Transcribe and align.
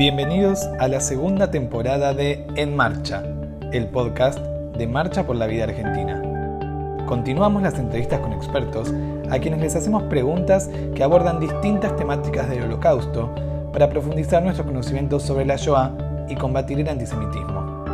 Bienvenidos 0.00 0.64
a 0.78 0.88
la 0.88 0.98
segunda 0.98 1.50
temporada 1.50 2.14
de 2.14 2.46
En 2.56 2.74
Marcha, 2.74 3.22
el 3.70 3.86
podcast 3.88 4.38
de 4.38 4.86
Marcha 4.86 5.26
por 5.26 5.36
la 5.36 5.46
Vida 5.46 5.64
Argentina. 5.64 7.04
Continuamos 7.06 7.62
las 7.62 7.78
entrevistas 7.78 8.20
con 8.20 8.32
expertos 8.32 8.94
a 9.30 9.38
quienes 9.40 9.60
les 9.60 9.76
hacemos 9.76 10.04
preguntas 10.04 10.70
que 10.94 11.02
abordan 11.04 11.38
distintas 11.38 11.94
temáticas 11.96 12.48
del 12.48 12.62
holocausto 12.62 13.28
para 13.74 13.90
profundizar 13.90 14.42
nuestro 14.42 14.64
conocimiento 14.64 15.20
sobre 15.20 15.44
la 15.44 15.56
Shoah 15.56 15.92
y 16.30 16.34
combatir 16.34 16.80
el 16.80 16.88
antisemitismo. 16.88 17.84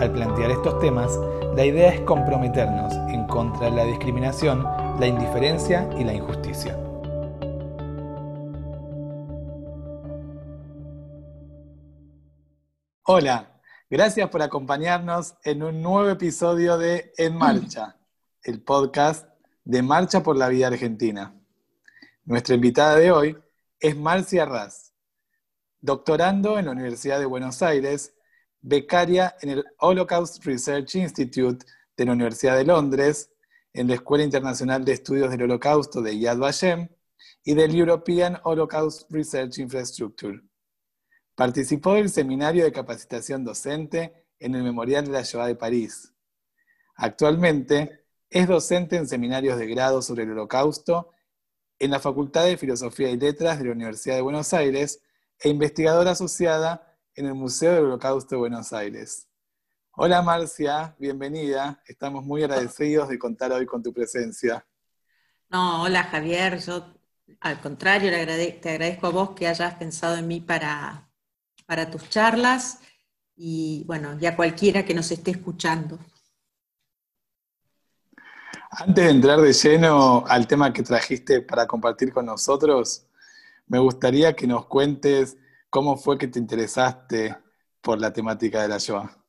Al 0.00 0.10
plantear 0.10 0.50
estos 0.50 0.80
temas, 0.80 1.16
la 1.54 1.64
idea 1.64 1.90
es 1.90 2.00
comprometernos 2.00 2.92
en 3.14 3.24
contra 3.28 3.70
de 3.70 3.76
la 3.76 3.84
discriminación, 3.84 4.66
la 4.98 5.06
indiferencia 5.06 5.88
y 5.96 6.02
la 6.02 6.12
injusticia. 6.12 6.76
Hola, 13.12 13.60
gracias 13.90 14.30
por 14.30 14.40
acompañarnos 14.40 15.34
en 15.42 15.64
un 15.64 15.82
nuevo 15.82 16.08
episodio 16.10 16.78
de 16.78 17.12
En 17.16 17.34
Marcha, 17.34 17.96
el 18.44 18.62
podcast 18.62 19.28
de 19.64 19.82
Marcha 19.82 20.22
por 20.22 20.36
la 20.36 20.48
Vida 20.48 20.68
Argentina. 20.68 21.34
Nuestra 22.24 22.54
invitada 22.54 22.94
de 22.94 23.10
hoy 23.10 23.36
es 23.80 23.96
Marcia 23.96 24.44
Raz, 24.44 24.92
doctorando 25.80 26.56
en 26.56 26.66
la 26.66 26.70
Universidad 26.70 27.18
de 27.18 27.26
Buenos 27.26 27.62
Aires, 27.62 28.14
becaria 28.60 29.34
en 29.40 29.48
el 29.48 29.64
Holocaust 29.80 30.44
Research 30.46 30.94
Institute 30.94 31.66
de 31.96 32.04
la 32.04 32.12
Universidad 32.12 32.56
de 32.56 32.64
Londres, 32.64 33.32
en 33.72 33.88
la 33.88 33.94
Escuela 33.94 34.22
Internacional 34.22 34.84
de 34.84 34.92
Estudios 34.92 35.30
del 35.32 35.42
Holocausto 35.42 36.00
de 36.00 36.16
Yad 36.16 36.38
Vashem 36.38 36.88
y 37.42 37.54
del 37.54 37.74
European 37.74 38.38
Holocaust 38.44 39.10
Research 39.10 39.58
Infrastructure. 39.58 40.40
Participó 41.40 41.94
del 41.94 42.10
Seminario 42.10 42.64
de 42.64 42.70
Capacitación 42.70 43.44
Docente 43.44 44.26
en 44.40 44.54
el 44.54 44.62
Memorial 44.62 45.06
de 45.06 45.12
la 45.12 45.22
Shoah 45.22 45.46
de 45.46 45.54
París. 45.54 46.12
Actualmente 46.96 48.04
es 48.28 48.46
docente 48.46 48.96
en 48.96 49.08
seminarios 49.08 49.58
de 49.58 49.66
grado 49.66 50.02
sobre 50.02 50.24
el 50.24 50.32
Holocausto 50.32 51.12
en 51.78 51.92
la 51.92 51.98
Facultad 51.98 52.44
de 52.44 52.58
Filosofía 52.58 53.08
y 53.08 53.16
Letras 53.16 53.58
de 53.58 53.64
la 53.64 53.72
Universidad 53.72 54.16
de 54.16 54.20
Buenos 54.20 54.52
Aires 54.52 55.02
e 55.38 55.48
investigadora 55.48 56.10
asociada 56.10 56.94
en 57.14 57.24
el 57.24 57.34
Museo 57.34 57.72
del 57.72 57.84
Holocausto 57.86 58.34
de 58.34 58.40
Buenos 58.40 58.74
Aires. 58.74 59.26
Hola 59.92 60.20
Marcia, 60.20 60.94
bienvenida. 60.98 61.82
Estamos 61.86 62.22
muy 62.22 62.42
agradecidos 62.42 63.08
de 63.08 63.18
contar 63.18 63.50
hoy 63.52 63.64
con 63.64 63.82
tu 63.82 63.94
presencia. 63.94 64.66
No, 65.48 65.84
hola 65.84 66.04
Javier, 66.04 66.58
yo 66.58 66.84
al 67.40 67.62
contrario 67.62 68.10
te 68.10 68.68
agradezco 68.68 69.06
a 69.06 69.10
vos 69.10 69.30
que 69.30 69.48
hayas 69.48 69.76
pensado 69.76 70.16
en 70.18 70.28
mí 70.28 70.42
para, 70.42 71.09
para 71.70 71.88
tus 71.88 72.10
charlas 72.10 72.80
y 73.36 73.84
bueno, 73.86 74.18
ya 74.18 74.34
cualquiera 74.34 74.84
que 74.84 74.92
nos 74.92 75.12
esté 75.12 75.30
escuchando. 75.30 76.00
Antes 78.72 79.04
de 79.04 79.10
entrar 79.12 79.40
de 79.40 79.52
lleno 79.52 80.24
al 80.26 80.48
tema 80.48 80.72
que 80.72 80.82
trajiste 80.82 81.42
para 81.42 81.68
compartir 81.68 82.12
con 82.12 82.26
nosotros, 82.26 83.06
me 83.68 83.78
gustaría 83.78 84.34
que 84.34 84.48
nos 84.48 84.66
cuentes 84.66 85.36
cómo 85.70 85.96
fue 85.96 86.18
que 86.18 86.26
te 86.26 86.40
interesaste 86.40 87.36
por 87.80 88.00
la 88.00 88.12
temática 88.12 88.62
de 88.62 88.66
la 88.66 88.78
Shoah. 88.78 89.19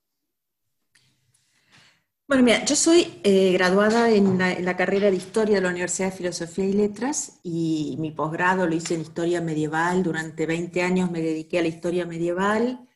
Bueno, 2.31 2.45
mira, 2.45 2.63
yo 2.63 2.77
soy 2.77 3.19
eh, 3.25 3.51
graduada 3.51 4.09
en 4.09 4.37
la, 4.37 4.77
carrera 4.77 5.11
de 5.11 5.17
Historia 5.17 5.55
de 5.55 5.61
la 5.63 5.69
Universidad 5.69 6.11
de 6.11 6.15
Filosofía 6.15 6.63
y 6.63 6.71
Letras 6.71 7.41
y 7.43 7.97
mi 7.99 8.11
posgrado 8.11 8.65
lo 8.65 8.73
hice 8.73 8.95
en 8.95 9.01
Historia 9.01 9.41
Medieval. 9.41 10.01
Durante 10.01 10.45
20 10.45 10.81
años 10.81 11.11
me 11.11 11.21
dediqué 11.21 11.59
a 11.59 11.61
la 11.61 11.67
Historia 11.67 12.05
Medieval 12.05 12.87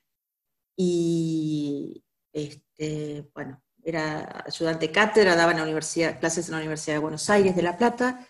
y, 0.77 2.01
este, 2.31 3.29
bueno, 3.33 3.61
era 3.83 4.45
ayudante 4.47 4.89
cátedra, 4.89 5.35
daba 5.35 5.51
en 5.51 5.57
la 5.57 5.63
universidad, 5.63 6.17
clases 6.17 6.47
en 6.47 6.53
la 6.53 6.59
Universidad 6.59 6.95
de 6.95 6.99
Buenos 6.99 7.29
Aires 7.29 7.57
de 7.57 7.61
La 7.61 7.77
Plata, 7.77 8.25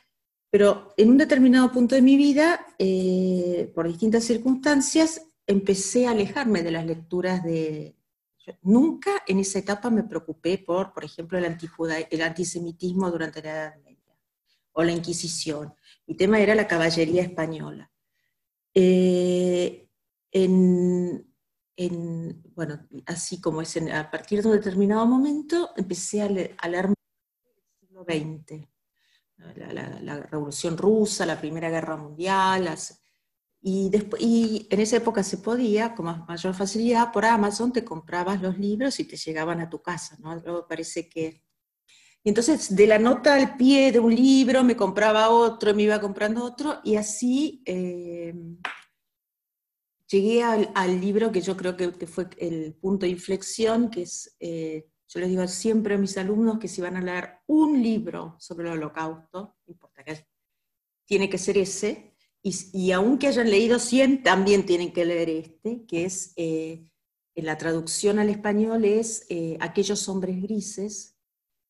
pero 0.50 0.96
en 0.98 1.10
un 1.12 1.20
determinado 1.20 1.72
punto 1.72 1.94
de 1.94 2.02
mi 2.02 2.18
vida, 2.18 2.66
eh, 2.80 3.72
por 3.76 3.88
distintas 3.88 4.24
circunstancias, 4.24 5.22
empecé 5.46 6.08
a 6.08 6.12
alejarme 6.12 6.64
de 6.64 6.72
las 6.72 6.86
lecturas 6.88 7.44
de, 7.44 7.95
nunca 8.62 9.24
en 9.28 9.40
esa 9.40 9.60
etapa 9.60 9.90
me 9.90 10.04
preocupé 10.04 10.58
por, 10.58 10.94
por 10.94 11.04
ejemplo, 11.04 11.38
el, 11.38 12.22
antisemitismo 12.22 13.10
durante 13.12 13.42
la 13.42 13.52
Edad 13.52 13.76
Media 13.84 14.18
o 14.74 14.84
la 14.84 14.92
Inquisición. 14.92 15.74
Mi 16.08 16.16
tema 16.16 16.40
era 16.40 16.56
la 16.56 16.68
caballería 16.68 17.24
española. 17.24 17.92
Eh, 18.74 19.88
bueno, 22.56 22.88
así 23.06 23.40
como 23.40 23.62
es 23.62 23.78
a 23.78 24.12
partir 24.12 24.42
de 24.42 24.50
un 24.50 24.56
determinado 24.56 25.06
momento, 25.06 25.72
empecé 25.78 26.22
a, 26.22 26.30
leer, 26.30 26.56
a 26.60 26.94
siglo 27.80 28.04
XX. 28.04 28.68
La, 29.38 30.00
la, 30.02 30.20
Revolución 30.24 30.78
Rusa, 30.78 31.26
la 31.26 31.40
Primera 31.40 31.70
Guerra 31.70 31.98
Mundial, 31.98 32.66
las, 32.66 33.05
y, 33.68 33.90
después, 33.90 34.22
y 34.22 34.68
en 34.70 34.80
esa 34.80 34.98
época 34.98 35.24
se 35.24 35.40
podía, 35.40 35.96
con 35.96 36.24
mayor 36.28 36.54
facilidad, 36.54 37.12
por 37.12 37.26
Amazon 37.26 37.74
te 37.74 37.84
comprabas 37.84 38.40
los 38.40 38.60
libros 38.60 39.00
y 39.00 39.06
te 39.06 39.18
llegaban 39.18 39.60
a 39.60 39.72
tu 39.72 39.82
casa, 39.82 40.16
¿no? 40.20 40.36
Luego 40.36 40.68
parece 40.68 41.10
que... 41.10 41.44
Y 42.24 42.30
entonces, 42.30 42.76
de 42.76 42.86
la 42.86 43.00
nota 43.00 43.34
al 43.34 43.58
pie 43.58 43.92
de 43.92 44.00
un 44.00 44.14
libro, 44.14 44.64
me 44.64 44.76
compraba 44.76 45.32
otro, 45.32 45.74
me 45.74 45.82
iba 45.82 46.00
comprando 46.00 46.44
otro, 46.44 46.80
y 46.84 46.96
así 46.96 47.64
eh, 47.66 48.36
llegué 50.12 50.44
al, 50.44 51.02
libro 51.02 51.32
que 51.32 51.42
yo 51.42 51.58
creo 51.58 51.76
que, 51.76 52.06
fue 52.06 52.28
el 52.38 52.76
punto 52.76 53.08
de 53.08 53.14
inflexión, 53.14 53.90
que 53.90 54.04
es, 54.04 54.36
eh, 54.40 54.92
yo 55.08 55.20
les 55.20 55.30
digo 55.30 55.48
siempre 55.48 55.96
a 55.96 55.98
mis 55.98 56.16
alumnos 56.20 56.60
que 56.60 56.68
si 56.68 56.82
van 56.82 56.98
a 56.98 57.02
leer 57.02 57.40
un 57.48 57.82
libro 57.82 58.36
sobre 58.38 58.68
el 58.68 58.74
holocausto, 58.74 59.58
importa 59.66 60.04
que 60.04 60.28
tiene 61.08 61.28
que 61.32 61.40
ser 61.40 61.58
ese, 61.58 62.15
y, 62.48 62.92
aunque 62.92 63.26
hayan 63.26 63.50
leído 63.50 63.80
100, 63.80 64.22
también 64.22 64.68
tienen 64.68 64.94
que 64.94 65.04
leer 65.04 65.30
este, 65.30 65.84
que 65.88 66.06
es, 66.06 66.32
eh, 66.36 66.88
en 67.34 67.46
la 67.46 67.58
traducción 67.58 68.20
al 68.20 68.30
español 68.30 68.86
es 68.86 69.26
eh, 69.30 69.58
Aquellos 69.60 70.08
hombres 70.08 70.40
grises, 70.40 71.18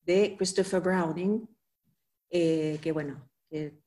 de 0.01 0.35
Christopher 0.37 0.81
Browning, 0.81 1.47
eh, 2.29 2.77
que 2.81 2.91
bueno, 2.91 3.27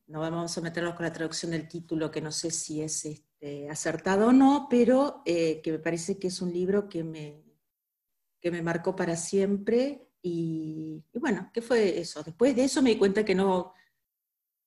no 0.06 0.20
vamos 0.20 0.56
a 0.56 0.60
meternos 0.62 0.94
con 0.94 1.04
la 1.04 1.12
traducción 1.12 1.52
del 1.52 1.68
título, 1.68 2.10
que 2.10 2.22
no 2.22 2.32
sé 2.32 2.50
si 2.50 2.80
es 2.80 3.04
este, 3.04 3.68
acertado 3.68 4.28
o 4.28 4.32
no, 4.32 4.66
pero 4.70 5.22
que 5.24 5.62
me 5.66 5.78
parece 5.78 6.18
que 6.18 6.28
es 6.28 6.40
un 6.40 6.54
libro 6.54 6.88
que 6.88 7.04
me, 7.04 7.44
que 8.40 8.50
me 8.50 8.62
marcó 8.62 8.96
para 8.96 9.14
siempre. 9.14 10.08
Y, 10.22 11.04
y, 11.12 11.18
bueno, 11.18 11.50
¿qué 11.52 11.60
fue 11.60 12.00
eso? 12.00 12.22
Después 12.22 12.56
de 12.56 12.64
eso 12.64 12.80
me 12.80 12.90
di 12.90 12.96
cuenta 12.96 13.24
que 13.24 13.34
no, 13.34 13.74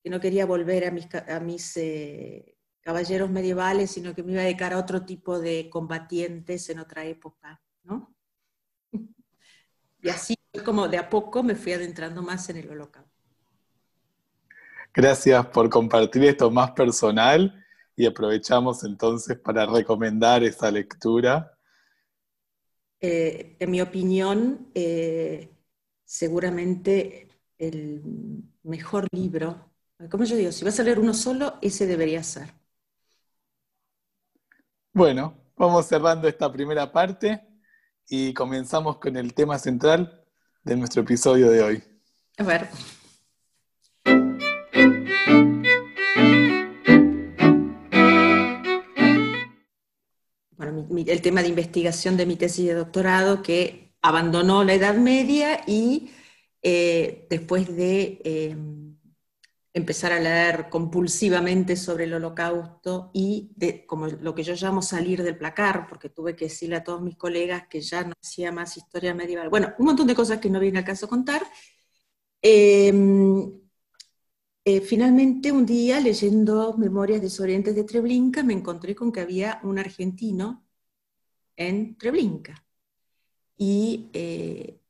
que 0.04 0.10
no 0.10 0.20
quería 0.20 0.46
volver 0.46 0.86
a 0.86 0.92
mis, 0.92 1.08
a 1.14 1.40
mis 1.40 1.78
eh, 1.78 2.58
caballeros 2.82 3.30
medievales, 3.30 3.92
sino 3.92 4.16
que 4.16 4.24
me 4.24 4.34
iba 4.34 4.42
a 4.42 4.46
dedicar 4.46 4.74
a 4.74 4.80
otro 4.80 5.06
tipo 5.06 5.40
de 5.40 5.70
combatientes 5.70 6.70
en 6.70 6.80
otra 6.80 7.06
época, 7.06 7.62
¿no? 7.84 8.14
Y 10.04 10.10
así 10.10 10.36
como 10.66 10.88
de 10.88 10.98
a 10.98 11.08
poco 11.08 11.44
me 11.44 11.54
fui 11.54 11.74
adentrando 11.74 12.24
más 12.24 12.50
en 12.50 12.58
el 12.58 12.70
holocausto. 12.72 13.12
Gracias 14.92 15.46
por 15.48 15.70
compartir 15.70 16.24
esto 16.24 16.50
más 16.50 16.72
personal 16.72 17.64
y 17.96 18.08
aprovechamos 18.08 18.84
entonces 18.84 19.38
para 19.38 19.68
recomendar 19.68 20.44
esa 20.44 20.72
lectura. 20.72 21.56
Eh, 23.00 23.58
en 23.60 23.72
mi 23.72 23.80
opinión, 23.80 24.72
eh, 24.74 25.50
seguramente 26.04 27.30
el 27.60 28.02
mejor 28.64 29.08
libro 29.12 29.71
como 30.10 30.24
yo 30.24 30.36
digo, 30.36 30.52
si 30.52 30.66
vas 30.66 30.80
a 30.80 30.84
leer 30.84 31.00
uno 31.00 31.14
solo, 31.14 31.58
ese 31.62 31.86
debería 31.86 32.24
ser. 32.24 32.54
Bueno, 34.94 35.36
vamos 35.56 35.86
cerrando 35.86 36.28
esta 36.28 36.52
primera 36.52 36.92
parte 36.92 37.42
y 38.08 38.34
comenzamos 38.34 38.98
con 38.98 39.16
el 39.16 39.34
tema 39.34 39.58
central 39.58 40.26
de 40.64 40.76
nuestro 40.76 41.04
episodio 41.04 41.50
de 41.50 41.62
hoy. 41.62 41.84
A 42.38 42.44
ver. 42.44 42.70
Bueno, 50.58 50.88
el 50.96 51.22
tema 51.22 51.42
de 51.42 51.50
investigación 51.50 52.18
de 52.18 52.26
mi 52.26 52.36
tesis 52.36 52.68
de 52.68 52.74
doctorado 52.74 53.42
que 53.44 53.96
abandonó 54.02 54.64
la 54.64 54.74
Edad 54.74 54.96
Media 54.96 55.62
y 55.68 56.12
eh, 56.62 57.28
después 57.30 57.76
de... 57.76 58.22
Eh, 58.24 58.58
empezar 59.74 60.12
a 60.12 60.20
leer 60.20 60.70
compulsivamente 60.70 61.76
sobre 61.78 62.04
el 62.04 62.14
holocausto 62.14 63.10
y 63.14 63.52
como 63.88 64.08
lo 64.08 64.36
que 64.36 64.44
yo 64.44 64.54
llamo 64.56 64.82
salir 64.82 65.24
del 65.24 65.38
placar, 65.38 65.88
porque 65.88 66.10
tuve 66.10 66.36
que 66.36 66.46
decirle 66.46 66.76
a 66.78 66.84
todos 66.84 67.02
mis 67.02 67.16
colegas 67.18 67.68
que 67.68 67.82
ya 67.82 68.04
no 68.04 68.14
hacía 68.22 68.52
más 68.52 68.76
historia 68.78 69.14
medieval. 69.14 69.50
Bueno, 69.50 69.74
un 69.80 69.86
montón 69.86 70.08
de 70.08 70.16
cosas 70.16 70.40
que 70.40 70.50
no 70.50 70.60
viene 70.60 70.80
al 70.80 70.86
caso 70.86 71.08
contar. 71.08 71.44
Em, 72.42 73.62
eh, 74.66 74.82
finalmente 74.82 75.52
un 75.52 75.66
día, 75.66 76.00
leyendo 76.00 76.76
Memorias 76.78 77.22
desorientes 77.22 77.76
de 77.76 77.84
Treblinka, 77.84 78.44
me 78.44 78.54
encontré 78.54 78.96
con 78.96 79.12
que 79.12 79.22
había 79.22 79.60
un 79.64 79.80
argentino 79.80 80.66
en 81.56 81.98
Treblinka. 81.98 82.66
Y 83.58 84.10
eh, 84.14 84.82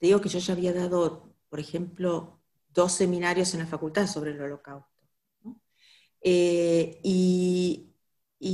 digo 0.00 0.20
que 0.20 0.28
yo 0.28 0.38
ya 0.38 0.54
había 0.54 0.72
dado, 0.72 1.34
por 1.48 1.60
ejemplo, 1.60 2.43
dos 2.74 2.92
seminarios 2.92 3.54
en 3.54 3.60
la 3.60 3.66
facultad 3.66 4.06
sobre 4.06 4.32
el 4.32 4.40
holocausto. 4.40 4.90
Eh, 6.20 7.00
y, 7.02 7.90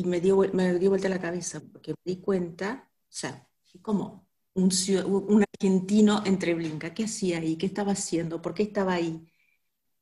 me, 0.06 0.20
dio, 0.20 0.38
me 0.52 0.78
dio 0.78 0.90
vuelta 0.90 1.08
la 1.08 1.20
cabeza, 1.20 1.60
porque 1.72 1.92
me 1.92 2.14
di 2.14 2.20
cuenta, 2.20 2.90
o 2.92 3.06
sea, 3.08 3.48
como 3.82 4.28
un, 4.54 5.44
argentino 5.54 6.22
en 6.26 6.38
Treblinka, 6.38 6.94
¿qué 6.94 7.04
hacía 7.04 7.38
ahí? 7.38 7.56
¿Qué 7.56 7.66
estaba 7.66 7.92
haciendo? 7.92 8.42
¿Por 8.42 8.54
qué 8.54 8.64
estaba 8.64 8.94
ahí? 8.94 9.26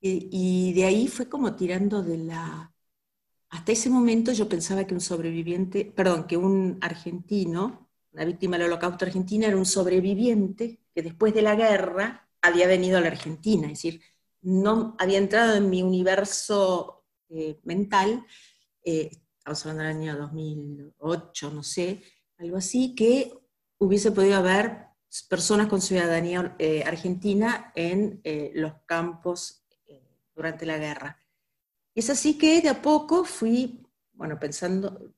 Y, 0.01 0.73
de 0.75 0.85
ahí 0.85 1.09
fue 1.09 1.29
como 1.29 1.55
tirando 1.57 2.03
de 2.03 2.19
la... 2.19 2.73
Hasta 3.51 3.73
ese 3.73 3.91
momento 3.91 4.33
yo 4.33 4.49
pensaba 4.49 4.87
que 4.87 4.95
un 4.95 5.01
sobreviviente, 5.01 5.85
perdón, 5.87 6.27
que 6.27 6.37
un 6.37 6.79
argentino, 6.83 7.91
una 8.13 8.25
víctima 8.25 8.59
del 8.59 8.67
holocausto 8.67 9.05
argentina, 9.07 9.47
era 9.47 9.57
un 9.57 9.67
sobreviviente 9.67 10.81
que 10.95 11.03
después 11.03 11.35
de 11.35 11.43
la 11.43 11.55
guerra 11.57 12.28
había 12.43 12.67
venido 12.67 12.99
a 12.99 13.01
la 13.01 13.09
Argentina, 13.09 13.67
es 13.67 13.75
decir, 13.75 14.01
no 14.43 14.97
había 14.99 15.19
entrado 15.19 15.57
en 15.57 15.69
mi 15.69 15.83
universo 15.83 17.05
eh, 17.29 17.61
mental, 17.65 18.25
eh, 18.83 19.11
estamos 19.39 19.67
hablando 19.67 19.83
del 19.85 19.97
año 19.97 20.17
2008, 20.17 21.51
no 21.51 21.63
sé, 21.63 22.03
algo 22.39 22.57
así, 22.57 22.95
que 22.95 23.33
hubiese 23.79 24.13
podido 24.13 24.37
haber 24.37 24.87
personas 25.29 25.69
con 25.69 25.81
ciudadanía 25.81 26.55
eh, 26.59 26.85
argentina 26.85 27.73
en 27.75 28.21
los 28.55 28.73
campos 28.87 29.65
durante 30.35 30.67
la 30.67 30.79
guerra. 30.79 31.19
Y 31.95 32.01
es 32.01 32.11
así 32.11 32.39
que 32.39 32.61
de 32.61 32.69
a 32.69 32.81
poco 32.81 33.25
fui, 33.25 33.85
bueno, 34.13 34.39
pensando, 34.39 35.13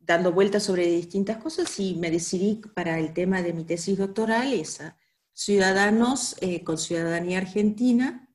dando 0.00 0.32
vueltas 0.32 0.64
sobre 0.64 0.86
distintas 0.86 1.36
cosas 1.36 1.78
y 1.78 1.94
me 1.94 2.10
decidí 2.10 2.60
para 2.74 2.98
el 2.98 3.12
tema 3.12 3.42
de 3.42 3.52
mi 3.52 3.64
tesis 3.64 3.98
doctoral 3.98 4.52
esa, 4.52 4.98
ciudadanos 5.38 6.34
eh, 6.40 6.64
con 6.64 6.76
ciudadanía 6.76 7.38
argentina, 7.38 8.28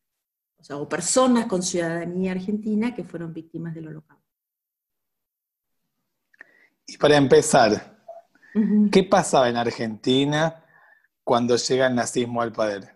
o 0.55 0.63
sea, 0.63 0.77
o 0.77 0.88
personas 0.88 1.47
con 1.47 1.61
ciudadanía 1.61 2.31
argentina 2.31 2.95
que 2.95 3.03
fueron 3.03 3.33
víctimas 3.33 3.75
del 3.75 3.89
holocausto. 3.89 4.23
Y 6.85 6.97
para 6.97 7.17
empezar, 7.17 8.05
¿qué 8.89 9.03
pasaba 9.03 9.50
en 9.50 9.57
Argentina 9.57 10.63
cuando 11.25 11.57
llega 11.57 11.88
el 11.88 11.95
nazismo 11.95 12.41
al 12.41 12.53
poder? 12.53 12.95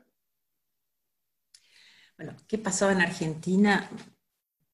Bueno, 2.15 2.33
¿qué 2.47 2.57
pasaba 2.57 2.93
en 2.93 3.01
Argentina? 3.01 3.89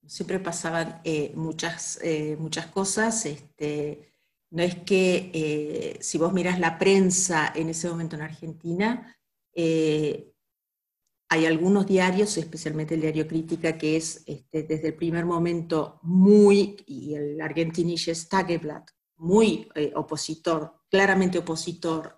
Siempre 0.05 0.37
pasaban 0.37 1.01
eh, 1.03 1.33
muchas, 1.35 1.97
eh, 2.03 2.37
muchas 2.39 2.67
cosas. 2.67 3.25
Este, 3.25 4.13
no 4.51 4.61
es 4.61 4.75
que 4.75 5.31
eh, 5.33 5.97
si 6.01 6.19
vos 6.19 6.31
mirás 6.33 6.59
la 6.59 6.77
prensa 6.77 7.51
en 7.55 7.69
ese 7.69 7.89
momento 7.89 8.15
en 8.15 8.21
Argentina, 8.21 9.17
hay 9.55 11.45
algunos 11.45 11.85
diarios, 11.85 12.37
especialmente 12.37 12.95
el 12.95 13.01
diario 13.01 13.27
Crítica, 13.27 13.77
que 13.77 13.97
es 13.97 14.23
este, 14.25 14.63
desde 14.63 14.89
el 14.89 14.95
primer 14.95 15.25
momento 15.25 15.99
muy, 16.03 16.83
y 16.85 17.15
el 17.15 17.41
Argentinische 17.41 18.13
Tageblatt, 18.29 18.89
muy 19.17 19.69
opositor, 19.95 20.81
claramente 20.89 21.39
opositor 21.39 22.17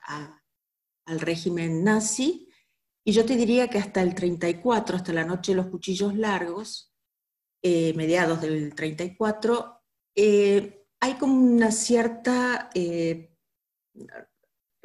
al 1.06 1.20
régimen 1.20 1.84
nazi, 1.84 2.46
y 3.08 3.12
yo 3.12 3.24
te 3.24 3.36
diría 3.36 3.68
que 3.68 3.78
hasta 3.78 4.02
el 4.02 4.16
34, 4.16 4.98
hasta 4.98 5.14
la 5.14 5.24
noche 5.24 5.52
de 5.52 5.58
los 5.58 5.68
cuchillos 5.68 6.16
largos, 6.16 6.92
eh, 7.62 7.94
mediados 7.94 8.42
del 8.42 8.74
34, 8.74 9.84
eh, 10.16 10.88
hay 11.00 11.14
como 11.14 11.36
una 11.36 11.72
cierta 11.72 12.72
eh, 12.74 13.38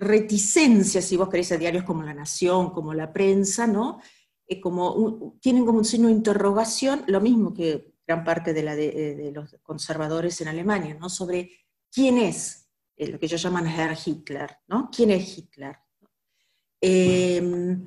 reticencia, 0.00 1.02
si 1.02 1.16
vos 1.16 1.28
querés, 1.28 1.52
a 1.52 1.56
diarios 1.56 1.84
como 1.84 2.02
La 2.02 2.14
Nación, 2.14 2.70
como 2.70 2.94
la 2.94 3.12
prensa, 3.12 3.66
¿no? 3.66 4.00
como 4.60 5.38
tienen 5.40 5.64
como 5.64 5.78
un 5.78 5.84
signo 5.84 6.08
de 6.08 6.14
interrogación, 6.14 7.04
lo 7.06 7.20
mismo 7.20 7.54
que 7.54 7.94
gran 8.04 8.24
parte 8.24 8.52
de, 8.52 8.62
la 8.64 8.74
de, 8.74 9.30
los 9.32 9.56
conservadores 9.62 10.40
en 10.40 10.48
Alemania, 10.48 10.94
¿no? 10.94 11.08
Sobre 11.08 11.52
quién 11.92 12.18
es 12.18 12.68
lo 12.96 13.18
que 13.18 13.26
ellos 13.26 13.40
llaman 13.40 13.68
Herr 13.68 13.96
Hitler, 14.04 14.58
¿no? 14.66 14.90
¿Quién 14.90 15.12
es 15.12 15.38
Hitler? 15.38 15.76
En 16.80 17.86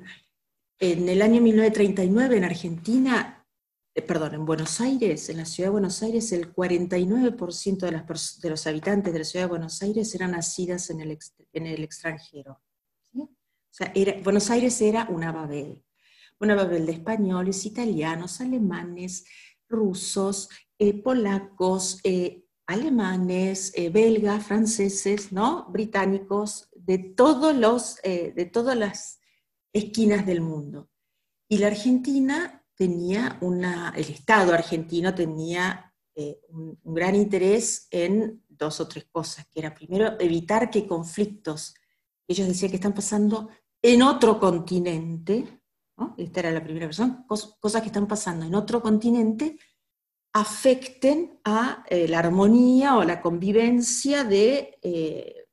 el 0.80 1.22
año 1.22 1.42
1939 1.42 2.38
en 2.38 2.44
Argentina, 2.44 3.33
eh, 3.96 4.02
perdón, 4.02 4.34
en 4.34 4.44
Buenos 4.44 4.80
Aires, 4.80 5.28
en 5.28 5.36
la 5.36 5.44
ciudad 5.44 5.68
de 5.68 5.72
Buenos 5.72 6.02
Aires, 6.02 6.32
el 6.32 6.52
49% 6.52 7.78
de, 7.78 8.40
de, 8.42 8.50
los 8.50 8.66
habitantes 8.66 9.12
de 9.12 9.18
la 9.20 9.24
ciudad 9.24 9.44
de 9.44 9.50
Buenos 9.50 9.80
Aires 9.82 10.12
eran 10.16 10.32
nacidas 10.32 10.90
en 10.90 11.00
el, 11.00 11.16
en 11.52 11.66
el 11.66 11.84
extranjero. 11.84 12.60
O 13.16 13.76
sea, 13.76 13.92
Buenos 14.22 14.50
Aires 14.50 14.80
era 14.80 15.06
una 15.10 15.30
Babel, 15.30 15.84
una 16.40 16.56
Babel 16.56 16.86
de 16.86 16.92
españoles, 16.92 17.66
italianos, 17.66 18.40
alemanes, 18.40 19.26
rusos, 19.68 20.48
eh, 20.78 21.00
polacos, 21.00 22.00
eh, 22.04 22.44
alemanes, 22.66 23.72
belgas, 23.92 24.46
franceses, 24.46 25.32
¿no? 25.32 25.66
británicos, 25.70 26.68
de 26.74 26.98
todos 26.98 27.54
los, 27.54 27.96
de 28.02 28.50
todas 28.52 28.76
las 28.76 29.20
esquinas 29.72 30.24
del 30.24 30.40
mundo. 30.40 30.88
Y 31.48 31.58
la 31.58 31.66
Argentina 31.66 32.63
tenía 32.74 33.38
una, 33.40 33.92
el 33.96 34.04
Estado 34.04 34.52
argentino 34.52 35.14
tenía 35.14 35.92
eh, 36.14 36.40
un, 36.48 36.78
gran 36.84 37.14
interés 37.14 37.88
en 37.90 38.44
dos 38.48 38.80
o 38.80 38.88
tres 38.88 39.06
cosas, 39.10 39.46
que 39.46 39.60
era 39.60 39.74
primero 39.74 40.18
evitar 40.20 40.70
que 40.70 40.86
conflictos, 40.86 41.74
ellos 42.26 42.46
decían 42.46 42.70
que 42.70 42.76
están 42.76 42.94
pasando 42.94 43.50
en 43.82 44.02
otro 44.02 44.38
continente, 44.38 45.60
esta 46.16 46.40
era 46.40 46.50
la 46.50 46.64
primera 46.64 46.86
versión, 46.86 47.24
cosas 47.26 47.82
que 47.82 47.88
están 47.88 48.06
pasando 48.06 48.46
en 48.46 48.54
otro 48.54 48.80
continente, 48.80 49.58
afecten 50.32 51.40
a 51.44 51.84
eh, 51.88 52.08
la 52.08 52.18
armonía 52.18 52.96
o 52.96 53.04
la 53.04 53.20
convivencia 53.20 54.24
de 54.24 54.78
eh, 54.82 55.46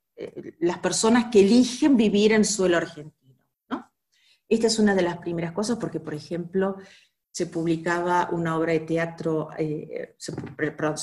las 0.60 0.80
personas 0.80 1.26
que 1.32 1.42
eligen 1.42 1.98
vivir 1.98 2.34
en 2.34 2.46
suelo 2.46 2.78
argentino. 2.78 3.22
Esta 4.52 4.68
es 4.68 4.80
una 4.80 4.94
de 4.94 5.02
las 5.02 5.18
primeras 5.20 5.54
cosas 5.54 5.78
porque, 5.78 6.02
por 6.02 6.14
ejemplo, 6.14 6.76
se 7.32 7.46
publicaba 7.46 8.30
una 8.32 8.58
obra 8.58 8.74
de 8.74 8.82
teatro, 8.82 9.50
eh, 9.58 10.16
se, 10.18 10.34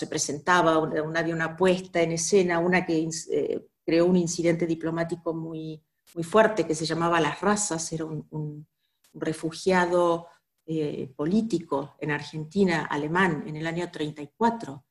presentaba 0.07 0.79
una, 0.79 1.03
una, 1.03 1.21
una, 1.23 1.57
puesta 1.57 2.03
en 2.03 2.13
escena, 2.13 2.59
una 2.59 2.85
que 2.85 3.09
eh, 3.33 3.67
creó 3.85 4.05
un 4.05 4.17
incidente 4.17 4.67
diplomático 4.67 5.32
muy, 5.32 5.82
muy 6.15 6.25
fuerte 6.25 6.67
que 6.67 6.75
se 6.75 6.85
llamaba 6.85 7.20
Las 7.20 7.41
Razas, 7.41 7.91
era 7.93 8.05
un, 8.05 8.67
refugiado 9.15 10.29
eh, 10.67 11.11
político 11.17 11.97
en 11.99 12.11
Argentina, 12.11 12.85
alemán, 12.85 13.44
en 13.47 13.56
el 13.56 13.67
año 13.67 13.91
34. 13.91 14.85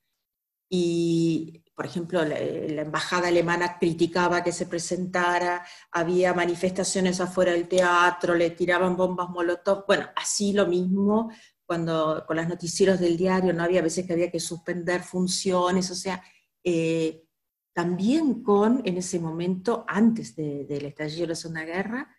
Y 0.69 1.63
por 1.77 1.85
ejemplo, 1.85 2.25
la, 2.25 2.39
embajada 2.39 3.27
alemana 3.27 3.77
criticaba 3.77 4.43
que 4.43 4.51
se 4.51 4.65
presentara, 4.65 5.63
había 5.91 6.33
manifestaciones 6.33 7.21
afuera 7.21 7.51
del 7.51 7.67
teatro, 7.67 8.33
le 8.33 8.49
tiraban 8.49 8.97
bombas 8.97 9.29
molotov, 9.29 9.85
bueno, 9.85 10.07
así 10.15 10.53
lo 10.53 10.65
mismo 10.65 11.31
cuando 11.67 12.23
con 12.25 12.37
los 12.37 12.47
noticieros 12.47 12.99
del 12.99 13.15
diario, 13.15 13.53
no 13.53 13.61
había 13.61 13.83
veces 13.83 14.07
que 14.07 14.13
había 14.13 14.31
que 14.31 14.39
suspender 14.39 15.03
funciones, 15.03 15.91
o 15.91 15.95
sea, 15.95 16.23
eh, 16.63 17.27
también 17.75 18.41
con, 18.41 18.81
en 18.83 18.97
ese 18.97 19.19
momento, 19.19 19.85
antes 19.87 20.35
del 20.35 20.83
estallido 20.83 21.21
de 21.21 21.27
la 21.27 21.35
Segunda 21.35 21.63
Guerra, 21.63 22.09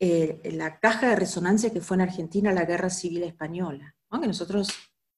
eh, 0.00 0.40
la 0.54 0.80
caja 0.80 1.10
de 1.10 1.16
resonancia 1.16 1.72
que 1.72 1.80
fue 1.80 1.98
en 1.98 2.00
Argentina 2.00 2.52
la 2.52 2.64
Guerra 2.64 2.90
Civil 2.90 3.22
Española, 3.22 3.94
que 4.20 4.26
nosotros 4.26 4.70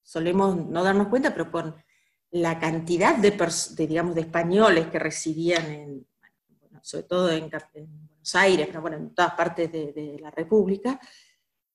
solemos 0.03 0.55
no 0.55 0.85
darnos 0.85 1.09
cuenta, 1.09 1.33
pero 1.33 1.51
con 1.51 1.75
la 2.41 2.59
cantidad 2.59 3.17
de, 3.17 3.31
digamos, 3.87 4.15
de 4.15 4.21
españoles 4.21 4.89
que 4.89 4.99
residían, 4.99 5.67
en, 5.67 6.07
sobre 6.83 7.05
todo 7.05 7.31
en, 7.31 7.49
Buenos 7.49 8.35
Aires, 8.35 8.67
pero 8.67 8.83
bueno, 8.83 8.97
en 8.97 9.15
todas 9.15 9.35
partes 9.35 9.71
de, 9.73 10.19
la 10.21 10.31
República, 10.31 11.01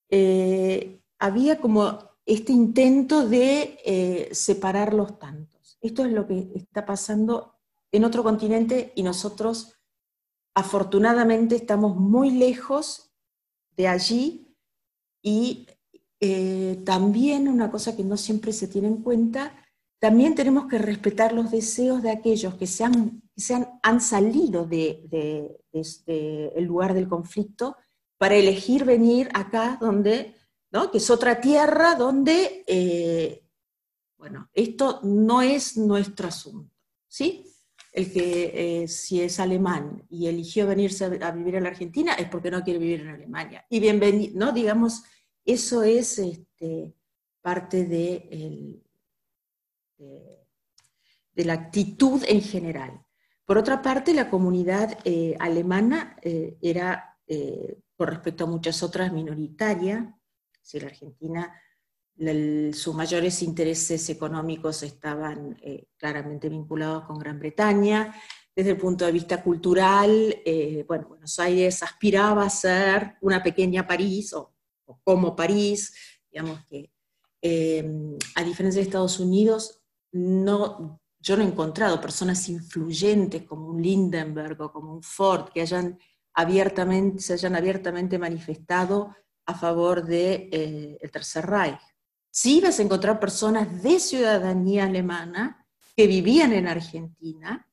eh, 0.08 1.00
había 1.18 1.60
como 1.60 1.98
este 2.24 2.52
intento 2.52 3.28
de 3.28 3.78
eh, 3.84 4.28
separar 4.32 4.94
los 4.94 5.18
tantos. 5.18 5.78
Esto 5.80 6.04
es 6.04 6.12
lo 6.12 6.26
que 6.26 6.52
está 6.54 6.86
pasando 6.86 7.58
en 7.90 8.04
otro 8.04 8.22
continente 8.22 8.92
y 8.94 9.02
nosotros 9.02 9.74
afortunadamente 10.54 11.56
estamos 11.56 11.96
muy 11.96 12.30
lejos 12.30 13.12
de 13.76 13.88
allí 13.88 14.54
y 15.22 15.66
eh, 16.20 16.82
también 16.84 17.48
una 17.48 17.70
cosa 17.70 17.96
que 17.96 18.04
no 18.04 18.16
siempre 18.16 18.52
se 18.52 18.68
tiene 18.68 18.88
en 18.88 19.02
cuenta 19.02 19.61
también 20.02 20.34
tenemos 20.34 20.66
que 20.66 20.78
respetar 20.78 21.32
los 21.32 21.52
deseos 21.52 22.02
de 22.02 22.10
aquellos 22.10 22.56
que 22.56 22.66
se 22.66 22.82
han, 22.82 23.22
han, 23.82 24.00
salido 24.00 24.66
del 24.66 25.08
de, 25.08 26.52
lugar 26.56 26.92
del 26.92 27.08
conflicto 27.08 27.76
para 28.18 28.34
elegir 28.34 28.84
venir 28.84 29.28
acá 29.32 29.78
donde 29.80 30.34
¿no? 30.72 30.90
que 30.90 30.98
es 30.98 31.08
otra 31.08 31.40
tierra 31.40 31.94
donde, 31.94 32.64
eh, 32.66 33.44
bueno, 34.18 34.50
esto 34.52 34.98
no 35.04 35.40
es 35.40 35.76
nuestro 35.76 36.26
asunto, 36.26 36.74
¿sí? 37.06 37.46
El 37.92 38.12
que 38.12 38.82
eh, 38.82 38.88
si 38.88 39.20
es 39.20 39.38
alemán 39.38 40.04
y 40.10 40.26
eligió 40.26 40.66
venirse 40.66 41.04
a, 41.04 41.30
vivir 41.30 41.54
en 41.54 41.62
la 41.62 41.68
Argentina 41.68 42.14
es 42.14 42.28
porque 42.28 42.50
no 42.50 42.64
quiere 42.64 42.80
vivir 42.80 43.02
en 43.02 43.10
Alemania. 43.10 43.64
Y 43.70 43.78
bienvenido, 43.78 44.32
¿no? 44.34 44.50
Digamos, 44.50 45.04
eso 45.44 45.84
es 45.84 46.18
este, 46.18 46.92
parte 47.40 47.84
de, 47.84 48.82
de, 51.34 51.44
la 51.44 51.54
actitud 51.54 52.22
en 52.28 52.42
general. 52.42 53.04
Por 53.44 53.58
otra 53.58 53.82
parte, 53.82 54.14
la 54.14 54.30
comunidad 54.30 54.98
eh, 55.04 55.36
alemana 55.40 56.16
era, 56.22 57.18
con 57.96 58.06
respecto 58.06 58.44
a 58.44 58.46
muchas 58.46 58.82
otras, 58.82 59.12
minoritaria, 59.12 60.16
si 60.60 60.78
la 60.78 60.86
Argentina, 60.86 61.52
sus 62.72 62.94
mayores 62.94 63.42
intereses 63.42 64.08
económicos 64.10 64.82
estaban 64.82 65.58
eh, 65.62 65.86
claramente 65.96 66.48
vinculados 66.48 67.04
con 67.04 67.18
Gran 67.18 67.38
Bretaña. 67.38 68.14
Desde 68.54 68.72
el 68.72 68.76
punto 68.76 69.06
de 69.06 69.12
vista 69.12 69.42
cultural, 69.42 70.36
eh, 70.44 70.84
bueno, 70.86 71.08
Buenos 71.08 71.38
Aires 71.38 71.82
aspiraba 71.82 72.44
a 72.44 72.50
ser 72.50 73.16
una 73.22 73.42
pequeña 73.42 73.86
París, 73.86 74.32
o, 74.34 74.54
como 75.02 75.34
París, 75.34 75.94
digamos 76.30 76.64
que, 76.66 76.92
eh, 77.40 77.84
a 78.36 78.44
diferencia 78.44 78.80
de 78.80 78.86
Estados 78.86 79.18
Unidos, 79.18 79.81
no, 80.12 81.00
yo 81.18 81.36
no 81.36 81.42
he 81.42 81.46
encontrado 81.46 82.00
personas 82.00 82.48
influyentes 82.48 83.44
como 83.44 83.68
un 83.68 83.82
Lindenberg 83.82 84.60
o 84.60 84.72
como 84.72 84.92
un 84.92 85.02
Ford 85.02 85.50
que 85.52 85.62
hayan 85.62 85.98
abiertamente, 86.34 87.22
se 87.22 87.34
hayan 87.34 87.56
abiertamente 87.56 88.18
manifestado 88.18 89.14
a 89.46 89.54
favor 89.54 90.04
del 90.04 90.50
de, 90.50 90.98
eh, 91.02 91.08
Tercer 91.10 91.46
Reich. 91.46 91.80
Sí 92.30 92.60
vas 92.60 92.78
a 92.78 92.82
encontrar 92.82 93.20
personas 93.20 93.82
de 93.82 94.00
ciudadanía 94.00 94.84
alemana 94.84 95.66
que 95.94 96.06
vivían 96.06 96.52
en 96.52 96.66
Argentina, 96.66 97.68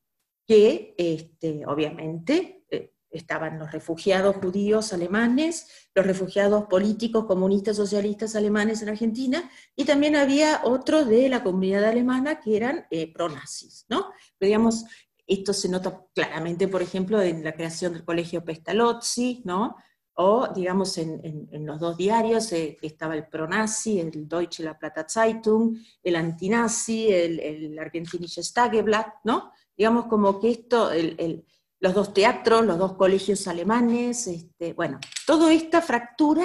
que 0.46 0.94
este, 0.98 1.64
obviamente 1.66 2.66
eh, 2.70 2.92
estaban 3.10 3.58
los 3.58 3.72
refugiados 3.72 4.36
judíos 4.36 4.92
alemanes, 4.92 5.68
los 5.94 6.06
refugiados 6.06 6.64
políticos, 6.66 7.24
comunistas, 7.26 7.76
socialistas 7.76 8.36
alemanes 8.36 8.82
en 8.82 8.90
Argentina, 8.90 9.50
y 9.76 9.84
también 9.84 10.16
había 10.16 10.60
otros 10.64 11.08
de 11.08 11.28
la 11.28 11.42
comunidad 11.42 11.84
alemana 11.84 12.40
que 12.40 12.56
eran 12.56 12.86
eh, 12.90 13.12
pronazis, 13.12 13.86
¿no? 13.88 14.10
Pero 14.38 14.68
esto 15.26 15.52
se 15.52 15.68
nota 15.68 16.04
claramente, 16.14 16.68
por 16.68 16.82
ejemplo, 16.82 17.20
en 17.20 17.44
la 17.44 17.52
creación 17.52 17.92
del 17.92 18.04
colegio 18.04 18.44
Pestalozzi, 18.44 19.42
¿no? 19.44 19.76
o 20.22 20.48
digamos 20.54 20.98
en, 20.98 21.48
los 21.64 21.80
dos 21.80 21.96
diarios 21.96 22.52
eh, 22.52 22.76
estaba 22.82 23.14
el 23.14 23.26
pro-nazi, 23.26 24.00
el 24.00 24.28
Deutsche 24.28 24.62
La 24.62 24.78
Plata 24.78 25.06
Zeitung, 25.08 25.78
el 26.02 26.16
antinazi, 26.16 27.08
el, 27.10 27.40
el 27.40 27.78
Argentinische 27.78 28.42
Tageblatt, 28.52 29.14
¿no? 29.24 29.52
Digamos 29.74 30.06
como 30.06 30.38
que 30.38 30.50
esto, 30.50 30.90
los 31.80 31.94
dos 31.94 32.12
teatros, 32.12 32.64
los 32.64 32.78
dos 32.78 32.94
colegios 32.94 33.48
alemanes, 33.48 34.26
este, 34.26 34.74
bueno, 34.74 35.00
toda 35.26 35.52
esta 35.52 35.80
fractura, 35.80 36.44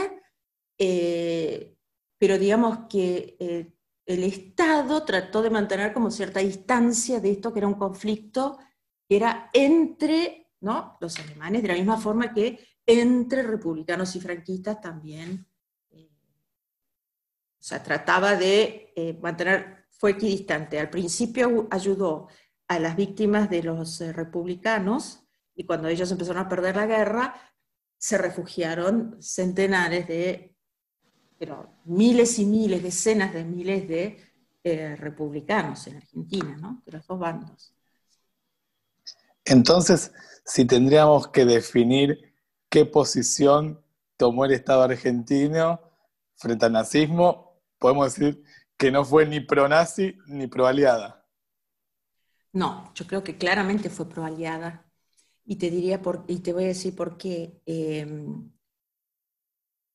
eh, 0.77 1.75
pero 2.17 2.37
digamos 2.37 2.87
que 2.89 3.35
eh, 3.39 3.73
el 4.05 4.23
Estado 4.23 5.03
trató 5.03 5.41
de 5.41 5.49
mantener 5.49 5.93
como 5.93 6.09
cierta 6.09 6.39
distancia 6.39 7.19
de 7.19 7.31
esto 7.31 7.51
que 7.51 7.59
era 7.59 7.67
un 7.67 7.73
conflicto 7.73 8.57
que 9.07 9.17
era 9.17 9.49
entre 9.53 10.53
¿no? 10.61 10.97
los 11.01 11.19
alemanes, 11.19 11.61
de 11.61 11.67
la 11.67 11.73
misma 11.75 11.97
forma 11.97 12.33
que 12.33 12.59
entre 12.85 13.43
republicanos 13.43 14.15
y 14.15 14.21
franquistas 14.21 14.79
también. 14.79 15.45
Eh, 15.91 16.09
o 17.59 17.63
sea, 17.63 17.83
trataba 17.83 18.35
de 18.35 19.17
mantener, 19.21 19.87
fue 19.91 20.11
equidistante. 20.11 20.79
Al 20.79 20.89
principio 20.89 21.67
ayudó 21.69 22.29
a 22.67 22.79
las 22.79 22.95
víctimas 22.95 23.49
de 23.49 23.63
los 23.63 23.99
republicanos 23.99 25.24
y 25.55 25.65
cuando 25.65 25.87
ellos 25.87 26.11
empezaron 26.11 26.45
a 26.45 26.49
perder 26.49 26.75
la 26.75 26.85
guerra, 26.85 27.35
se 27.97 28.17
refugiaron 28.17 29.17
centenares 29.21 30.07
de, 30.07 30.55
pero 31.39 31.79
miles 31.85 32.37
y 32.39 32.45
miles, 32.45 32.83
decenas 32.83 33.33
de 33.33 33.43
miles 33.43 33.87
de 33.87 34.95
republicanos 34.97 35.85
en 35.87 35.97
Argentina, 35.97 36.57
¿no? 36.57 36.81
De 36.85 36.93
los 36.93 37.05
dos 37.07 37.19
bandos. 37.19 37.73
Entonces, 39.45 40.11
si 40.43 40.65
tendríamos 40.65 41.27
que 41.27 41.45
definir 41.45 42.33
qué 42.69 42.85
posición 42.85 43.83
tomó 44.17 44.45
el 44.45 44.53
Estado 44.53 44.81
argentino 44.83 45.79
frente 46.35 46.65
al 46.65 46.73
nazismo, 46.73 47.61
podemos 47.77 48.13
decir 48.13 48.43
que 48.75 48.91
no 48.91 49.05
fue 49.05 49.25
ni 49.25 49.39
pro-nazi 49.39 50.17
ni 50.27 50.47
pro-aliada. 50.47 51.25
No, 52.51 52.91
yo 52.95 53.05
creo 53.05 53.23
que 53.23 53.37
claramente 53.37 53.89
fue 53.89 54.09
pro-aliada. 54.09 54.84
Y 55.45 55.57
te 55.57 55.69
diría 55.69 56.01
por, 56.01 56.25
y 56.27 56.39
te 56.39 56.53
voy 56.53 56.65
a 56.65 56.67
decir 56.67 56.95
por 56.95 57.17
qué. 57.17 57.61
Em, 57.65 58.51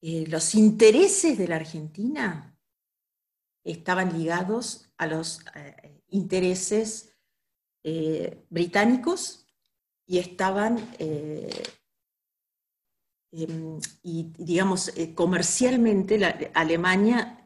eh, 0.02 0.26
los 0.28 0.54
intereses 0.54 1.36
de 1.36 1.48
la 1.48 1.56
Argentina 1.56 2.56
estaban 3.64 4.16
ligados 4.16 4.92
a 4.96 5.06
los 5.06 5.40
eh, 5.54 6.02
intereses 6.08 7.14
eh, 7.84 8.46
británicos 8.48 9.46
y 10.06 10.18
estaban 10.18 10.78
Em, 13.32 13.78
y 14.02 14.32
digamos, 14.38 14.92
comercialmente 15.14 16.18
la, 16.18 16.36
Alemania, 16.54 17.44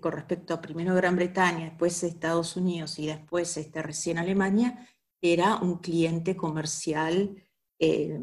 con 0.00 0.12
respecto 0.12 0.54
a 0.54 0.60
primero 0.60 0.94
Gran 0.94 1.16
Bretaña, 1.16 1.64
después 1.64 2.02
Estados 2.04 2.56
Unidos 2.56 2.98
y 2.98 3.06
después 3.06 3.56
este, 3.56 3.82
recién 3.82 4.18
Alemania, 4.18 4.86
era 5.32 5.56
un 5.56 5.78
cliente 5.78 6.36
comercial 6.36 7.42
eh, 7.78 8.18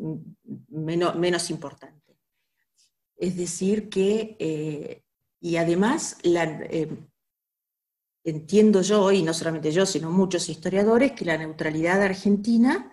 menos, 0.70 1.16
menos, 1.16 1.50
importante. 1.50 2.18
Es 3.16 3.36
decir, 3.36 3.90
que, 3.90 5.04
y 5.40 5.56
además, 5.58 6.18
entiendo 8.24 8.82
yo, 8.82 9.12
y 9.12 9.22
no 9.22 9.34
solamente 9.34 9.72
yo, 9.72 9.86
sino 9.86 10.10
muchos 10.10 10.50
historiadores, 10.50 11.12
que 11.12 11.26
la 11.26 11.38
neutralidad 11.38 12.02
argentina 12.02 12.92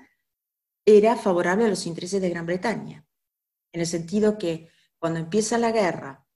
era 0.85 1.17
favorable 1.17 1.65
a 1.65 1.69
los 1.69 1.87
intereses 1.87 2.21
de 2.21 2.31
Gran 2.31 2.47
Bretaña 2.47 3.09
en 3.73 3.81
el 3.81 3.87
sentido 3.87 4.39
que 4.39 4.69
cuando 4.99 5.21
empieza 5.21 5.59
la 5.59 5.73
guerra 5.73 6.27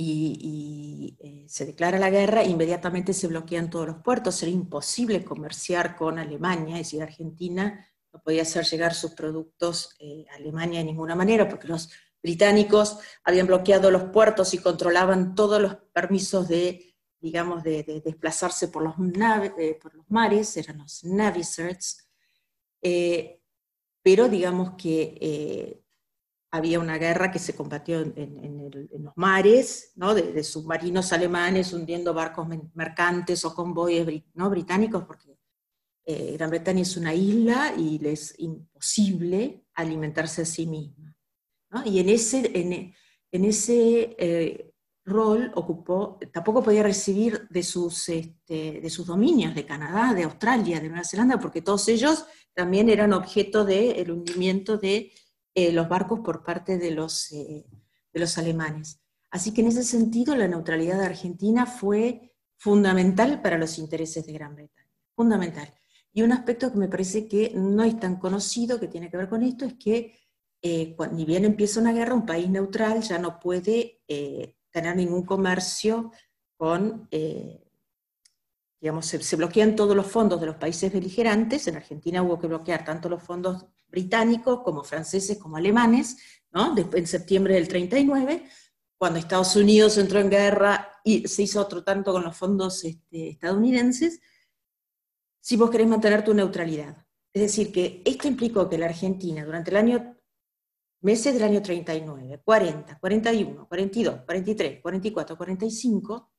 y, 0.00 1.16
eh, 1.18 1.44
se 1.48 1.66
declara 1.66 1.98
la 1.98 2.08
guerra, 2.08 2.44
inmediatamente 2.44 3.12
se 3.12 3.26
bloquean 3.26 3.68
todos 3.68 3.88
los 3.88 3.96
puertos, 3.96 4.40
era 4.42 4.52
imposible 4.52 5.24
comerciar 5.24 5.96
con 5.96 6.20
Alemania, 6.20 6.76
es 6.76 6.86
decir, 6.86 7.02
Argentina 7.02 7.84
no 8.12 8.22
podía 8.22 8.42
hacer 8.42 8.64
llegar 8.64 8.94
sus 8.94 9.10
productos 9.12 9.96
eh, 9.98 10.24
a 10.30 10.36
Alemania 10.36 10.78
de 10.78 10.84
ninguna 10.84 11.16
manera, 11.16 11.48
porque 11.48 11.66
los 11.66 11.90
británicos 12.22 12.98
habían 13.24 13.48
bloqueado 13.48 13.90
los 13.90 14.04
puertos 14.04 14.54
y 14.54 14.58
controlaban 14.58 15.34
todos 15.34 15.60
los 15.60 15.74
permisos 15.92 16.46
de, 16.46 16.94
digamos, 17.18 17.64
de, 17.64 17.82
desplazarse 18.04 18.68
por 18.68 18.84
los, 18.84 18.94
eh, 19.58 19.78
por 19.82 19.96
los 19.96 20.08
mares, 20.10 20.56
eran 20.56 20.78
los 20.78 21.02
navicerts, 21.02 22.08
pero 22.80 24.28
digamos 24.28 24.74
que 24.78 25.82
había 26.50 26.80
una 26.80 26.96
guerra 26.96 27.30
que 27.30 27.38
se 27.38 27.54
combatió 27.54 28.00
en, 28.00 28.70
los 29.00 29.12
mares, 29.16 29.92
¿no? 29.96 30.14
de, 30.14 30.42
submarinos 30.42 31.12
alemanes 31.12 31.72
hundiendo 31.72 32.14
barcos 32.14 32.48
mercantes 32.74 33.44
o 33.44 33.54
convoyes 33.54 34.24
¿no? 34.34 34.48
británicos, 34.48 35.04
porque 35.04 35.38
eh, 36.06 36.32
Gran 36.38 36.50
Bretaña 36.50 36.82
es 36.82 36.96
una 36.96 37.14
isla 37.14 37.74
y 37.76 37.98
le 37.98 38.12
es 38.12 38.34
imposible 38.38 39.66
alimentarse 39.74 40.42
a 40.42 40.46
sí 40.46 40.66
misma. 40.66 41.14
Y 41.84 41.98
en 41.98 42.08
ese, 42.08 42.50
en, 43.30 43.44
ese 43.44 44.16
eh, 44.18 44.72
rol 45.04 45.52
ocupó, 45.54 46.18
tampoco 46.32 46.62
podía 46.62 46.82
recibir 46.82 47.46
de 47.50 47.62
sus, 47.62 48.08
este, 48.08 48.80
de 48.80 48.90
sus 48.90 49.06
dominios, 49.06 49.54
de 49.54 49.66
Canadá, 49.66 50.14
de 50.14 50.22
Australia, 50.22 50.80
de 50.80 50.88
Nueva 50.88 51.04
Zelanda, 51.04 51.38
porque 51.38 51.60
todos 51.60 51.86
ellos 51.88 52.24
también 52.54 52.88
eran 52.88 53.12
objeto 53.12 53.66
del 53.66 54.10
hundimiento 54.10 54.78
de 54.78 55.12
eh, 55.60 55.72
los 55.72 55.88
barcos 55.88 56.20
por 56.20 56.44
parte 56.44 56.78
de 56.78 56.92
los, 56.92 57.32
eh, 57.32 57.66
de 58.12 58.20
los 58.20 58.38
alemanes. 58.38 59.00
Así 59.28 59.52
que 59.52 59.60
en 59.60 59.66
ese 59.66 59.82
sentido 59.82 60.36
la 60.36 60.46
neutralidad 60.46 61.00
de 61.00 61.06
Argentina 61.06 61.66
fue 61.66 62.32
fundamental 62.56 63.42
para 63.42 63.58
los 63.58 63.76
intereses 63.76 64.24
de 64.24 64.34
Gran 64.34 64.54
Bretaña, 64.54 64.88
fundamental. 65.16 65.74
Y 66.12 66.22
un 66.22 66.30
aspecto 66.30 66.70
que 66.70 66.78
me 66.78 66.86
parece 66.86 67.26
que 67.26 67.50
no 67.56 67.82
es 67.82 67.98
tan 67.98 68.20
conocido, 68.20 68.78
que 68.78 68.86
tiene 68.86 69.10
que 69.10 69.16
ver 69.16 69.28
con 69.28 69.42
esto, 69.42 69.64
es 69.64 69.74
que 69.74 70.16
eh, 70.62 70.96
ni 71.10 71.24
bien 71.24 71.44
empieza 71.44 71.80
una 71.80 71.92
guerra, 71.92 72.14
un 72.14 72.24
país 72.24 72.48
neutral 72.48 73.02
ya 73.02 73.18
no 73.18 73.40
puede 73.40 74.02
tener 74.70 74.94
ningún 74.94 75.24
comercio 75.24 76.12
con, 76.56 77.08
digamos, 78.80 79.06
se, 79.06 79.36
bloquean 79.36 79.74
todos 79.74 79.96
los 79.96 80.06
fondos 80.06 80.40
de 80.40 80.46
los 80.46 80.56
países 80.56 80.92
beligerantes, 80.92 81.66
en 81.66 81.74
Argentina 81.74 82.22
hubo 82.22 82.38
que 82.38 82.46
bloquear 82.46 82.84
tanto 82.84 83.08
los 83.08 83.24
fondos 83.24 83.66
británicos 83.88 84.60
como 84.62 84.84
franceses 84.84 85.38
como 85.38 85.56
alemanes, 85.56 86.16
¿no? 86.52 86.74
En 86.76 87.06
septiembre 87.06 87.54
del 87.54 87.68
39, 87.68 88.48
cuando 88.98 89.18
Estados 89.18 89.54
Unidos 89.56 89.96
entró 89.98 90.18
en 90.18 90.30
guerra 90.30 91.00
y 91.04 91.26
se 91.28 91.42
hizo 91.42 91.60
otro 91.60 91.84
tanto 91.84 92.12
con 92.12 92.24
los 92.24 92.36
fondos 92.36 92.84
este, 92.84 93.30
estadounidenses, 93.30 94.20
si 95.40 95.56
vos 95.56 95.70
querés 95.70 95.86
mantener 95.86 96.24
tu 96.24 96.34
neutralidad. 96.34 97.06
Es 97.32 97.42
decir, 97.42 97.72
que 97.72 98.02
esto 98.04 98.26
implicó 98.26 98.68
que 98.68 98.78
la 98.78 98.86
Argentina 98.86 99.44
durante 99.44 99.70
el 99.70 100.16
meses 101.00 101.32
del 101.32 101.44
año 101.44 101.62
39, 101.62 102.42
40, 102.44 102.98
41, 102.98 103.68
42, 103.68 104.20
43, 104.24 104.82
44, 104.82 105.36
45, 105.36 106.32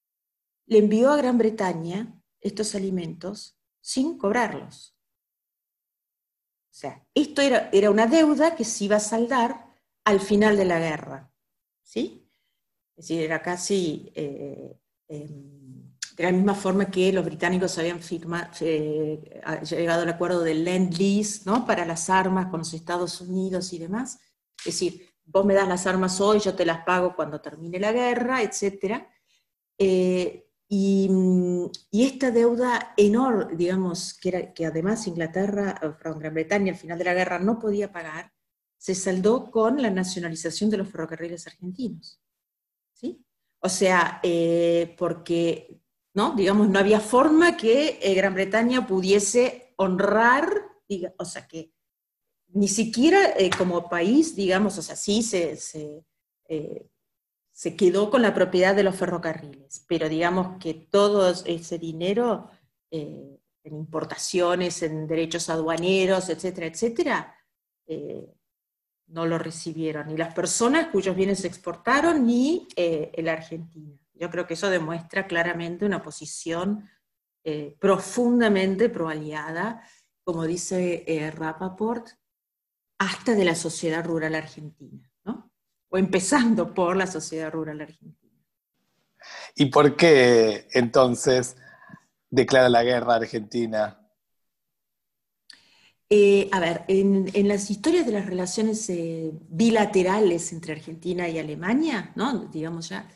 le 0.65 0.77
envió 0.77 1.11
a 1.11 1.17
Gran 1.17 1.37
Bretaña 1.37 2.21
estos 2.41 2.75
alimentos 2.75 3.57
sin 3.79 4.17
cobrarlos. 4.17 4.98
O 6.79 6.81
sea, 6.81 7.05
esto 7.13 7.41
era, 7.41 7.69
era 7.73 7.91
una 7.91 8.07
deuda 8.07 8.55
que 8.55 8.63
se 8.63 8.85
iba 8.85 8.95
a 8.95 9.01
saldar 9.01 9.75
al 10.05 10.21
final 10.21 10.55
de 10.55 10.63
la 10.63 10.79
guerra. 10.79 11.29
¿Sí? 11.83 12.31
Es 12.95 13.03
decir, 13.07 13.21
era 13.21 13.41
casi 13.41 14.09
eh, 14.15 14.79
em, 15.09 15.91
de 16.15 16.23
la 16.23 16.31
misma 16.31 16.55
forma 16.55 16.89
que 16.89 17.11
los 17.11 17.25
británicos 17.25 17.77
habían 17.77 17.99
firmado, 17.99 18.49
eh, 18.61 19.41
llegado 19.69 20.03
al 20.03 20.09
acuerdo 20.09 20.39
del 20.39 20.63
Land-Lease 20.63 21.41
¿no? 21.43 21.65
para 21.65 21.85
las 21.85 22.09
armas 22.09 22.45
con 22.45 22.59
los 22.59 22.73
Estados 22.73 23.19
Unidos 23.19 23.73
y 23.73 23.79
demás. 23.79 24.17
Es 24.59 24.63
decir, 24.75 25.05
vos 25.25 25.45
me 25.45 25.55
das 25.55 25.67
las 25.67 25.85
armas 25.85 26.21
hoy, 26.21 26.39
yo 26.39 26.55
te 26.55 26.65
las 26.65 26.85
pago 26.85 27.13
cuando 27.13 27.41
termine 27.41 27.77
la 27.77 27.91
guerra, 27.91 28.41
etc. 28.41 29.05
Eh, 29.77 30.48
y, 30.71 31.09
esta 31.91 32.29
deuda 32.29 32.93
enorme, 32.95 33.55
digamos, 33.55 34.13
que, 34.13 34.29
era, 34.29 34.53
que 34.53 34.67
además 34.67 35.07
Inglaterra, 35.07 35.79
Gran 35.99 36.33
Bretaña 36.35 36.73
al 36.73 36.77
final 36.77 36.99
de 36.99 37.05
la 37.05 37.15
guerra 37.15 37.39
no 37.39 37.57
podía 37.57 37.91
pagar, 37.91 38.31
se 38.77 38.93
saldó 38.93 39.49
con 39.49 39.81
la 39.81 39.89
nacionalización 39.89 40.69
de 40.69 40.77
los 40.77 40.87
ferrocarriles 40.87 41.47
argentinos. 41.47 42.21
¿sí? 42.93 43.25
O 43.61 43.67
sea, 43.67 44.19
eh, 44.21 44.95
porque, 44.97 45.81
¿no? 46.13 46.35
Digamos, 46.35 46.69
no 46.69 46.77
había 46.77 46.99
forma 46.99 47.57
que 47.57 47.97
eh, 48.01 48.13
Gran 48.13 48.35
Bretaña 48.35 48.85
pudiese 48.85 49.73
honrar, 49.77 50.47
o 51.17 51.25
sea, 51.25 51.47
que 51.47 51.73
ni 52.49 52.67
siquiera 52.67 53.33
eh, 53.37 53.49
como 53.57 53.89
país, 53.89 54.35
digamos, 54.35 54.77
o 54.77 54.81
sea, 54.83 54.95
sí 54.95 55.23
se, 55.23 55.55
se, 55.57 56.05
se, 57.59 57.75
quedó 57.75 58.09
con 58.09 58.21
la 58.21 58.33
propiedad 58.33 58.75
de 58.75 58.83
los 58.83 58.95
ferrocarriles, 58.95 59.85
pero 59.87 60.07
digamos 60.09 60.57
que 60.59 60.73
todo 60.73 61.29
ese 61.29 61.77
dinero 61.77 62.49
en 62.91 63.39
importaciones, 63.63 64.81
en 64.81 65.07
derechos 65.07 65.49
aduaneros, 65.49 66.29
etcétera, 66.29 66.67
etcétera, 66.67 67.35
no 69.09 69.25
lo 69.25 69.37
recibieron, 69.37 70.07
ni 70.07 70.17
las 70.17 70.33
personas 70.33 70.87
cuyos 70.87 71.15
bienes 71.15 71.39
se 71.39 71.47
exportaron, 71.47 72.25
ni 72.25 72.67
eh, 72.75 73.11
la 73.17 73.33
Argentina. 73.33 73.97
Yo 74.13 74.29
creo 74.29 74.45
que 74.45 74.53
eso 74.53 74.69
demuestra 74.69 75.27
claramente 75.27 75.85
una 75.85 76.01
posición 76.01 76.87
eh, 77.43 77.75
profundamente 77.79 78.89
proaliada, 78.89 79.81
como 80.23 80.45
dice 80.45 81.03
eh, 81.07 81.31
Rapaport, 81.31 82.09
hasta 82.99 83.33
de 83.33 83.45
la 83.45 83.55
sociedad 83.55 84.05
rural 84.05 84.35
argentina. 84.35 85.08
O 85.89 85.97
empezando 85.97 86.73
por 86.73 86.95
la 86.95 87.07
sociedad 87.07 87.51
rural 87.51 87.81
argentina. 87.81 88.15
¿Y 89.55 89.65
por 89.65 89.95
qué 89.95 90.67
entonces 90.71 91.57
declara 92.29 92.69
la 92.69 92.83
guerra 92.83 93.15
Argentina 93.15 93.99
eh, 96.11 96.49
a 96.51 96.59
ver, 96.59 96.85
en, 96.87 97.47
las 97.47 97.69
historias 97.69 98.07
de 98.07 98.13
las 98.13 98.25
relaciones 98.25 98.89
eh, 98.89 99.31
bilaterales 99.47 100.51
entre 100.51 100.73
Argentina 100.73 101.29
y 101.29 101.37
Alemania, 101.37 102.13
¿no? 102.15 102.45
digamos 102.45 102.89
ya, 102.89 103.07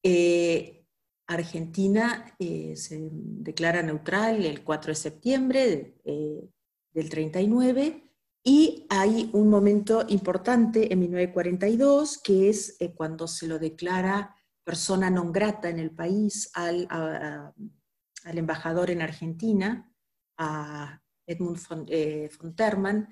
eh, 0.00 0.86
Argentina 1.26 2.36
se 2.38 3.08
declara 3.10 3.82
neutral 3.82 4.44
el 4.44 4.62
4 4.62 4.92
de 4.92 4.94
septiembre 4.94 5.96
del 6.04 7.10
39 7.10 8.05
y 8.48 8.86
hay 8.88 9.28
un 9.32 9.50
momento 9.50 10.04
importante 10.06 10.92
en 10.92 11.00
1942 11.00 12.18
que 12.18 12.48
es 12.48 12.78
cuando 12.94 13.26
se 13.26 13.48
lo 13.48 13.58
declara 13.58 14.36
persona 14.62 15.10
non 15.10 15.34
grata 15.34 15.66
en 15.66 15.82
el 15.82 15.90
país 15.90 16.50
al, 16.54 16.86
al 16.90 18.38
embajador 18.38 18.90
en 18.90 19.02
Argentina, 19.02 19.90
a 20.38 21.02
Edmund 21.26 21.58
von, 21.58 21.86
eh, 21.88 22.30
Terman, 22.54 23.08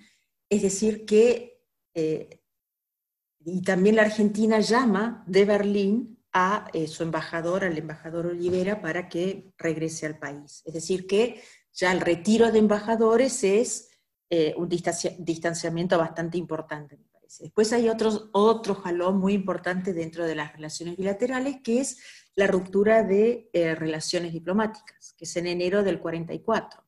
es 0.49 0.63
decir, 0.63 1.05
que, 1.05 1.67
eh, 1.95 2.43
y 3.45 3.61
también 3.63 3.97
la 3.97 4.03
Argentina 4.03 4.61
llama 4.61 5.25
de 5.27 5.45
Berlín 5.45 6.25
a 6.33 6.71
eh, 6.73 6.87
su 6.87 7.03
embajador, 7.03 7.65
al 7.65 7.77
embajador 7.77 8.27
Olivera, 8.27 8.81
para 8.81 9.09
que 9.09 9.53
regrese 9.59 10.07
al 10.07 10.19
país. 10.19 10.63
Es 10.65 10.75
decir, 10.75 11.09
que 11.09 11.43
ya 11.73 11.91
el 11.91 12.01
retiro 12.01 12.53
de 12.53 12.61
embajadores 12.61 13.43
es 13.43 13.94
un 14.57 14.69
distanciamiento 14.69 15.99
bastante 15.99 16.39
importante, 16.39 16.97
me 16.97 17.05
parece. 17.05 17.45
Después 17.45 17.73
hay 17.73 17.89
otro, 17.89 18.31
otro 18.33 18.75
jalón 18.75 19.19
muy 19.19 19.33
importante 19.33 19.93
dentro 19.93 20.25
de 20.25 20.35
las 20.35 20.53
relaciones 20.53 20.97
bilaterales, 20.97 21.57
que 21.63 21.81
es 21.81 21.99
la 22.35 22.47
ruptura 22.47 23.03
de 23.03 23.49
relaciones 23.79 24.33
diplomáticas, 24.33 25.15
que 25.17 25.25
es 25.25 25.37
en 25.37 25.47
enero 25.47 25.83
del 25.83 26.01
44. 26.01 26.83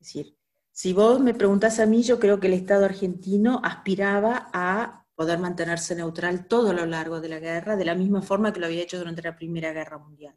Es 0.00 0.06
decir, 0.06 0.36
si 0.72 0.92
vos 0.92 1.20
me 1.20 1.34
preguntás 1.34 1.78
a 1.78 1.86
mí, 1.86 2.02
yo 2.02 2.18
creo 2.18 2.40
que 2.40 2.46
el 2.46 2.54
Estado 2.54 2.84
argentino 2.84 3.60
aspiraba 3.62 4.50
a 4.52 5.06
poder 5.14 5.38
mantenerse 5.38 5.94
neutral 5.94 6.46
todo 6.46 6.72
lo 6.72 6.86
largo 6.86 7.20
de 7.20 7.28
la 7.28 7.38
guerra, 7.38 7.76
de 7.76 7.84
la 7.84 7.94
misma 7.94 8.22
forma 8.22 8.52
que 8.52 8.60
lo 8.60 8.66
había 8.66 8.82
hecho 8.82 8.98
durante 8.98 9.20
la 9.20 9.36
Primera 9.36 9.72
Guerra 9.74 9.98
Mundial. 9.98 10.34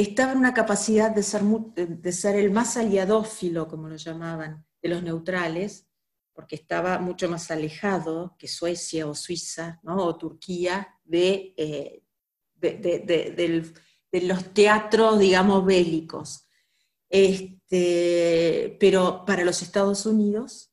Estaba 0.00 0.32
en 0.32 0.38
una 0.38 0.54
capacidad 0.54 1.10
de 1.14 1.22
ser, 1.22 1.42
de 1.42 2.12
ser 2.12 2.36
el 2.36 2.50
más 2.50 2.76
aliadófilo, 2.76 3.68
como 3.68 3.88
lo 3.88 3.96
llamaban, 3.96 4.64
de 4.82 4.88
los 4.88 5.02
neutrales, 5.02 5.86
porque 6.32 6.56
estaba 6.56 6.98
mucho 6.98 7.28
más 7.28 7.50
alejado 7.50 8.34
que 8.38 8.48
Suecia 8.48 9.06
o 9.06 9.14
Suiza 9.14 9.80
o 9.84 10.16
Turquía 10.16 10.98
de, 11.04 11.54
eh, 11.56 12.02
de 12.60 14.20
los 14.22 14.54
teatros, 14.54 15.18
digamos, 15.18 15.64
bélicos. 15.66 16.46
Este, 17.10 18.76
pero 18.78 19.24
para 19.26 19.44
los 19.44 19.62
Estados 19.62 20.06
Unidos 20.06 20.72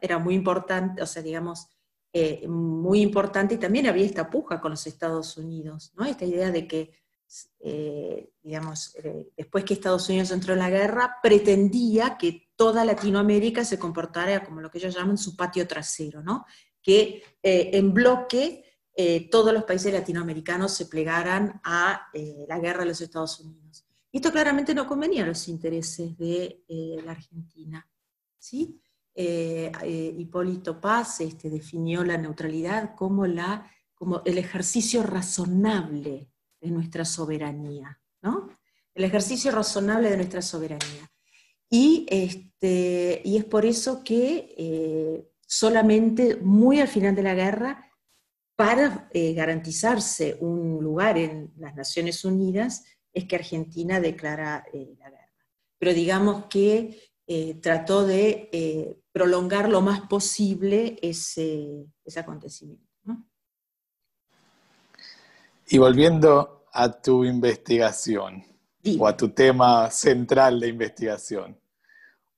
era 0.00 0.18
muy 0.18 0.34
importante, 0.34 1.02
o 1.02 1.06
sea, 1.06 1.22
digamos, 1.22 1.68
eh, 2.12 2.46
muy 2.48 3.02
importante 3.02 3.56
y 3.56 3.58
también 3.58 3.86
había 3.86 4.06
esta 4.06 4.30
puja 4.30 4.60
con 4.60 4.70
los 4.70 4.86
Estados 4.86 5.36
Unidos, 5.36 5.92
¿no? 5.94 6.06
Esta 6.06 6.24
idea 6.24 6.50
de 6.50 6.66
que, 6.66 6.92
eh, 7.60 8.30
digamos, 8.42 8.94
eh, 8.96 9.28
después 9.36 9.64
que 9.64 9.74
Estados 9.74 10.08
Unidos 10.08 10.30
entró 10.30 10.52
en 10.52 10.60
la 10.60 10.70
guerra, 10.70 11.16
pretendía 11.22 12.16
que 12.18 12.50
toda 12.56 12.84
Latinoamérica 12.84 13.64
se 13.64 13.78
comportara 13.78 14.44
como 14.44 14.60
lo 14.60 14.70
que 14.70 14.78
ellos 14.78 14.94
llaman 14.94 15.18
su 15.18 15.36
patio 15.36 15.66
trasero, 15.66 16.22
¿no? 16.22 16.46
Que 16.82 17.22
en 17.42 17.92
bloque 17.92 18.62
todos 19.30 19.52
los 19.52 19.64
países 19.64 19.92
latinoamericanos 19.92 20.72
se 20.72 20.86
plegaran 20.86 21.60
a 21.64 22.08
la 22.46 22.58
guerra 22.60 22.80
de 22.80 22.86
los 22.86 23.00
Estados 23.00 23.40
Unidos. 23.40 23.86
Esto 24.16 24.32
claramente 24.32 24.74
no 24.74 24.86
convenía 24.86 25.24
a 25.24 25.26
los 25.26 25.46
intereses 25.46 26.16
de 26.16 26.64
eh, 26.66 26.96
la 27.04 27.12
Argentina. 27.12 27.86
¿sí? 28.38 28.80
Eh, 29.14 29.70
eh, 29.82 30.14
Hipólito 30.16 30.80
Paz 30.80 31.20
este, 31.20 31.50
definió 31.50 32.02
la 32.02 32.16
neutralidad 32.16 32.94
como, 32.94 33.26
la, 33.26 33.70
como 33.94 34.22
el 34.24 34.38
ejercicio 34.38 35.02
razonable 35.02 36.30
de 36.66 36.72
nuestra 36.72 37.04
soberanía. 37.04 37.98
¿no? 38.22 38.48
El 38.94 39.04
ejercicio 39.04 39.50
razonable 39.50 40.10
de 40.10 40.16
nuestra 40.16 40.42
soberanía. 40.42 41.10
Y, 41.68 42.06
este, 42.08 43.22
y 43.24 43.36
es 43.36 43.44
por 43.44 43.64
eso 43.64 44.04
que 44.04 45.26
solamente 45.46 46.36
muy 46.36 46.80
al 46.80 46.88
final 46.88 47.14
de 47.14 47.22
la 47.22 47.34
guerra, 47.34 47.90
para 48.54 49.10
garantizarse 49.12 50.38
un 50.40 50.82
lugar 50.82 51.18
en 51.18 51.52
las 51.56 51.74
Naciones 51.74 52.24
Unidas, 52.24 52.84
es 53.16 53.24
que 53.24 53.36
Argentina 53.36 53.98
declara 53.98 54.66
eh, 54.72 54.94
la 54.98 55.08
guerra. 55.08 55.32
Pero 55.78 55.94
digamos 55.94 56.44
que 56.46 57.00
eh, 57.26 57.54
trató 57.62 58.06
de 58.06 58.50
eh, 58.52 59.00
prolongar 59.10 59.70
lo 59.70 59.80
más 59.80 60.02
posible 60.02 60.98
ese, 61.00 61.86
acontecimiento. 62.14 62.84
Y 65.68 65.78
volviendo 65.78 66.55
a 66.76 66.92
tu 66.92 67.24
investigación, 67.24 68.44
o 68.98 69.06
a 69.06 69.16
tu 69.16 69.30
tema 69.30 69.90
central 69.90 70.60
de 70.60 70.68
investigación, 70.68 71.58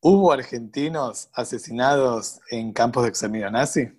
¿hubo 0.00 0.32
argentinos 0.32 1.28
asesinados 1.32 2.40
en 2.50 2.72
campos 2.72 3.02
de 3.02 3.08
exterminio 3.10 3.50
nazi? 3.50 3.90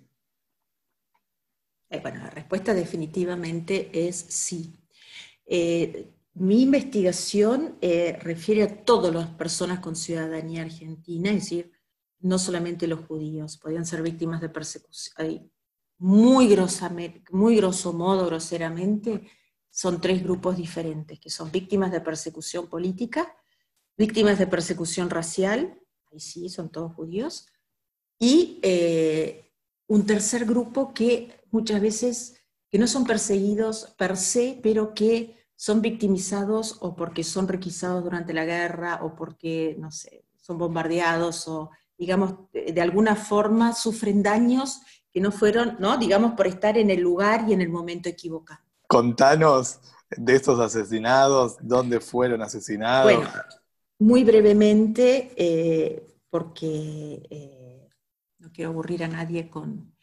bueno, 2.02 2.20
la 2.20 2.30
respuesta 2.30 2.72
definitivamente 2.72 3.90
es 3.92 4.16
sí. 4.16 4.72
Mi 6.34 6.62
investigación 6.62 7.76
eh, 7.80 8.16
refiere 8.22 8.62
a 8.62 8.84
todas 8.84 9.12
las 9.12 9.28
personas 9.30 9.80
con 9.80 9.96
ciudadanía 9.96 10.62
argentina, 10.62 11.30
es 11.30 11.36
decir, 11.36 11.72
no 12.20 12.38
solamente 12.38 12.86
los 12.86 13.04
judíos, 13.06 13.56
podían 13.56 13.84
ser 13.84 14.02
víctimas 14.02 14.40
de 14.40 14.48
persecución, 14.48 15.50
muy, 15.98 16.56
muy 17.32 17.56
grosso 17.56 17.92
modo, 17.92 18.26
groseramente, 18.26 19.28
son 19.70 20.00
tres 20.00 20.22
grupos 20.22 20.56
diferentes, 20.56 21.18
que 21.20 21.30
son 21.30 21.50
víctimas 21.50 21.92
de 21.92 22.00
persecución 22.00 22.68
política, 22.68 23.36
víctimas 23.96 24.38
de 24.38 24.46
persecución 24.46 25.10
racial, 25.10 25.78
ahí 26.12 26.20
sí, 26.20 26.48
son 26.48 26.70
todos 26.70 26.94
judíos, 26.94 27.46
y 28.18 28.58
eh, 28.62 29.52
un 29.86 30.06
tercer 30.06 30.44
grupo 30.44 30.92
que 30.92 31.40
muchas 31.50 31.80
veces, 31.80 32.36
que 32.70 32.78
no 32.78 32.86
son 32.86 33.04
perseguidos 33.04 33.94
per 33.96 34.16
se, 34.16 34.58
pero 34.62 34.94
que 34.94 35.36
son 35.56 35.82
victimizados 35.82 36.78
o 36.80 36.96
porque 36.96 37.24
son 37.24 37.48
requisados 37.48 38.02
durante 38.02 38.32
la 38.32 38.44
guerra 38.44 39.00
o 39.02 39.14
porque, 39.14 39.76
no 39.78 39.90
sé, 39.90 40.24
son 40.36 40.58
bombardeados 40.58 41.46
o, 41.48 41.70
digamos, 41.98 42.34
de 42.52 42.80
alguna 42.80 43.14
forma 43.14 43.74
sufren 43.74 44.22
daños 44.22 44.80
que 45.12 45.20
no 45.20 45.32
fueron, 45.32 45.76
¿no? 45.78 45.98
Digamos, 45.98 46.32
por 46.32 46.46
estar 46.46 46.78
en 46.78 46.90
el 46.90 47.00
lugar 47.00 47.46
y 47.48 47.52
en 47.52 47.60
el 47.60 47.68
momento 47.68 48.08
equivocado. 48.08 48.69
Contanos 48.90 49.78
de 50.16 50.34
estos 50.34 50.58
asesinados, 50.58 51.58
dónde 51.60 52.00
fueron 52.00 52.42
asesinados. 52.42 53.04
Bueno, 53.04 53.30
muy 54.00 54.24
brevemente, 54.24 55.30
eh, 55.36 56.18
porque 56.28 57.22
eh, 57.30 57.88
no 58.38 58.50
quiero 58.50 58.70
aburrir 58.70 59.04
a 59.04 59.08
nadie 59.08 59.48
con, 59.48 59.94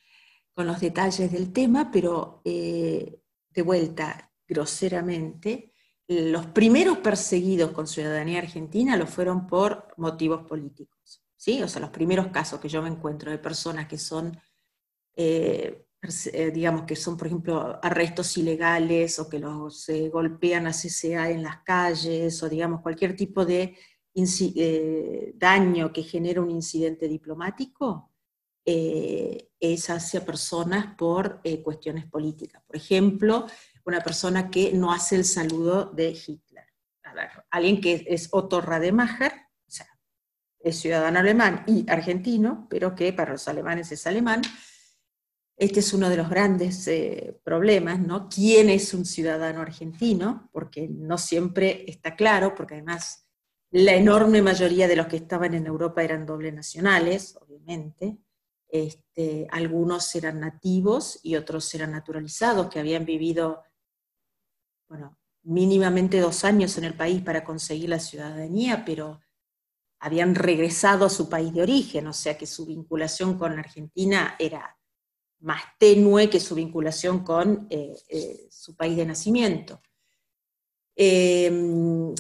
los 0.55 0.79
detalles 0.79 1.29
del 1.33 1.51
tema, 1.51 1.91
pero 1.91 2.41
eh, 2.45 3.19
de 3.49 3.61
vuelta, 3.61 4.31
groseramente, 4.47 5.73
los 6.07 6.45
primeros 6.45 6.99
perseguidos 6.99 7.71
con 7.71 7.87
ciudadanía 7.87 8.39
argentina 8.39 8.95
lo 8.95 9.05
fueron 9.05 9.47
por 9.47 9.93
motivos 9.97 10.47
políticos. 10.47 11.25
¿sí? 11.35 11.61
O 11.61 11.67
sea, 11.67 11.81
los 11.81 11.89
primeros 11.89 12.27
casos 12.27 12.61
que 12.61 12.69
yo 12.69 12.81
me 12.81 12.87
encuentro 12.87 13.31
de 13.31 13.37
personas 13.37 13.85
que 13.85 13.97
son 13.97 14.39
digamos 16.53 16.83
que 16.83 16.95
son, 16.95 17.17
por 17.17 17.27
ejemplo, 17.27 17.79
arrestos 17.81 18.37
ilegales 18.37 19.19
o 19.19 19.27
que 19.27 19.39
los 19.39 19.89
eh, 19.89 20.09
golpean 20.09 20.67
a 20.67 20.71
CCA 20.71 21.29
en 21.29 21.43
las 21.43 21.63
calles 21.63 22.41
o, 22.43 22.49
digamos, 22.49 22.81
cualquier 22.81 23.15
tipo 23.15 23.45
de 23.45 23.75
eh, 24.15 25.33
daño 25.35 25.91
que 25.91 26.03
genera 26.03 26.41
un 26.41 26.51
incidente 26.51 27.07
diplomático, 27.07 28.11
es 28.69 29.89
hacia 29.89 30.25
personas 30.25 30.93
por 30.97 31.41
cuestiones 31.63 32.05
políticas. 32.05 32.61
Por 32.67 32.75
ejemplo, 32.75 33.47
una 33.87 34.01
persona 34.01 34.51
que 34.51 34.73
no 34.73 34.91
hace 34.91 35.15
el 35.15 35.23
saludo 35.23 35.85
de 35.85 36.09
Hitler. 36.09 36.65
alguien 37.49 37.79
que 37.79 38.05
es 38.09 38.27
Otto 38.31 38.59
Rademacher, 38.59 39.31
o 39.65 39.71
sea, 39.71 39.87
es 40.59 40.77
ciudadano 40.77 41.19
alemán 41.19 41.63
y 41.65 41.89
argentino, 41.89 42.67
pero 42.69 42.93
que 42.93 43.13
para 43.13 43.31
los 43.31 43.47
alemanes 43.47 43.89
es 43.93 44.05
alemán, 44.05 44.41
este 45.57 45.79
es 45.79 45.91
uno 45.93 46.07
de 46.07 46.17
los 46.17 46.29
grandes 46.29 46.87
eh, 46.87 47.39
problemas, 47.43 47.99
¿no? 47.99 48.29
¿Quién 48.29 48.69
es 48.69 48.93
un 48.93 49.05
ciudadano 49.05 49.61
argentino? 49.61 50.49
Porque 50.53 50.87
no 50.87 51.17
siempre 51.17 51.83
está 51.87 52.15
claro, 52.15 52.53
porque 52.53 52.75
además 52.75 53.27
la 53.71 53.95
enorme 53.95 54.43
mayoría 54.43 54.87
de 54.87 54.95
los 54.95 55.07
que 55.07 55.17
estaban 55.17 55.55
en 55.55 55.65
Europa 55.65 56.03
eran 56.03 56.27
doble 56.27 56.51
nacionales, 56.51 57.35
obviamente. 57.41 58.19
Este, 58.69 59.47
algunos 59.49 60.13
eran 60.13 60.39
nativos 60.39 61.19
y 61.23 61.35
otros 61.35 61.73
eran 61.73 61.91
naturalizados, 61.91 62.69
que 62.69 62.79
habían 62.79 63.05
vivido, 63.05 63.63
bueno, 64.87 65.17
mínimamente 65.41 66.19
dos 66.19 66.43
años 66.43 66.77
en 66.77 66.83
el 66.83 66.93
país 66.93 67.23
para 67.23 67.43
conseguir 67.43 67.89
la 67.89 67.99
ciudadanía, 67.99 68.83
pero 68.85 69.21
habían 69.99 70.35
regresado 70.35 71.05
a 71.05 71.09
su 71.09 71.29
país 71.29 71.51
de 71.51 71.63
origen, 71.63 72.05
o 72.05 72.13
sea 72.13 72.37
que 72.37 72.45
su 72.45 72.67
vinculación 72.67 73.39
con 73.39 73.57
Argentina 73.57 74.35
era 74.37 74.76
más 75.39 75.61
tenue 75.77 76.29
que 76.29 76.39
su 76.39 76.55
vinculación 76.55 77.23
con 77.23 77.67
eh, 77.69 77.95
eh, 78.09 78.47
su 78.49 78.75
país 78.75 78.97
de 78.97 79.05
nacimiento. 79.05 79.81
Em, 80.95 82.13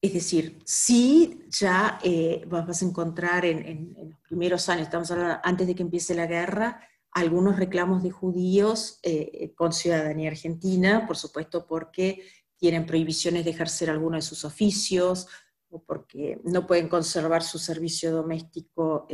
es 0.00 0.12
decir, 0.12 0.58
sí 0.64 1.40
ya 1.48 1.98
eh, 2.02 2.44
vas 2.46 2.82
a 2.82 2.84
encontrar 2.84 3.44
en, 3.44 3.94
los 3.96 4.20
primeros 4.20 4.68
años, 4.68 4.84
estamos 4.84 5.10
hablando 5.10 5.40
antes 5.42 5.66
de 5.66 5.74
que 5.74 5.82
empiece 5.82 6.14
la 6.14 6.26
guerra, 6.26 6.80
algunos 7.12 7.56
reclamos 7.56 8.02
de 8.02 8.10
judíos 8.10 9.00
con 9.54 9.72
ciudadanía 9.72 10.30
argentina, 10.30 11.06
por 11.06 11.16
supuesto 11.16 11.64
porque 11.64 12.24
tienen 12.56 12.86
prohibiciones 12.86 13.44
de 13.44 13.52
ejercer 13.52 13.88
alguno 13.88 14.16
de 14.16 14.22
sus 14.22 14.44
oficios 14.44 15.28
o 15.68 15.80
porque 15.84 16.40
no 16.42 16.66
pueden 16.66 16.88
conservar 16.88 17.44
su 17.44 17.60
servicio 17.60 18.10
doméstico 18.10 19.06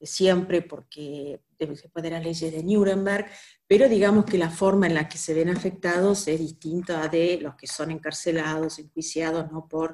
siempre, 0.00 0.62
porque 0.62 1.40
después 1.58 2.02
de 2.02 2.10
las 2.10 2.22
leyes 2.22 2.52
de 2.52 2.62
Nuremberg, 2.62 3.26
pero 3.66 3.88
digamos 3.88 4.24
que 4.24 4.38
la 4.38 4.50
forma 4.50 4.86
en 4.86 4.94
la 4.94 5.08
que 5.08 5.18
se 5.18 5.34
ven 5.34 5.48
afectados 5.48 6.28
es 6.28 6.38
distinta 6.38 7.08
de 7.08 7.38
los 7.40 7.54
que 7.56 7.66
son 7.66 7.90
encarcelados, 7.90 8.78
enjuiciados, 8.78 9.50
¿no? 9.50 9.66
por, 9.68 9.92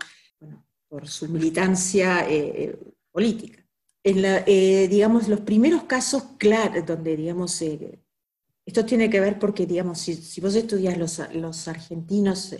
por 0.89 1.09
su 1.09 1.29
militancia 1.29 2.27
eh, 2.29 2.79
política. 3.11 3.61
En 4.03 4.23
la, 4.23 4.45
eh, 4.47 4.87
digamos, 4.89 5.29
los 5.29 5.41
primeros 5.41 5.85
casos 5.85 6.23
claros, 6.39 6.85
donde, 6.85 7.17
digamos, 7.17 7.61
eh, 7.63 8.01
esto 8.67 8.85
tiene 8.85 9.09
que 9.09 9.21
ver 9.21 9.39
porque, 9.39 9.67
digamos, 9.67 9.99
si, 9.99 10.41
vos 10.41 10.55
estudias 10.55 10.97
los, 10.97 11.21
los 11.35 11.69
argentinos, 11.69 12.55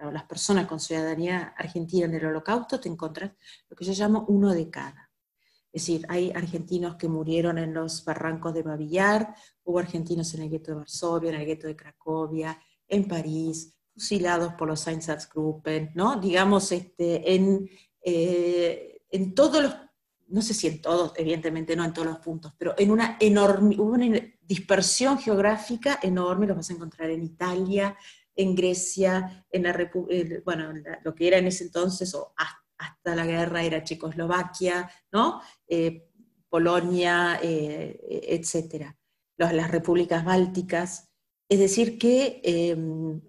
o 0.00 0.10
las 0.10 0.24
personas 0.24 0.66
con 0.66 0.80
ciudadanía 0.80 1.54
argentina 1.56 2.06
en 2.06 2.14
el 2.14 2.26
holocausto, 2.26 2.80
te 2.80 2.88
encontrás 2.88 3.32
lo 3.68 3.76
que 3.76 3.84
yo 3.84 3.92
llamo 3.92 4.24
uno 4.28 4.52
de 4.52 4.70
cada. 4.70 5.03
Es 5.74 5.88
decir, 5.88 6.06
hay 6.08 6.30
argentinos 6.30 6.94
que 6.94 7.08
murieron 7.08 7.58
en 7.58 7.74
los 7.74 8.04
barrancos 8.04 8.54
de 8.54 8.62
Babillar, 8.62 9.34
hubo 9.64 9.80
argentinos 9.80 10.32
en 10.34 10.42
el 10.42 10.50
gueto 10.50 10.70
de 10.70 10.76
Varsovia, 10.76 11.30
en 11.30 11.40
el 11.40 11.46
gueto 11.46 11.66
de 11.66 11.74
Cracovia, 11.74 12.56
en 12.86 13.08
París, 13.08 13.74
fusilados 13.92 14.54
por 14.54 14.68
los 14.68 14.86
Einsatzgruppen, 14.86 15.90
¿no? 15.96 16.20
Digamos, 16.20 16.70
este, 16.70 17.34
en, 17.34 17.68
eh, 18.00 19.00
en 19.10 19.34
todos 19.34 19.64
los, 19.64 19.74
no 20.28 20.42
sé 20.42 20.54
si 20.54 20.68
en 20.68 20.80
todos, 20.80 21.12
evidentemente 21.16 21.74
no 21.74 21.84
en 21.84 21.92
todos 21.92 22.06
los 22.06 22.18
puntos, 22.18 22.52
pero 22.56 22.76
en 22.78 22.92
una 22.92 23.16
enorme, 23.18 23.74
una 23.76 24.06
dispersión 24.42 25.18
geográfica 25.18 25.98
enorme, 26.00 26.46
lo 26.46 26.54
vas 26.54 26.70
a 26.70 26.74
encontrar 26.74 27.10
en 27.10 27.24
Italia, 27.24 27.98
en 28.36 28.54
Grecia, 28.54 29.44
en 29.50 29.64
la 29.64 29.90
bueno, 30.44 30.72
lo 31.02 31.14
que 31.16 31.26
era 31.26 31.38
en 31.38 31.48
ese 31.48 31.64
entonces, 31.64 32.14
o 32.14 32.32
hasta 32.36 32.63
hasta 32.84 33.14
la 33.14 33.26
guerra 33.26 33.62
era 33.62 33.82
Checoslovaquia, 33.82 34.90
¿no? 35.12 35.40
Eh, 35.66 36.08
Polonia, 36.48 37.40
eh, 37.42 37.98
etc. 38.28 38.94
las 39.36 39.70
repúblicas 39.70 40.24
bálticas. 40.24 41.10
Es 41.48 41.58
decir, 41.58 41.98
que 41.98 42.40
em, 42.44 43.20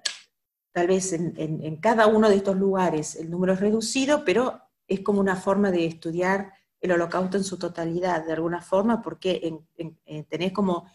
tal 0.71 0.87
vez 0.87 1.13
en, 1.13 1.77
cada 1.77 2.07
uno 2.07 2.29
de 2.29 2.35
estos 2.35 2.55
lugares 2.55 3.15
el 3.15 3.29
número 3.29 3.53
es 3.53 3.59
reducido, 3.59 4.23
pero 4.25 4.61
es 4.87 4.99
como 5.01 5.19
una 5.19 5.35
forma 5.35 5.71
de 5.71 5.85
estudiar 5.85 6.53
el 6.81 6.91
holocausto 6.91 7.37
en 7.37 7.43
su 7.43 7.57
totalidad, 7.57 8.25
de 8.25 8.33
alguna 8.33 8.61
forma, 8.61 9.01
porque 9.01 9.57
eh, 9.77 10.23
tenés 10.29 10.51
como 10.51 10.85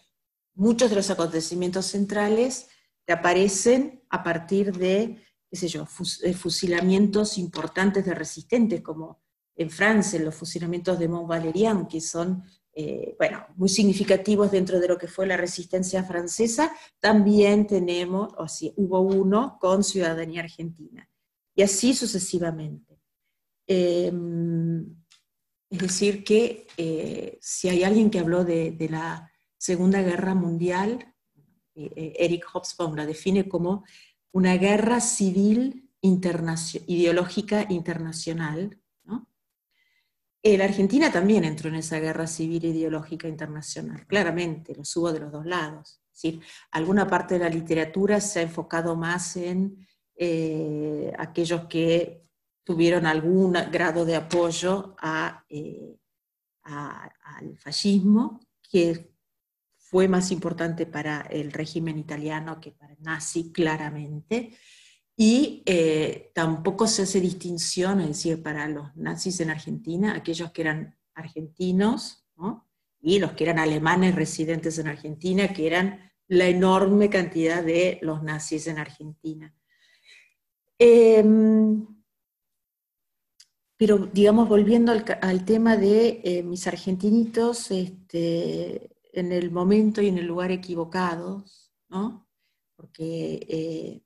muchos 0.55 0.91
de 0.91 0.97
los 0.97 1.11
acontecimientos 1.11 1.87
centrales 1.87 2.69
que 3.07 3.13
aparecen 3.13 4.05
a 4.11 4.23
partir 4.23 4.77
de 4.77 5.21
qué 5.51 5.57
sé 5.57 5.69
yo, 5.69 5.87
eh, 6.23 6.33
fusilamientos 6.33 7.37
importantes 7.37 8.05
de 8.05 8.15
resistentes, 8.15 8.81
como 8.83 9.21
en 9.57 9.69
Francia, 9.69 10.21
los 10.21 10.37
fusilamientos 10.37 10.99
de 10.99 11.09
Mont 11.09 11.29
Valérien, 11.29 11.87
que 11.87 12.01
son, 12.01 12.45
eh, 12.73 13.17
bueno, 13.19 13.45
muy 13.57 13.69
significativos 13.69 14.53
dentro 14.53 14.79
de 14.79 14.87
lo 14.87 14.97
que 14.97 15.09
fue 15.09 15.27
la 15.27 15.37
resistencia 15.37 16.05
francesa, 16.05 16.73
también 17.01 17.67
tenemos, 17.67 18.33
o 18.39 18.47
sí, 18.47 18.73
hubo 18.77 19.01
uno 19.01 19.59
con 19.61 19.83
ciudadanía 19.83 20.43
argentina, 20.43 21.11
y 21.55 21.63
así 21.63 21.95
sucesivamente. 21.95 23.01
Em, 23.67 24.83
es 25.69 25.79
decir, 25.79 26.25
que 26.25 26.67
eh, 26.77 27.39
si 27.41 27.69
hay 27.69 27.83
alguien 27.83 28.11
que 28.11 28.21
habló 28.21 28.45
de, 28.45 28.71
de 28.71 28.89
la 28.89 29.31
Segunda 29.59 30.01
Guerra 30.01 30.35
Mundial, 30.35 31.07
Eric 31.75 32.45
Hobsbawm 32.53 32.95
la 32.95 33.07
define 33.07 33.49
como 33.49 33.85
una 34.33 34.57
guerra 34.57 35.01
civil 35.01 35.91
ideológica 36.03 37.67
internacional. 37.69 38.77
La 40.43 40.65
Argentina 40.65 41.13
también 41.13 41.45
entró 41.45 41.69
en 41.69 41.75
esa 41.75 41.99
guerra 42.01 42.27
civil 42.27 42.65
ideológica 42.65 43.29
internacional, 43.29 44.07
claramente, 44.07 44.75
lo 44.75 44.83
hubo 44.97 45.13
de 45.13 45.21
los 45.21 45.33
dos 45.33 45.45
lados. 45.45 46.01
alguna 46.71 47.07
parte 47.07 47.35
de 47.35 47.41
la 47.41 47.51
literatura 47.51 48.21
se 48.21 48.41
ha 48.41 48.43
enfocado 48.43 48.97
más 48.97 49.37
en 49.37 49.87
eh, 50.17 51.13
aquellos 51.19 51.67
que 51.67 52.23
tuvieron 52.65 53.05
algún 53.05 53.53
grado 53.71 54.05
de 54.05 54.17
apoyo 54.17 54.97
eh, 55.49 55.97
al 56.63 57.59
fascismo, 57.59 58.41
que 58.63 59.10
fue 59.91 60.07
más 60.07 60.31
importante 60.31 60.87
para 60.87 61.23
el 61.23 61.51
régimen 61.51 61.99
italiano 61.99 62.61
que 62.61 62.71
para 62.71 62.93
el 62.93 63.03
nazi, 63.03 63.51
claramente. 63.51 64.57
Y 65.17 65.65
eh, 65.67 66.31
tampoco 66.33 66.87
se 66.87 67.03
hace 67.03 67.21
distinción, 67.21 68.01
es 68.01 68.09
decir, 68.09 68.41
para 68.41 68.69
los 68.69 68.95
nazis 68.95 69.41
en 69.41 69.51
Argentina, 69.51 70.15
aquellos 70.15 70.53
que 70.53 70.63
eran 70.63 70.97
argentinos, 71.13 72.25
y 73.03 73.19
los 73.19 73.33
que 73.33 73.45
eran 73.45 73.59
alemanes 73.59 74.15
residentes 74.15 74.79
en 74.79 74.87
Argentina, 74.87 75.53
que 75.53 75.67
eran 75.67 76.13
la 76.29 76.47
enorme 76.47 77.11
cantidad 77.11 77.65
de 77.65 77.99
los 78.03 78.23
nazis 78.23 78.69
en 78.69 78.79
Argentina. 78.79 79.53
Em, 80.79 81.85
pero, 83.77 83.99
digamos, 83.99 84.49
volviendo 84.49 84.93
al, 84.93 85.45
tema 85.45 85.77
de 85.77 86.21
eh, 86.23 86.43
mis 86.45 86.67
argentinitos, 86.67 87.71
este, 87.73 89.00
en 89.13 89.33
el 89.33 89.51
momento 89.51 90.01
y 90.03 90.09
en 90.09 90.19
el 90.19 90.27
lugar 90.27 90.51
equivocados, 90.51 91.73
¿no? 91.89 92.29
Porque 92.77 93.47
eh, 93.49 94.03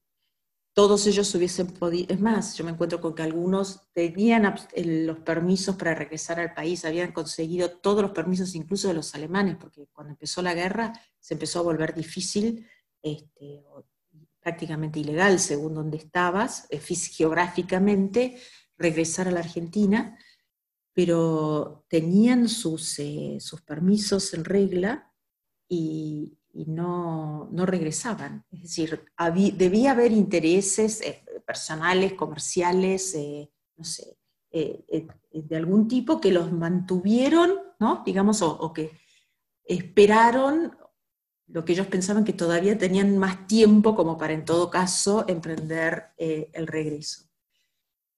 todos 0.74 1.06
ellos 1.06 1.32
hubiesen 1.34 1.68
podido, 1.68 2.12
es 2.12 2.20
más, 2.20 2.56
yo 2.56 2.64
me 2.64 2.72
encuentro 2.72 3.00
con 3.00 3.14
que 3.14 3.22
algunos 3.22 3.92
tenían 3.92 4.52
los 4.76 5.18
permisos 5.20 5.76
para 5.76 5.94
regresar 5.94 6.40
al 6.40 6.52
país, 6.52 6.84
habían 6.84 7.12
conseguido 7.12 7.70
todos 7.70 8.02
los 8.02 8.10
permisos, 8.10 8.54
incluso 8.56 8.88
de 8.88 8.94
los 8.94 9.14
alemanes, 9.14 9.56
porque 9.56 9.86
cuando 9.92 10.12
empezó 10.12 10.42
la 10.42 10.54
guerra 10.54 10.92
se 11.20 11.34
empezó 11.34 11.60
a 11.60 11.62
volver 11.62 11.94
difícil, 11.94 12.66
este, 13.00 13.62
prácticamente 14.40 14.98
ilegal, 14.98 15.38
según 15.38 15.74
donde 15.74 15.96
estabas, 15.96 16.66
eh, 16.70 16.78
geográficamente, 16.78 18.36
regresar 18.76 19.28
a 19.28 19.30
la 19.30 19.40
Argentina, 19.40 20.18
pero 20.94 21.84
tenían 21.88 22.48
sus, 22.48 22.98
eh, 23.00 23.38
sus 23.40 23.60
permisos 23.62 24.32
en 24.32 24.44
regla 24.44 25.12
y, 25.68 26.38
no, 26.66 27.48
no 27.50 27.66
regresaban. 27.66 28.46
Es 28.52 28.62
decir, 28.62 29.04
debía 29.56 29.90
haber 29.90 30.12
intereses 30.12 31.00
eh, 31.00 31.24
personales, 31.44 32.12
comerciales, 32.12 33.12
eh, 33.16 33.50
no 33.76 33.84
sé, 33.84 34.16
de 34.52 35.56
algún 35.56 35.88
tipo 35.88 36.20
que 36.20 36.30
los 36.30 36.52
mantuvieron, 36.52 37.54
¿no? 37.80 38.04
Digamos, 38.06 38.40
o, 38.40 38.72
que 38.72 38.92
esperaron 39.64 40.76
lo 41.48 41.64
que 41.64 41.72
ellos 41.72 41.88
pensaban 41.88 42.24
que 42.24 42.32
todavía 42.32 42.78
tenían 42.78 43.18
más 43.18 43.48
tiempo 43.48 43.96
como 43.96 44.16
para 44.16 44.32
en 44.32 44.44
todo 44.44 44.70
caso 44.70 45.24
emprender 45.26 46.12
el 46.16 46.68
regreso. 46.68 47.23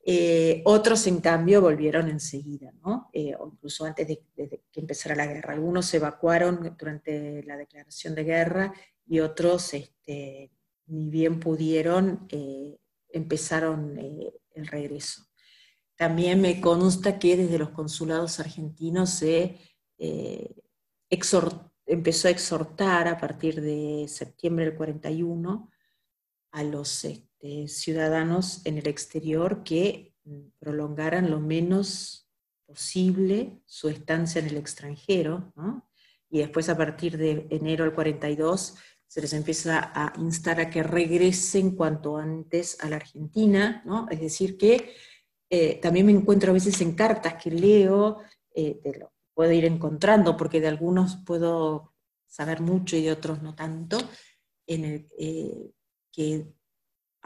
Eh, 0.09 0.63
otros, 0.67 1.05
en 1.09 1.21
cambio, 1.21 1.61
volvieron 1.61 2.09
enseguida, 2.09 2.73
¿no? 2.85 3.11
Eh, 3.13 3.35
o 3.35 3.49
incluso 3.49 3.85
antes 3.85 4.07
de, 4.07 4.23
que 4.71 4.81
empezara 4.81 5.17
la 5.17 5.27
guerra. 5.27 5.55
Algunos 5.55 5.87
se 5.87 5.97
evacuaron 5.97 6.77
durante 6.79 7.43
la 7.43 7.57
declaración 7.57 8.15
de 8.15 8.23
guerra 8.23 8.73
y 9.05 9.19
otros, 9.19 9.75
este, 9.75 10.53
ni 10.87 11.11
bien 11.11 11.41
pudieron, 11.41 12.25
eh, 12.29 12.79
empezaron 13.09 13.99
el 13.99 14.67
regreso. 14.69 15.27
También 15.97 16.41
me 16.41 16.61
consta 16.61 17.19
que 17.19 17.37
desde 17.37 17.59
los 17.59 17.71
consulados 17.71 18.39
argentinos 18.39 19.11
se 19.11 19.59
empezó 21.85 22.29
a 22.29 22.31
exhortar 22.31 23.09
a 23.09 23.19
partir 23.19 23.61
de 23.61 24.07
septiembre 24.07 24.67
del 24.67 24.77
41 24.77 25.69
a 26.53 26.63
los 26.63 27.05
este, 27.47 27.69
ciudadanos 27.69 28.65
en 28.65 28.79
el 28.79 28.87
exterior 28.89 29.63
que 29.63 30.15
mm, 30.25 30.41
prolongaran 30.59 31.31
lo 31.31 31.41
menos 31.41 32.29
posible 32.67 33.61
su 33.65 33.89
estancia 33.89 34.41
en 34.41 34.49
el 34.49 34.57
extranjero, 34.57 35.53
y 36.29 36.39
después 36.39 36.69
a 36.69 36.77
partir 36.77 37.17
de 37.17 37.47
enero 37.51 37.85
del 37.85 37.95
42 37.95 38.75
se 39.07 39.21
les 39.21 39.33
empieza 39.33 39.93
a 39.95 40.13
instar 40.19 40.59
a 40.59 40.69
que 40.69 40.83
regresen 40.83 41.77
cuanto 41.77 42.17
antes 42.17 42.77
a 42.81 42.91
la 42.91 42.97
Argentina, 42.97 43.85
es 44.11 44.21
decir, 44.21 44.59
que 44.59 44.95
eh, 45.49 45.79
también 45.81 46.07
me 46.07 46.13
encuentro 46.13 46.51
a 46.51 46.55
veces 46.55 46.81
en 46.81 46.97
cartas 46.97 47.41
que 47.41 47.53
leo, 47.53 48.19
eh, 48.53 48.81
puedo 49.33 49.53
ir 49.53 49.65
encontrando, 49.65 50.37
porque 50.37 50.61
de 50.61 50.67
algunos 50.67 51.19
puedo 51.25 51.95
saber 52.27 52.61
mucho 52.61 52.97
y 52.97 53.03
de 53.03 53.13
otros 53.13 53.43
no 53.43 53.55
tanto, 53.55 53.99
en 54.67 54.85
el, 54.85 55.09
eh, 55.19 55.71
que 56.11 56.56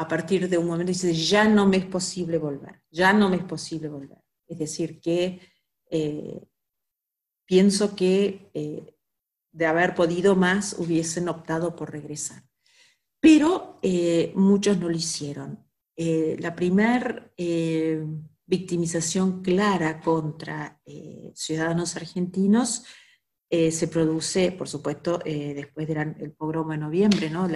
a 0.01 0.09
partir 0.09 0.49
de 0.49 0.57
un 0.57 0.67
momento 0.67 0.93
dice, 0.93 1.13
ya 1.13 1.47
no 1.47 1.67
me 1.67 1.77
es 1.77 1.85
posible 1.85 2.39
volver, 2.39 2.81
ya 2.91 3.13
no 3.13 3.29
me 3.29 3.37
es 3.37 3.45
posible 3.45 3.91
volver. 3.91 4.17
Es 4.49 4.59
decir, 4.59 4.99
que 4.99 5.39
eh, 5.91 6.41
pienso 7.45 7.95
que 7.95 8.51
eh, 8.55 8.97
de 9.53 9.67
haber 9.67 9.95
podido 9.95 10.37
más 10.37 10.75
hubiesen 10.79 11.29
optado 11.29 11.77
por 11.77 11.93
regresar. 11.93 12.43
Pero 13.21 13.79
eh, 13.83 14.33
muchos 14.35 14.79
no 14.79 14.89
lo 14.89 14.97
hicieron. 14.97 15.67
la 15.97 16.55
primera 16.57 17.31
victimización 18.47 19.43
clara 19.43 20.01
contra 20.01 20.81
ciudadanos 21.35 21.95
argentinos 21.97 22.87
se 23.51 23.89
produce, 23.89 24.53
por 24.53 24.67
supuesto, 24.67 25.21
después 25.23 25.87
del 25.87 26.33
pogromo 26.33 26.73
de 26.73 26.79
noviembre, 26.79 27.29
¿no? 27.29 27.47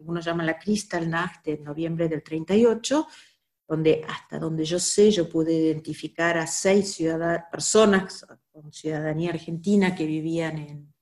Algunos 0.00 0.24
llaman 0.24 0.46
la 0.46 0.58
Kristallnacht 0.58 1.44
de 1.44 1.58
noviembre 1.58 2.08
del 2.08 2.22
38, 2.22 3.06
donde 3.68 4.02
hasta 4.08 4.38
donde 4.38 4.64
yo 4.64 4.78
sé, 4.78 5.10
yo 5.10 5.28
pude 5.28 5.52
identificar 5.52 6.38
a 6.38 6.46
seis 6.46 6.98
personas 7.50 8.26
con 8.50 8.72
ciudadanía 8.72 9.30
argentina 9.30 9.94
que 9.94 10.06
vivían 10.06 10.58
en, 10.58 10.94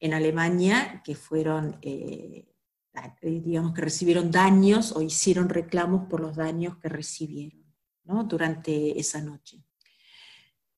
en 0.00 0.12
Alemania, 0.12 1.00
que 1.04 1.14
fueron, 1.14 1.78
eh, 1.80 2.46
digamos, 3.22 3.72
que 3.72 3.80
recibieron 3.80 4.30
daños 4.30 4.92
o 4.92 5.00
hicieron 5.00 5.48
reclamos 5.48 6.08
por 6.08 6.20
los 6.20 6.36
daños 6.36 6.76
que 6.78 6.88
recibieron 6.88 7.64
durante 8.28 8.98
esa 8.98 9.20
noche. 9.22 9.62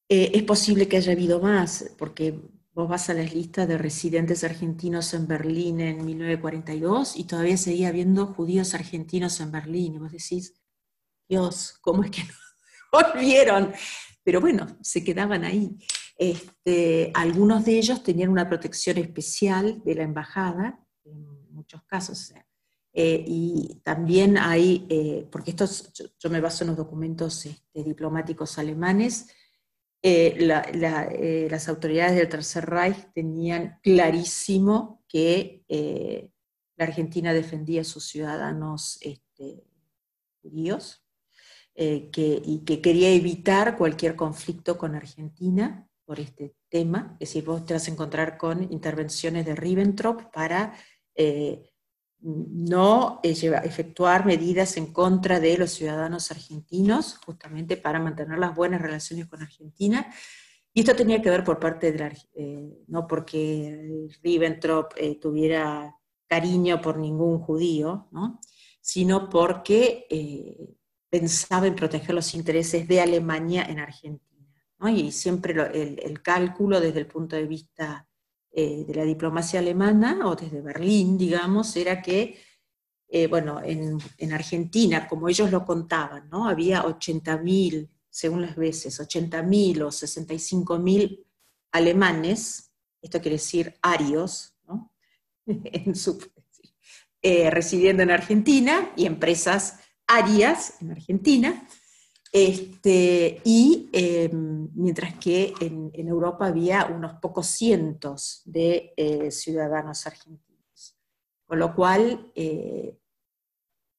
Eh, 0.08 0.30
es 0.34 0.42
posible 0.44 0.86
que 0.86 0.98
haya 0.98 1.12
habido 1.12 1.40
más, 1.40 1.94
porque 1.98 2.40
Vos 2.78 2.88
vas 2.88 3.10
a 3.10 3.14
las 3.14 3.34
listas 3.34 3.66
de 3.66 3.76
residentes 3.76 4.44
argentinos 4.44 5.12
en 5.12 5.26
Berlín 5.26 5.80
en 5.80 6.06
1942 6.06 7.16
y 7.16 7.24
todavía 7.24 7.56
seguía 7.56 7.88
habiendo 7.88 8.28
judíos 8.28 8.72
argentinos 8.72 9.40
en 9.40 9.50
Berlín. 9.50 9.94
Y 9.96 9.98
vos 9.98 10.12
decís, 10.12 10.54
Dios, 11.28 11.76
¿cómo 11.80 12.04
es 12.04 12.12
que 12.12 12.22
no 12.22 12.34
volvieron? 12.92 13.72
Pero 14.22 14.40
bueno, 14.40 14.78
se 14.80 15.02
quedaban 15.02 15.42
ahí. 15.42 15.76
Este, 16.16 17.10
algunos 17.16 17.64
de 17.64 17.78
ellos 17.78 18.04
tenían 18.04 18.30
una 18.30 18.48
protección 18.48 18.96
especial 18.98 19.82
de 19.84 19.94
la 19.96 20.04
embajada, 20.04 20.78
en 21.04 21.52
muchos 21.52 21.82
casos. 21.82 22.32
Eh, 22.92 23.24
y 23.26 23.80
también 23.82 24.38
hay, 24.38 24.86
eh, 24.88 25.26
porque 25.32 25.50
esto 25.50 25.66
yo, 26.16 26.30
me 26.30 26.40
baso 26.40 26.62
en 26.62 26.68
los 26.68 26.76
documentos 26.76 27.44
este, 27.44 27.82
diplomáticos 27.82 28.56
alemanes, 28.56 29.26
eh, 30.00 30.36
eh, 30.40 31.48
las 31.50 31.68
autoridades 31.68 32.14
del 32.16 32.28
Tercer 32.28 32.66
Reich 32.66 33.12
tenían 33.12 33.80
clarísimo 33.82 35.02
que 35.08 35.64
eh, 35.68 36.30
la 36.76 36.84
Argentina 36.84 37.32
defendía 37.32 37.80
a 37.80 37.84
sus 37.84 38.04
ciudadanos 38.04 38.98
este, 39.00 39.64
judíos 40.40 41.04
y 41.80 42.10
que 42.64 42.80
quería 42.82 43.10
evitar 43.10 43.76
cualquier 43.76 44.16
conflicto 44.16 44.76
con 44.76 44.96
Argentina 44.96 45.88
por 46.04 46.18
este 46.18 46.56
tema. 46.68 47.16
Es 47.20 47.28
decir, 47.28 47.44
vos 47.44 47.64
te 47.64 47.74
vas 47.74 47.86
a 47.86 47.92
encontrar 47.92 48.36
con 48.36 48.64
intervenciones 48.72 49.46
de 49.46 49.54
Ribbentrop 49.54 50.22
para 50.32 50.74
no 52.20 53.20
efectuar 53.22 54.26
medidas 54.26 54.76
en 54.76 54.92
contra 54.92 55.38
de 55.38 55.56
los 55.56 55.70
ciudadanos 55.70 56.30
argentinos, 56.30 57.18
justamente 57.24 57.76
para 57.76 58.00
mantener 58.00 58.38
las 58.38 58.54
buenas 58.54 58.82
relaciones 58.82 59.26
con 59.26 59.42
Argentina. 59.42 60.12
Y 60.72 60.80
esto 60.80 60.94
tenía 60.94 61.22
que 61.22 61.30
ver 61.30 61.44
por 61.44 61.58
parte 61.58 61.92
de 61.92 61.98
la, 61.98 62.12
eh, 62.34 62.84
no 62.88 63.06
porque 63.06 64.08
Ribbentrop 64.22 64.92
eh, 64.96 65.18
tuviera 65.20 65.94
cariño 66.26 66.80
por 66.80 66.98
ningún 66.98 67.38
judío, 67.40 68.08
sino 68.80 69.28
porque 69.28 70.06
eh, 70.10 70.56
pensaba 71.08 71.66
en 71.66 71.74
proteger 71.74 72.14
los 72.14 72.34
intereses 72.34 72.86
de 72.86 73.00
Alemania 73.00 73.64
en 73.64 73.78
Argentina. 73.80 74.28
Y 74.90 75.10
siempre 75.10 75.54
el, 75.74 76.22
cálculo 76.22 76.80
desde 76.80 77.00
el 77.00 77.06
punto 77.06 77.34
de 77.34 77.46
vista 77.46 78.07
eh, 78.60 78.84
de 78.84 78.92
la 78.92 79.04
diplomacia 79.04 79.60
alemana, 79.60 80.18
o 80.26 80.34
desde 80.34 80.60
Berlín, 80.60 81.16
digamos, 81.16 81.76
era 81.76 82.02
que, 82.02 82.40
eh, 83.06 83.28
bueno, 83.28 83.62
en, 83.62 84.32
Argentina, 84.32 85.06
como 85.06 85.28
ellos 85.28 85.52
lo 85.52 85.64
contaban, 85.64 86.28
¿no? 86.28 86.48
Había 86.48 86.82
80.000, 86.82 87.88
según 88.10 88.42
las 88.42 88.56
veces, 88.56 88.98
80.000 88.98 89.82
o 89.82 89.92
65.000 89.92 91.24
alemanes, 91.70 92.72
esto 93.00 93.20
quiere 93.20 93.36
decir 93.36 93.76
arios, 93.80 94.56
¿no? 94.66 94.92
Eh, 97.20 97.50
residiendo 97.50 98.04
en 98.04 98.12
Argentina 98.12 98.92
y 98.96 99.06
empresas 99.06 99.80
arias 100.06 100.74
en 100.80 100.92
Argentina, 100.92 101.68
este, 102.32 103.40
y 103.44 103.88
em, 103.92 104.68
mientras 104.74 105.14
que 105.14 105.54
en, 105.60 105.90
Europa 106.08 106.46
había 106.46 106.86
unos 106.86 107.14
pocos 107.14 107.46
cientos 107.46 108.42
de 108.44 108.92
eh, 108.96 109.30
ciudadanos 109.30 110.06
argentinos. 110.06 110.98
Con 111.46 111.58
lo 111.58 111.74
cual, 111.74 112.30
eh, 112.34 112.98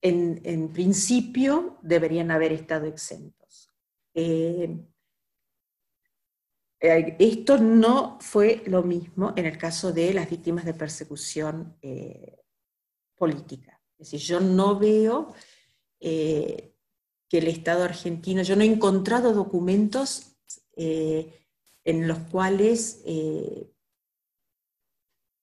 en, 0.01 0.69
principio, 0.71 1.77
deberían 1.81 2.31
haber 2.31 2.53
estado 2.53 2.85
exentos. 2.85 3.69
Em, 4.13 4.85
eh, 6.79 7.15
esto 7.19 7.57
no 7.57 8.17
fue 8.21 8.63
lo 8.67 8.83
mismo 8.83 9.33
en 9.35 9.45
el 9.45 9.57
caso 9.57 9.91
de 9.91 10.13
las 10.13 10.29
víctimas 10.29 10.65
de 10.65 10.73
persecución 10.73 11.77
política. 13.17 13.81
Es 13.97 14.11
decir, 14.11 14.19
yo 14.19 14.39
no 14.39 14.79
veo 14.79 15.33
que 17.29 17.37
el 17.37 17.47
Estado 17.47 17.83
argentino, 17.83 18.41
yo 18.41 18.55
no 18.55 18.63
he 18.63 18.67
encontrado 18.67 19.33
documentos 19.33 20.35
en 20.75 22.07
los 22.07 22.17
cuales 22.31 23.03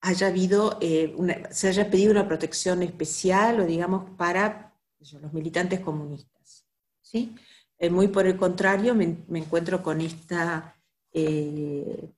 haya 0.01 0.27
habido, 0.27 0.79
se 1.51 1.69
haya 1.69 1.91
pedido 1.91 2.11
una 2.13 2.27
protección 2.27 2.83
especial 2.83 3.61
o 3.61 3.67
digamos 3.67 4.11
para 4.17 4.75
los 5.21 5.33
militantes 5.33 5.81
comunistas. 5.81 6.67
¿sí? 7.03 7.37
muy 7.91 8.09
por 8.09 8.27
el 8.27 8.37
contrario, 8.37 8.95
me, 8.95 9.19
encuentro 9.29 9.83
con 9.83 10.01
esta 10.01 10.77
eh, 11.13 12.11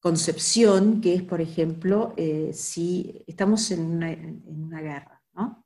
concepción 0.00 1.00
que 1.00 1.14
es, 1.14 1.22
por 1.22 1.40
ejemplo, 1.40 2.12
eh, 2.16 2.50
si 2.52 3.24
estamos 3.26 3.70
en 3.70 4.42
una, 4.44 4.80
guerra, 4.80 5.22
¿no? 5.34 5.64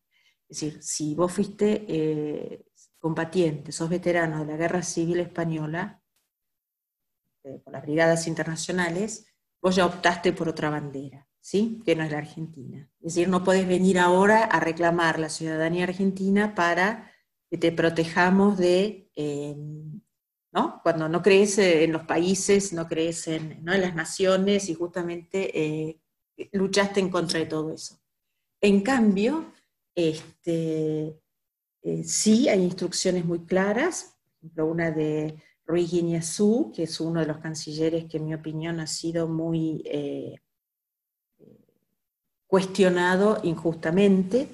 Es 0.49 0.61
decir, 0.61 0.83
si 0.83 1.15
vos 1.15 1.33
fuiste 1.33 1.85
eh, 1.89 2.66
combatiente, 2.99 3.73
sos 3.73 3.89
veterano 3.89 4.41
de 4.41 4.53
la 4.53 4.57
Guerra 4.57 4.83
Civil 4.83 5.21
Española, 5.21 6.03
por 7.65 7.73
las 7.73 7.83
brigadas 7.83 8.27
internacionales, 8.27 9.27
vos 9.63 9.77
ya 9.77 9.87
optaste 9.87 10.33
por 10.33 10.49
otra 10.49 10.71
bandera, 10.71 11.29
¿sí? 11.41 11.81
Que 11.85 11.95
no 11.95 12.03
es 12.05 12.11
la 12.11 12.19
Argentina. 12.19 12.91
Es 13.01 13.15
decir, 13.15 13.29
no 13.29 13.45
podés 13.45 13.67
venir 13.67 13.99
ahora 13.99 14.45
a 14.45 14.61
reclamar 14.61 15.19
la 15.19 15.29
ciudadanía 15.29 15.85
argentina 15.85 16.55
para 16.55 17.13
que 17.49 17.59
te 17.59 17.73
protejamos 17.73 18.59
de, 18.59 19.11
em, 19.15 20.01
¿no? 20.53 20.81
Cuando 20.83 21.09
no 21.09 21.23
crees 21.23 21.59
en 21.59 21.93
los 21.93 22.03
países, 22.03 22.73
no 22.73 22.89
crees 22.89 23.29
en, 23.29 23.65
¿no? 23.65 23.73
en 23.73 23.83
las 23.83 23.95
naciones 23.95 24.69
y 24.69 24.75
justamente 24.75 25.51
eh, 25.59 26.01
luchaste 26.53 27.01
en 27.01 27.11
contra 27.11 27.39
de 27.39 27.47
todo 27.47 27.73
eso. 27.73 28.01
En 28.61 28.81
cambio, 28.81 29.53
este, 29.95 31.21
eh, 31.87 32.03
sí 32.03 32.49
hay 32.49 32.65
instrucciones 32.65 33.25
muy 33.25 33.45
claras, 33.45 34.17
por 34.27 34.39
ejemplo, 34.39 34.67
una 34.67 34.91
de 34.91 35.41
Ruiz 35.65 35.93
Guiñazú, 35.93 36.73
que 36.75 36.83
es 36.83 36.99
uno 36.99 37.21
de 37.21 37.27
los 37.27 37.39
cancilleres 37.39 38.07
que 38.07 38.17
en 38.17 38.25
mi 38.25 38.35
opinión 38.35 38.81
ha 38.81 38.89
sido 38.89 39.29
muy 39.29 39.83
eh, 39.85 40.35
cuestionado 42.49 43.39
injustamente, 43.45 44.49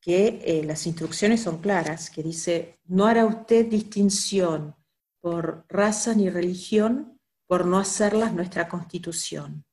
que 0.00 0.40
eh, 0.44 0.62
las 0.64 0.86
instrucciones 0.86 1.42
son 1.42 1.58
claras, 1.58 2.08
que 2.08 2.22
dice, 2.22 2.78
no 2.84 3.06
hará 3.06 3.26
usted 3.26 3.66
distinción 3.66 4.76
por 5.20 5.64
raza 5.68 6.14
ni 6.14 6.30
religión 6.30 7.20
por 7.48 7.66
no 7.66 7.80
hacerlas 7.80 8.32
nuestra 8.32 8.68
constitución. 8.68 9.64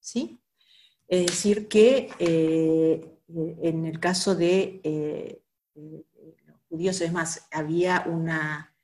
¿Sí? 0.00 0.40
Es 1.08 1.26
decir, 1.26 1.68
que 1.68 2.08
en 3.28 3.84
el 3.84 4.00
caso 4.00 4.34
de 4.34 5.42
es 6.78 7.12
más, 7.12 7.46
había 7.50 8.04
una, 8.06 8.74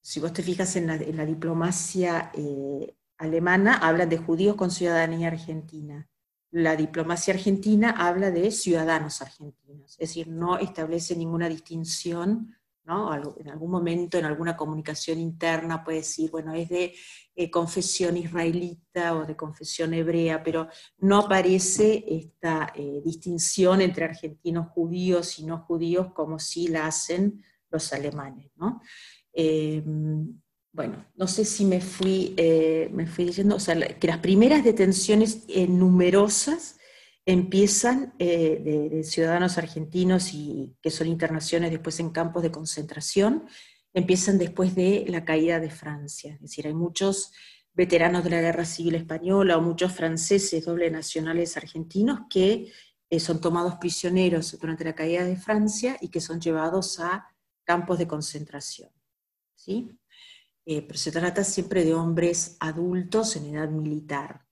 si 0.00 0.20
vos 0.20 0.32
te 0.32 0.42
fijas 0.42 0.76
en 0.76 0.86
la, 0.86 0.94
en 0.94 1.16
la 1.16 1.24
diplomacia 1.24 2.32
alemana, 3.18 3.74
hablan 3.76 4.08
de 4.08 4.18
judíos 4.18 4.56
con 4.56 4.70
ciudadanía 4.70 5.28
argentina. 5.28 6.08
La 6.50 6.76
diplomacia 6.76 7.32
argentina 7.32 7.90
habla 7.90 8.30
de 8.30 8.50
ciudadanos 8.50 9.22
argentinos, 9.22 9.92
es 9.92 10.10
decir, 10.10 10.28
no 10.28 10.58
establece 10.58 11.16
ninguna 11.16 11.48
distinción, 11.48 12.54
¿no? 12.84 13.14
En 13.14 13.48
algún 13.48 13.70
momento, 13.70 14.18
en 14.18 14.24
alguna 14.24 14.56
comunicación 14.56 15.18
interna 15.20 15.84
puede 15.84 15.98
decir, 15.98 16.30
bueno, 16.30 16.52
es 16.52 16.68
de 16.68 16.94
eh, 17.34 17.50
confesión 17.50 18.16
israelita 18.16 19.16
o 19.16 19.24
de 19.24 19.36
confesión 19.36 19.94
hebrea, 19.94 20.42
pero 20.42 20.68
no 20.98 21.20
aparece 21.20 22.04
esta 22.08 22.72
eh, 22.74 23.00
distinción 23.04 23.80
entre 23.80 24.04
argentinos 24.04 24.68
judíos 24.68 25.38
y 25.38 25.46
no 25.46 25.58
judíos 25.58 26.12
como 26.12 26.38
sí 26.38 26.68
la 26.68 26.86
hacen 26.86 27.44
los 27.70 27.92
alemanes, 27.92 28.50
¿no? 28.56 28.82
Eh, 29.32 29.82
bueno, 30.74 31.04
no 31.16 31.26
sé 31.28 31.44
si 31.44 31.66
me 31.66 31.80
fui, 31.80 32.34
eh, 32.36 32.88
me 32.92 33.06
fui 33.06 33.26
diciendo, 33.26 33.56
o 33.56 33.60
sea, 33.60 33.76
que 33.98 34.06
las 34.06 34.18
primeras 34.18 34.64
detenciones 34.64 35.46
numerosas 35.68 36.76
empiezan 37.24 38.14
eh, 38.18 38.88
de, 38.90 39.04
ciudadanos 39.04 39.58
argentinos 39.58 40.32
y 40.34 40.76
que 40.82 40.90
son 40.90 41.06
internaciones 41.06 41.70
después 41.70 42.00
en 42.00 42.10
campos 42.10 42.42
de 42.42 42.50
concentración, 42.50 43.46
empiezan 43.94 44.38
después 44.38 44.74
de 44.74 45.04
la 45.08 45.24
caída 45.24 45.60
de 45.60 45.70
Francia. 45.70 46.34
Es 46.34 46.40
decir, 46.40 46.66
hay 46.66 46.74
muchos 46.74 47.32
veteranos 47.74 48.24
de 48.24 48.30
la 48.30 48.40
Guerra 48.40 48.64
Civil 48.64 48.96
Española 48.96 49.56
o 49.56 49.62
muchos 49.62 49.92
franceses 49.92 50.64
doble 50.64 50.90
nacionales 50.90 51.56
argentinos 51.56 52.20
que 52.28 52.72
son 53.18 53.40
tomados 53.40 53.76
prisioneros 53.76 54.58
durante 54.58 54.84
la 54.84 54.94
caída 54.94 55.24
de 55.24 55.36
Francia 55.36 55.98
y 56.00 56.08
que 56.08 56.20
son 56.20 56.40
llevados 56.40 56.98
a 56.98 57.26
campos 57.64 57.98
de 57.98 58.06
concentración. 58.06 58.90
¿sí? 59.54 59.90
Eh, 60.64 60.82
pero 60.82 60.98
se 60.98 61.10
trata 61.10 61.44
siempre 61.44 61.84
de 61.84 61.94
hombres 61.94 62.56
adultos 62.60 63.36
en 63.36 63.54
edad 63.54 63.68
militar, 63.68 64.46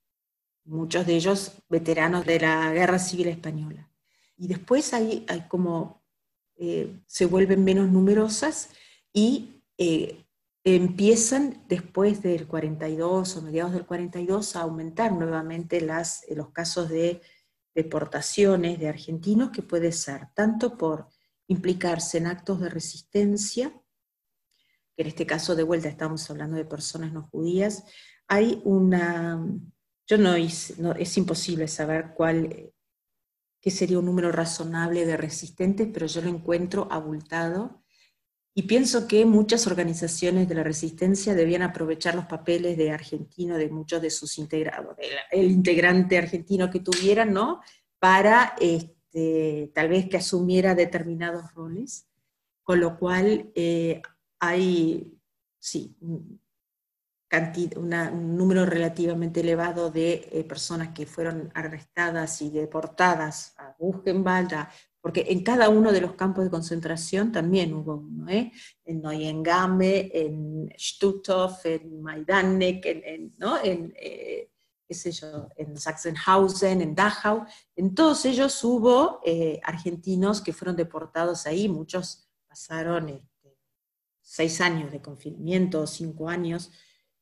muchos 0.65 1.07
de 1.07 1.17
ellos 1.17 1.53
veteranos 1.69 2.27
de 2.27 2.41
la 2.41 2.73
Guerra 2.73 2.99
Civil 2.99 3.29
Española. 3.29 3.91
Y 4.37 4.49
después 4.49 4.95
hay, 4.95 5.25
hay 5.29 5.43
como, 5.49 6.03
eh, 6.57 7.01
se 7.07 7.27
vuelven 7.27 7.65
menos 7.65 7.91
numerosas 7.91 8.71
y 9.13 9.63
eh, 9.79 10.25
empiezan 10.65 11.65
después 11.69 12.23
del 12.23 12.47
42 12.47 13.37
o 13.37 13.43
mediados 13.43 13.73
del 13.73 13.87
42 13.87 14.57
a 14.57 14.63
aumentar 14.63 15.13
nuevamente 15.13 15.81
las, 15.81 16.25
los 16.31 16.51
casos 16.51 16.89
de 16.89 17.21
deportaciones 17.75 18.79
de 18.79 18.89
argentinos, 18.89 19.51
que 19.51 19.63
puede 19.63 19.93
ser 19.93 20.29
tanto 20.35 20.77
por 20.77 21.09
implicarse 21.47 22.19
en 22.19 22.27
actos 22.27 22.61
de 22.61 22.69
resistencia, 22.69 23.73
en 24.97 25.07
este 25.07 25.27
caso 25.27 25.57
de 25.57 25.63
vuelta 25.63 25.89
estamos 25.89 26.29
hablando 26.31 26.57
de 26.57 26.65
personas 26.65 27.13
no 27.13 27.23
judías, 27.23 27.85
hay 28.29 28.61
una, 28.65 29.43
yo 30.11 30.19
no, 30.19 30.35
es 30.35 31.17
imposible 31.19 31.69
saber 31.69 32.15
cuál, 32.17 32.73
qué 33.61 33.71
sería 33.71 34.01
un 34.01 34.07
número 34.07 34.33
razonable 34.33 35.07
de 35.07 35.17
resistentes, 35.17 35.89
pero 35.93 36.07
yo 36.07 36.21
lo 36.21 36.29
encuentro 36.29 36.89
abultado. 36.91 37.85
Y 38.53 38.65
pienso 38.65 39.07
que 39.07 39.25
muchas 39.25 39.69
organizaciones 39.69 40.49
de 40.49 40.57
la 40.57 40.65
resistencia 40.65 41.37
debían 41.37 41.63
aprovechar 41.63 42.17
los 42.17 42.25
papeles 42.25 42.77
de 42.77 42.91
argentino, 42.91 43.57
de 43.57 43.71
muchos 43.71 44.03
de 44.03 44.11
sus 44.11 44.37
integrados, 44.39 44.97
el 45.31 45.49
integrante 45.49 46.19
argentino 46.19 46.69
que 46.69 46.81
tuvieran, 46.81 47.33
¿no? 47.33 47.61
Para 48.01 48.57
este, 48.61 49.71
tal 49.73 49.91
vez 49.91 50.09
que 50.09 50.17
asumiera 50.17 50.75
determinados 50.75 51.55
roles, 51.55 52.09
con 52.65 52.81
lo 52.81 52.99
cual 52.99 53.53
eh, 53.55 54.03
hay, 54.41 55.17
sí, 55.61 55.97
un, 57.77 58.37
número 58.37 58.67
relativamente 58.67 59.41
elevado 59.41 59.91
de 59.91 60.29
eh, 60.33 60.45
personas 60.45 60.89
que 60.89 61.07
fueron 61.07 61.51
arrestadas 61.55 62.43
y 62.43 62.51
deportadas 62.51 63.55
a 63.59 63.77
Buchenwald, 63.79 64.53
porque 65.01 65.27
en 65.29 65.43
cada 65.45 65.69
uno 65.69 65.93
de 65.93 66.01
los 66.01 66.15
campos 66.15 66.45
de 66.45 66.51
concentración 66.51 67.31
también 67.31 67.73
hubo 67.73 67.97
uno, 67.97 68.29
¿eh? 68.29 68.53
en 68.85 69.01
Neuengamme, 69.01 70.11
en 70.13 70.73
Stutthof, 70.77 71.65
en 71.67 72.03
Majdanek, 72.03 72.85
en, 72.87 73.35
¿no? 73.39 73.63
en 73.63 73.95
eh, 73.97 74.49
en 75.57 75.77
Sachsenhausen, 75.77 76.81
en 76.81 76.97
Dachau, 76.97 77.45
en 77.77 77.95
todos 77.95 78.25
ellos 78.25 78.65
hubo 78.65 79.21
argentinos 79.63 80.41
que 80.41 80.53
fueron 80.53 80.75
deportados 80.75 81.47
ahí, 81.47 81.69
muchos 81.69 82.29
pasaron 82.49 83.23
seis 84.21 84.61
años 84.61 84.91
de 84.91 85.01
confinamiento 85.01 85.87
cinco 85.87 86.29
años, 86.29 86.73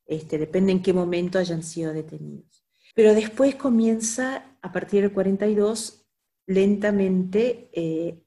este, 0.08 0.38
depende 0.38 0.72
en 0.72 0.82
qué 0.82 0.92
momento 0.92 1.38
hayan 1.38 1.62
sido 1.62 1.92
detenidos. 1.92 2.66
Pero 2.94 3.14
después 3.14 3.54
comienza, 3.54 4.58
a 4.60 4.72
partir 4.72 5.02
del 5.02 5.12
42, 5.12 6.06
lentamente, 6.46 7.70
eh, 7.72 8.24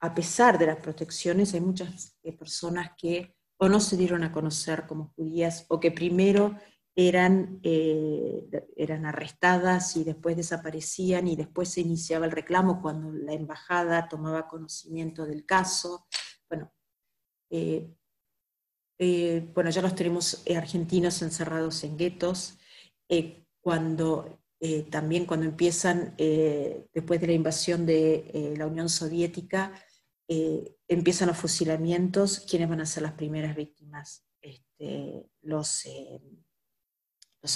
a 0.00 0.14
pesar 0.14 0.58
de 0.58 0.66
las 0.66 0.76
protecciones, 0.76 1.54
hay 1.54 1.60
muchas 1.60 2.16
eh, 2.22 2.32
personas 2.32 2.92
que 2.96 3.34
o 3.56 3.68
no 3.68 3.80
se 3.80 3.96
dieron 3.96 4.22
a 4.22 4.32
conocer 4.32 4.86
como 4.86 5.12
judías 5.16 5.64
o 5.68 5.80
que 5.80 5.90
primero 5.90 6.56
eran, 6.96 7.58
eh, 7.62 8.44
eran 8.76 9.06
arrestadas 9.06 9.96
y 9.96 10.04
después 10.04 10.36
desaparecían 10.36 11.26
y 11.26 11.36
después 11.36 11.70
se 11.70 11.80
iniciaba 11.80 12.26
el 12.26 12.32
reclamo 12.32 12.80
cuando 12.80 13.10
la 13.12 13.32
embajada 13.32 14.08
tomaba 14.08 14.46
conocimiento 14.46 15.26
del 15.26 15.44
caso. 15.44 16.06
Bueno, 16.48 16.72
eh, 17.50 17.94
bueno, 18.98 19.70
ya 19.70 19.82
los 19.82 19.94
tenemos 19.94 20.42
eh, 20.46 20.56
argentinos 20.56 21.22
encerrados 21.22 21.84
en 21.84 21.96
guetos, 21.96 22.58
eh, 23.08 23.44
cuando, 23.60 24.40
también 24.90 25.26
cuando 25.26 25.46
empiezan, 25.46 26.14
después 26.16 27.20
de 27.20 27.26
la 27.26 27.32
invasión 27.32 27.84
de 27.84 28.54
la 28.56 28.66
Unión 28.66 28.88
Soviética, 28.88 29.72
empiezan 30.26 31.28
los 31.28 31.36
fusilamientos, 31.36 32.40
¿quiénes 32.40 32.68
van 32.68 32.80
a 32.80 32.86
ser 32.86 33.02
las 33.02 33.12
primeras 33.12 33.54
víctimas? 33.56 34.24
Este, 34.40 35.30
los, 35.42 35.86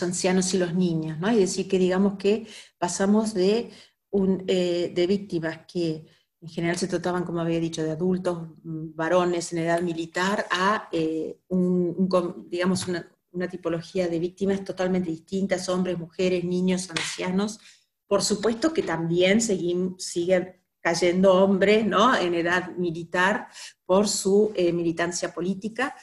ancianos 0.02 0.52
y 0.54 0.58
los 0.58 0.74
niños, 0.74 1.18
¿no? 1.18 1.28
Es 1.28 1.38
decir, 1.38 1.68
que 1.68 1.78
digamos 1.78 2.18
que 2.18 2.46
pasamos 2.78 3.34
de, 3.34 3.70
un, 4.10 4.44
eh, 4.48 4.92
de 4.94 5.06
víctimas 5.06 5.66
que 5.66 6.06
en 6.40 6.48
general 6.48 6.76
se 6.76 6.86
trataban, 6.86 7.24
como 7.24 7.40
había 7.40 7.58
dicho, 7.58 7.82
de 7.82 7.90
adultos, 7.90 8.48
mm, 8.62 8.94
varones 8.94 9.52
en 9.52 9.58
edad 9.58 9.82
militar, 9.82 10.46
a 10.50 10.88
eh, 10.92 11.40
una, 11.48 13.48
tipología 13.50 14.08
de 14.08 14.18
víctimas 14.18 14.64
totalmente 14.64 15.10
distintas, 15.10 15.68
hombres, 15.68 15.98
mujeres, 15.98 16.44
niños, 16.44 16.90
ancianos. 16.90 17.58
Por 18.06 18.22
supuesto 18.22 18.72
que 18.72 18.82
también 18.82 19.40
siguen, 19.40 19.96
sigue 19.98 20.62
cayendo 20.80 21.34
hombres 21.34 21.86
¿no? 21.86 22.16
en 22.16 22.34
edad 22.34 22.70
militar 22.76 23.48
por 23.84 24.08
su 24.08 24.52
eh, 24.54 24.72
militancia 24.72 25.32
política, 25.32 25.94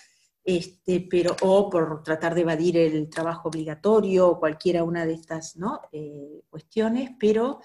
este, 0.44 1.08
pero, 1.10 1.36
o 1.42 1.70
por 1.70 2.04
tratar 2.04 2.36
de 2.36 2.42
evadir 2.42 2.78
el 2.78 3.10
trabajo 3.10 3.50
obligatorio 3.50 4.30
o 4.30 4.40
cualquiera 4.40 4.84
una 4.84 5.06
de 5.06 5.14
estas 5.14 5.58
¿no? 5.58 5.82
Eh, 5.92 6.44
cuestiones, 6.50 7.12
pero 7.20 7.60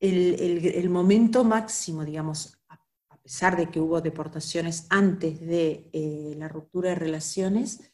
el, 0.00 0.90
momento 0.90 1.44
máximo, 1.44 2.04
digamos, 2.04 2.58
a 2.68 3.16
pesar 3.22 3.56
de 3.56 3.70
que 3.70 3.80
hubo 3.80 4.00
deportaciones 4.00 4.86
antes 4.90 5.40
de 5.40 5.88
eh, 5.92 6.34
la 6.36 6.48
ruptura 6.48 6.90
de 6.90 6.96
relaciones, 6.96 7.92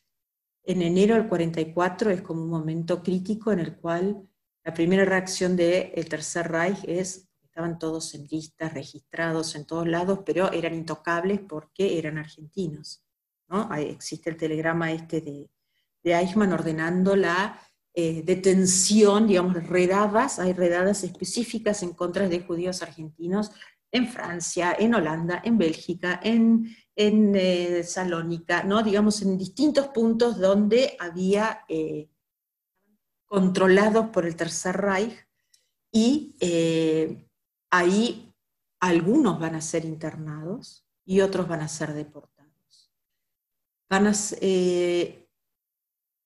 en 0.65 0.83
enero 0.83 1.15
del 1.15 1.29
44 1.29 2.11
es 2.11 2.23
como 2.23 2.43
un 2.43 2.51
momento 2.51 3.03
crítico 3.03 3.53
en 3.53 3.59
el 3.61 3.77
cual 3.77 4.29
la 4.65 4.75
primera 4.75 5.05
reacción 5.05 5.57
del 5.57 6.09
Tercer 6.09 6.51
Reich 6.51 6.85
es 6.85 7.29
estaban 7.43 7.79
todos 7.79 8.15
en 8.15 8.27
listas, 8.31 8.73
registrados 8.73 9.55
en 9.57 9.67
todos 9.67 9.87
lados, 9.87 10.21
pero 10.25 10.51
eran 10.53 10.73
intocables 10.73 11.41
porque 11.41 11.99
eran 11.99 12.17
argentinos. 12.17 13.05
¿no? 13.49 13.71
existe 13.75 14.31
el 14.31 14.39
telegrama 14.39 14.91
este 14.93 15.21
de, 15.21 15.51
de 16.03 16.15
Eichmann 16.15 16.55
ordenando 16.55 17.15
la 17.15 17.61
eh, 17.95 18.23
detención, 18.25 19.27
digamos, 19.27 19.67
redadas, 19.67 20.39
hay 20.39 20.53
redadas 20.53 21.05
específicas 21.05 21.83
en 21.83 21.93
contra 21.93 22.29
de 22.29 22.41
judíos 22.41 22.83
argentinos 22.83 23.51
en 23.91 24.09
Francia, 24.09 24.75
en 24.79 24.95
Holanda, 24.95 25.43
en 25.45 25.59
Bélgica, 25.59 26.19
en, 26.23 26.75
en 26.97 27.35
eh, 27.37 27.83
Salónica, 27.85 28.63
¿no? 28.63 28.83
digamos, 28.83 29.21
en 29.23 29.37
distintos 29.37 29.89
puntos 29.89 30.39
donde 30.39 30.97
había 30.99 31.65
eh, 31.69 32.09
controlados 33.27 34.09
por 34.09 34.27
el 34.27 34.37
Tercer 34.37 34.77
Reich 34.77 35.27
y 35.91 36.37
ahí 37.71 38.33
algunos 38.81 39.39
van 39.39 39.55
a 39.55 39.61
ser 39.61 39.85
internados 39.85 40.85
y 41.05 41.21
otros 41.21 41.49
van 41.49 41.61
a 41.61 41.69
ser 41.69 41.95
deportados. 41.95 42.93
Van 43.89 44.07
a, 44.07 44.13
eh, 44.41 45.22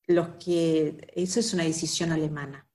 los 0.07 0.29
que, 0.39 1.11
eso 1.15 1.39
es 1.39 1.53
una 1.53 1.63
decisión 1.63 2.11
alemana, 2.11 2.67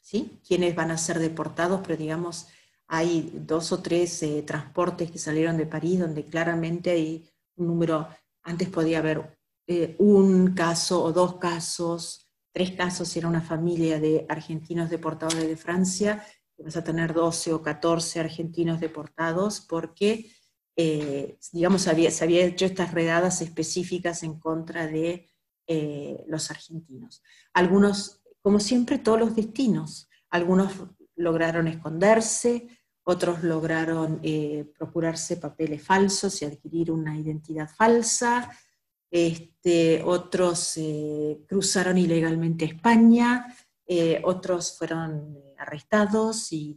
¿sí? 0.00 0.40
Quienes 0.46 0.74
van 0.74 0.90
a 0.90 0.98
ser 0.98 1.18
deportados, 1.18 1.80
pero 1.82 1.96
digamos, 1.96 2.46
hay 2.86 3.30
dos 3.34 3.72
o 3.72 3.82
tres 3.82 4.22
eh, 4.22 4.42
transportes 4.46 5.10
que 5.10 5.18
salieron 5.18 5.56
de 5.56 5.66
París 5.66 6.00
donde 6.00 6.24
claramente 6.24 6.90
hay 6.90 7.28
un 7.56 7.66
número, 7.66 8.08
antes 8.42 8.68
podía 8.68 8.98
haber 8.98 9.38
eh, 9.66 9.96
un 9.98 10.54
caso 10.54 11.02
o 11.02 11.12
dos 11.12 11.36
casos, 11.36 12.30
tres 12.52 12.72
casos 12.72 13.08
si 13.08 13.18
era 13.18 13.28
una 13.28 13.42
familia 13.42 14.00
de 14.00 14.24
argentinos 14.28 14.88
deportados 14.88 15.34
desde 15.34 15.56
Francia, 15.56 16.24
vas 16.56 16.76
a 16.76 16.84
tener 16.84 17.12
12 17.12 17.52
o 17.52 17.62
14 17.62 18.20
argentinos 18.20 18.80
deportados 18.80 19.60
porque, 19.60 20.32
eh, 20.76 21.38
digamos, 21.52 21.86
había, 21.86 22.10
se 22.10 22.24
había 22.24 22.44
hecho 22.44 22.64
estas 22.64 22.92
redadas 22.92 23.42
específicas 23.42 24.22
en 24.22 24.38
contra 24.38 24.86
de 24.86 25.28
eh, 25.68 26.24
los 26.26 26.50
argentinos. 26.50 27.22
Algunos, 27.52 28.20
como 28.40 28.58
siempre, 28.58 28.98
todos 28.98 29.20
los 29.20 29.36
destinos. 29.36 30.08
Algunos 30.30 30.72
lograron 31.14 31.68
esconderse, 31.68 32.66
otros 33.04 33.44
lograron 33.44 34.18
eh, 34.24 34.72
procurarse 34.76 35.36
papeles 35.36 35.82
falsos 35.82 36.42
y 36.42 36.46
adquirir 36.46 36.90
una 36.90 37.16
identidad 37.16 37.68
falsa, 37.68 38.50
este, 39.10 40.02
otros 40.02 40.78
cruzaron 41.46 41.96
ilegalmente 41.96 42.66
España, 42.66 43.46
otros 44.22 44.76
fueron 44.76 45.38
arrestados 45.58 46.52
y, 46.52 46.76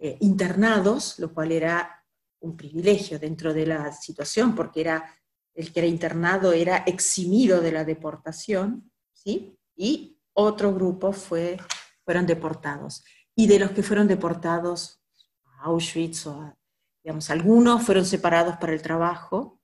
eh, 0.00 0.16
internados, 0.20 1.18
lo 1.18 1.34
cual 1.34 1.50
era 1.50 2.04
un 2.40 2.56
privilegio 2.56 3.18
dentro 3.18 3.52
de 3.52 3.66
la 3.66 3.92
situación, 3.92 4.54
porque 4.54 4.82
era, 4.82 5.12
el 5.54 5.72
que 5.72 5.80
era 5.80 5.86
internado 5.86 6.52
era 6.52 6.78
eximido 6.78 7.60
de 7.60 7.72
la 7.72 7.84
deportación, 7.84 8.90
¿sí? 9.12 9.58
y 9.76 10.18
otro 10.32 10.74
grupo 10.74 11.12
fue, 11.12 11.56
fueron 12.04 12.26
deportados. 12.26 13.04
Y 13.34 13.46
de 13.46 13.58
los 13.58 13.70
que 13.70 13.82
fueron 13.82 14.08
deportados 14.08 15.00
a 15.44 15.66
Auschwitz, 15.66 16.26
o 16.26 16.56
digamos, 17.02 17.30
algunos 17.30 17.84
fueron 17.84 18.04
separados 18.04 18.56
para 18.56 18.72
el 18.72 18.82
trabajo 18.82 19.60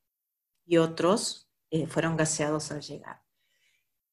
y 0.65 0.79
otros 0.79 1.51
eh, 1.71 1.87
fueron 1.87 2.17
gaseados 2.17 2.71
al 2.71 2.81
llegar. 2.81 3.23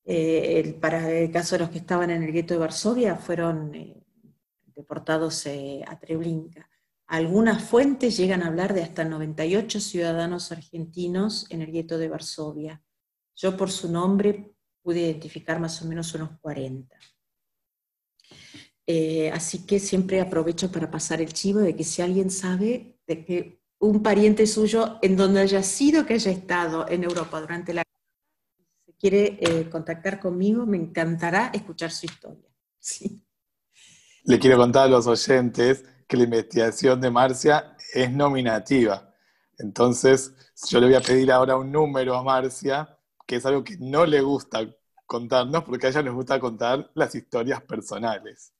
Eh, 0.03 0.77
para 0.81 1.11
el 1.11 1.31
caso 1.31 1.55
de 1.55 1.59
los 1.59 1.69
que 1.69 1.77
estaban 1.77 2.09
en 2.09 2.23
el 2.23 2.31
gueto 2.31 2.55
de 2.55 2.59
Varsovia, 2.59 3.15
fueron 3.15 3.73
eh, 3.75 4.03
deportados 4.75 5.45
a 5.45 5.99
Treblinka. 5.99 6.67
Algunas 7.11 7.61
fuentes 7.61 8.15
llegan 8.15 8.41
a 8.41 8.47
hablar 8.47 8.73
de 8.73 8.83
hasta 8.83 9.03
98 9.03 9.81
ciudadanos 9.81 10.53
argentinos 10.53 11.45
en 11.49 11.61
el 11.61 11.69
gueto 11.69 11.97
de 11.97 12.07
Varsovia. 12.07 12.81
Yo 13.35 13.57
por 13.57 13.69
su 13.69 13.91
nombre 13.91 14.55
pude 14.81 15.01
identificar 15.01 15.59
más 15.59 15.81
o 15.81 15.85
menos 15.89 16.15
unos 16.15 16.39
40. 16.39 16.95
así 19.33 19.65
que 19.65 19.79
siempre 19.79 20.21
aprovecho 20.21 20.71
para 20.71 20.89
pasar 20.89 21.19
el 21.19 21.33
chivo 21.33 21.59
de 21.59 21.75
que 21.75 21.83
si 21.83 22.01
alguien 22.01 22.29
sabe 22.29 22.97
de 23.05 23.25
que 23.25 23.61
un 23.79 24.01
pariente 24.01 24.47
suyo 24.47 24.97
en 25.01 25.17
donde 25.17 25.41
haya 25.41 25.63
sido 25.63 26.05
que 26.05 26.13
haya 26.13 26.31
estado 26.31 26.87
en 26.87 27.03
Europa 27.03 27.41
durante 27.41 27.73
la 27.73 27.83
quiere 28.97 29.37
eh, 29.41 29.69
contactar 29.69 30.17
conmigo, 30.17 30.65
me 30.65 30.77
encantará 30.77 31.51
escuchar 31.53 31.91
su 31.91 32.05
historia. 32.05 32.47
Sí. 32.83 33.23
Le 34.23 34.39
quiero 34.39 34.57
contar 34.57 34.85
a 34.85 34.89
los 34.89 35.05
oyentes 35.05 35.83
que 36.11 36.17
la 36.17 36.23
investigación 36.25 36.99
de 36.99 37.09
Marcia 37.09 37.77
es 37.93 38.11
nominativa. 38.11 39.15
Entonces, 39.57 40.33
yo 40.69 40.81
le 40.81 40.87
voy 40.87 40.95
a 40.95 41.01
pedir 41.01 41.31
ahora 41.31 41.55
un 41.55 41.71
número 41.71 42.17
a 42.17 42.21
Marcia, 42.21 42.97
que 43.25 43.37
es 43.37 43.45
algo 43.45 43.63
que 43.63 43.77
no 43.79 44.05
le 44.05 44.19
gusta 44.19 44.59
contarnos, 45.05 45.63
porque 45.63 45.87
a 45.87 45.89
ella 45.89 46.01
les 46.01 46.13
gusta 46.13 46.37
contar 46.37 46.91
las 46.95 47.15
historias 47.15 47.61
personales. 47.61 48.53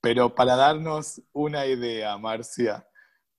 Pero 0.00 0.32
para 0.32 0.54
darnos 0.54 1.20
una 1.32 1.66
idea, 1.66 2.16
Marcia, 2.16 2.86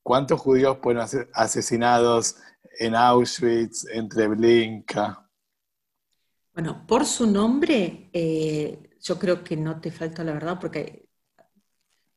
¿cuántos 0.03 0.41
judíos 0.41 0.77
fueron 0.83 1.07
asesinados 1.33 2.35
en 2.77 2.93
Auschwitz, 2.93 3.85
en 3.89 4.09
Treblinka? 4.09 5.29
Bueno, 6.53 6.85
por 6.85 7.05
su 7.05 7.25
nombre, 7.25 8.09
eh, 8.11 8.97
yo 8.99 9.17
creo 9.17 9.45
que 9.45 9.55
no 9.55 9.79
te 9.79 9.91
falta 9.91 10.25
la 10.25 10.33
verdad, 10.33 10.59
porque 10.59 11.08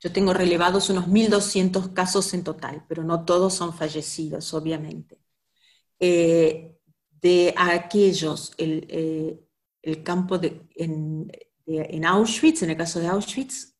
yo 0.02 0.12
tengo 0.12 0.34
relevados 0.34 0.90
unos 0.90 1.06
1.200 1.06 1.92
casos 1.92 2.34
en 2.34 2.42
total, 2.42 2.84
pero 2.88 3.04
no 3.04 3.24
todos 3.24 3.54
son 3.54 3.72
fallecidos, 3.72 4.52
obviamente. 4.52 5.20
Eh, 6.00 6.76
de 7.20 7.54
aquellos, 7.56 8.52
el, 8.58 8.84
eh, 8.88 10.02
campo 10.02 10.40
en, 10.74 12.04
Auschwitz, 12.04 12.62
en 12.64 12.70
el 12.70 12.76
caso 12.76 12.98
de 12.98 13.06
Auschwitz, 13.06 13.76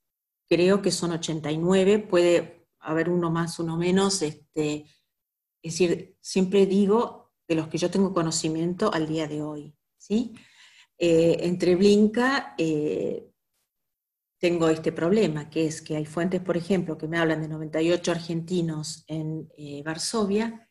creo 0.48 0.80
que 0.80 0.92
son 0.92 1.10
89, 1.10 1.98
puede 1.98 2.68
haber 2.78 3.08
uno 3.08 3.32
más, 3.32 3.58
uno 3.58 3.76
menos. 3.76 4.22
Este, 4.22 4.86
es 5.60 5.72
decir, 5.72 6.16
siempre 6.20 6.66
digo 6.66 7.32
de 7.48 7.56
los 7.56 7.66
que 7.66 7.78
yo 7.78 7.90
tengo 7.90 8.14
conocimiento 8.14 8.94
al 8.94 9.08
día 9.08 9.26
de 9.26 9.42
hoy. 9.42 9.74
¿sí? 9.98 10.34
Eh, 10.96 11.38
entre 11.40 11.74
Blinka 11.74 12.54
tengo 14.42 14.68
este 14.68 14.90
problema, 14.90 15.48
que 15.48 15.66
es 15.66 15.80
que 15.80 15.94
hay 15.94 16.04
fuentes, 16.04 16.40
por 16.40 16.56
ejemplo, 16.56 16.98
que 16.98 17.06
me 17.06 17.16
hablan 17.16 17.42
de 17.42 17.46
98 17.46 18.10
argentinos 18.10 19.04
en 19.06 19.48
eh, 19.56 19.84
Varsovia, 19.84 20.68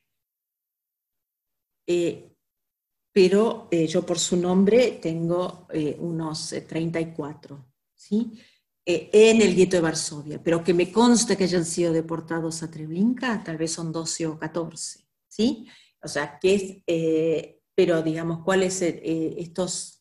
pero 3.14 3.70
yo 3.72 4.06
por 4.06 4.20
su 4.20 4.36
nombre 4.38 5.00
tengo 5.02 5.68
unos 6.00 6.54
34, 6.68 7.74
¿sí? 7.96 8.40
en 8.86 9.42
el 9.42 9.56
gueto 9.56 9.78
de 9.78 9.82
Varsovia, 9.82 10.42
pero 10.42 10.64
que 10.64 10.74
me 10.74 10.92
consta 10.92 11.36
que 11.36 11.44
hayan 11.46 11.66
sido 11.66 11.92
deportados 11.92 12.64
a 12.64 12.72
Treblinka, 12.72 13.44
tal 13.44 13.58
vez 13.58 13.72
son 13.72 13.92
12 13.92 14.28
o 14.28 14.40
14, 14.40 15.06
¿sí? 15.28 15.68
O 16.02 16.08
sea, 16.08 16.40
que 16.40 16.56
es, 16.56 17.64
pero 17.76 18.02
digamos, 18.02 18.44
¿cuáles 18.46 18.82
estos 18.82 19.96
eh, 19.98 20.01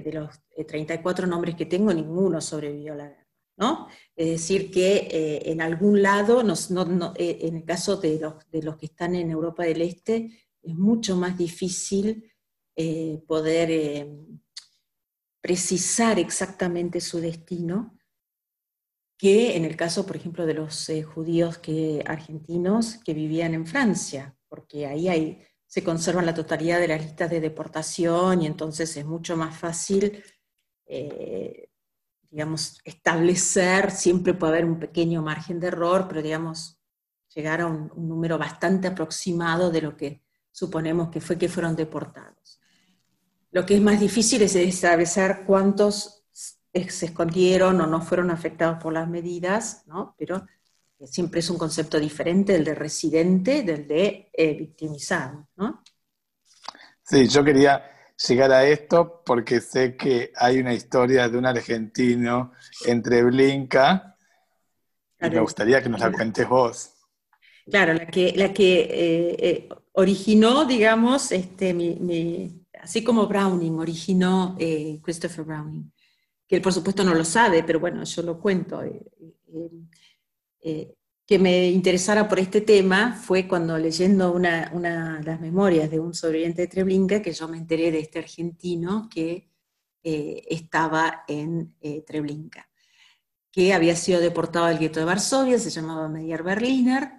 de 0.00 0.12
los 0.12 0.30
34 0.66 1.26
eh, 1.26 1.28
nombres 1.28 1.54
que 1.54 1.66
tengo, 1.66 1.92
ninguno 1.92 2.40
sobrevivió 2.40 2.92
a 2.92 2.96
la 2.96 3.08
guerra. 3.08 3.26
¿no? 3.56 3.88
Es 4.14 4.28
decir, 4.28 4.70
que 4.70 5.08
eh, 5.10 5.50
en 5.50 5.60
algún 5.60 6.02
lado, 6.02 6.40
en 6.40 7.56
el 7.56 7.64
caso 7.64 7.96
de 7.96 8.18
los, 8.20 8.34
de 8.50 8.62
los, 8.62 8.76
que 8.76 8.86
están 8.86 9.14
en 9.14 9.30
Europa 9.30 9.64
del 9.64 9.82
Este, 9.82 10.48
es 10.62 10.74
mucho 10.74 11.16
más 11.16 11.38
difícil 11.38 12.30
eh, 12.76 13.22
poder 13.26 13.70
eh, 13.70 14.10
precisar 15.40 16.18
exactamente 16.18 17.00
su 17.00 17.20
destino, 17.20 17.96
que 19.18 19.56
en 19.56 19.64
el 19.64 19.76
caso, 19.76 20.04
por 20.04 20.16
ejemplo, 20.16 20.44
de 20.44 20.54
los 20.54 20.90
judíos 21.14 21.56
que, 21.56 22.04
argentinos 22.06 22.98
que 23.02 23.14
vivían 23.14 23.54
en 23.54 23.66
Francia, 23.66 24.36
porque 24.48 24.86
ahí 24.86 25.08
hay, 25.08 25.42
se 25.66 25.82
conservan 25.84 26.26
la 26.26 26.34
totalidad 26.34 26.80
de 26.80 26.88
las 26.88 27.02
listas 27.02 27.30
de 27.30 27.40
deportación 27.40 28.42
y 28.42 28.46
entonces 28.46 28.96
es 28.96 29.04
mucho 29.04 29.36
más 29.36 29.58
fácil 29.58 30.22
digamos, 32.36 32.80
establecer, 32.84 33.90
siempre 33.90 34.34
puede 34.34 34.52
haber 34.52 34.66
un 34.66 34.78
pequeño 34.78 35.22
margen 35.22 35.58
de 35.58 35.68
error, 35.68 36.06
pero 36.06 36.20
digamos, 36.20 36.78
llegar 37.34 37.62
a 37.62 37.66
un, 37.66 37.90
número 37.96 38.36
bastante 38.36 38.88
aproximado 38.88 39.70
de 39.70 39.80
lo 39.80 39.96
que 39.96 40.22
suponemos 40.52 41.08
que 41.08 41.22
fue 41.22 41.38
que 41.38 41.48
fueron 41.48 41.76
deportados. 41.76 42.60
Lo 43.52 43.64
que 43.64 43.76
es 43.76 43.80
más 43.80 44.00
difícil 44.00 44.42
es 44.42 44.54
establecer 44.54 45.44
cuántos 45.46 46.26
se 46.30 47.06
escondieron 47.06 47.80
o 47.80 47.86
no 47.86 48.02
fueron 48.02 48.30
afectados 48.30 48.82
por 48.82 48.92
las 48.92 49.08
medidas, 49.08 49.84
¿no? 49.86 50.14
pero 50.18 50.46
siempre 51.04 51.40
es 51.40 51.50
un 51.50 51.58
concepto 51.58 52.00
diferente 52.00 52.52
del 52.52 52.64
de 52.64 52.74
residente 52.74 53.62
del 53.62 53.86
de 53.86 54.30
eh, 54.32 54.54
victimizado. 54.54 55.48
¿no? 55.56 55.82
Sí, 57.02 57.28
yo 57.28 57.44
quería 57.44 57.82
llegar 58.26 58.52
a 58.52 58.66
esto 58.66 59.22
porque 59.24 59.60
sé 59.60 59.96
que 59.96 60.32
hay 60.36 60.58
una 60.58 60.72
historia 60.72 61.28
de 61.28 61.36
un 61.36 61.46
argentino 61.46 62.52
entre 62.86 63.22
Blinka 63.24 64.16
y 65.20 65.30
me 65.30 65.40
gustaría 65.40 65.82
que 65.82 65.88
nos 65.88 66.00
la 66.00 66.12
cuentes 66.12 66.48
vos. 66.48 66.92
Claro, 67.66 67.94
la 67.94 68.06
que, 68.06 68.32
la 68.36 68.52
que 68.52 68.80
eh, 68.80 69.36
eh, 69.38 69.68
originó, 69.92 70.64
digamos, 70.64 71.32
este, 71.32 71.74
así 72.80 73.02
como 73.02 73.26
Browning 73.26 73.78
originó 73.78 74.56
Christopher 75.02 75.44
Browning, 75.44 75.92
que 76.46 76.56
él 76.56 76.62
por 76.62 76.72
supuesto 76.72 77.02
no 77.02 77.12
lo 77.12 77.24
sabe, 77.24 77.64
pero 77.64 77.80
bueno, 77.80 78.04
yo 78.04 78.22
lo 78.22 78.38
cuento 78.38 78.82
que 81.26 81.38
me 81.40 81.70
interesara 81.70 82.28
por 82.28 82.38
este 82.38 82.60
tema 82.60 83.12
fue 83.14 83.48
cuando 83.48 83.76
leyendo 83.76 84.32
una, 84.32 84.70
de 84.70 85.24
las 85.24 85.40
memorias 85.40 85.90
de 85.90 85.98
un 85.98 86.14
sobreviviente 86.14 86.62
de 86.62 86.68
Treblinka 86.68 87.20
que 87.20 87.32
yo 87.32 87.48
me 87.48 87.58
enteré 87.58 87.90
de 87.90 87.98
este 87.98 88.20
argentino 88.20 89.08
que 89.12 89.50
eh, 90.04 90.44
estaba 90.48 91.24
en 91.26 91.74
eh, 91.80 92.02
Treblinka, 92.02 92.70
que 93.50 93.74
había 93.74 93.96
sido 93.96 94.20
deportado 94.20 94.66
al 94.66 94.78
gueto 94.78 95.00
de 95.00 95.06
Varsovia, 95.06 95.58
se 95.58 95.70
llamaba 95.70 96.08
Meyer 96.08 96.44
Berliner. 96.44 97.10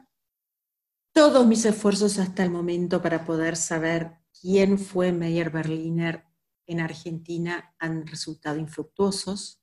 Todos 1.14 1.46
mis 1.46 1.66
esfuerzos 1.66 2.18
hasta 2.18 2.46
el 2.46 2.50
momento 2.50 3.02
para 3.02 3.26
poder 3.26 3.58
saber 3.58 4.20
quién 4.40 4.80
fue 4.80 5.12
Meyer 5.12 5.50
Berliner 5.50 6.24
en 6.66 6.80
Argentina 6.80 7.76
han 7.78 8.08
resultado 8.08 8.58
infructuosos. 8.58 9.62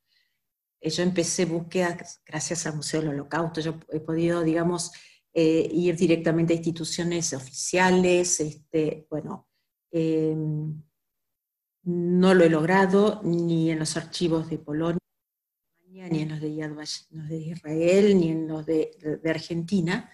Eh, 0.84 0.90
yo 0.90 1.02
empecé 1.02 1.46
búsqueda 1.46 1.96
gracias 2.26 2.66
al 2.66 2.76
Museo 2.76 3.00
del 3.00 3.10
Holocausto, 3.10 3.62
yo 3.62 3.80
he 3.90 4.00
podido, 4.00 4.42
digamos, 4.42 4.92
eh, 5.32 5.66
ir 5.72 5.96
directamente 5.96 6.52
a 6.52 6.56
instituciones 6.56 7.32
oficiales, 7.32 8.38
este, 8.40 9.06
bueno, 9.08 9.48
em, 9.90 10.82
no 11.84 12.34
lo 12.34 12.44
he 12.44 12.50
logrado 12.50 13.22
ni 13.24 13.70
en 13.70 13.78
los 13.78 13.96
archivos 13.96 14.50
de 14.50 14.58
Polonia, 14.58 14.98
ni 15.88 16.20
en 16.20 16.28
los 16.28 16.40
de, 16.40 16.54
Yad 16.54 16.72
de 17.10 17.36
Israel, 17.38 18.20
ni 18.20 18.28
en 18.28 18.46
los 18.46 18.66
de, 18.66 18.90
Argentina, 19.24 20.10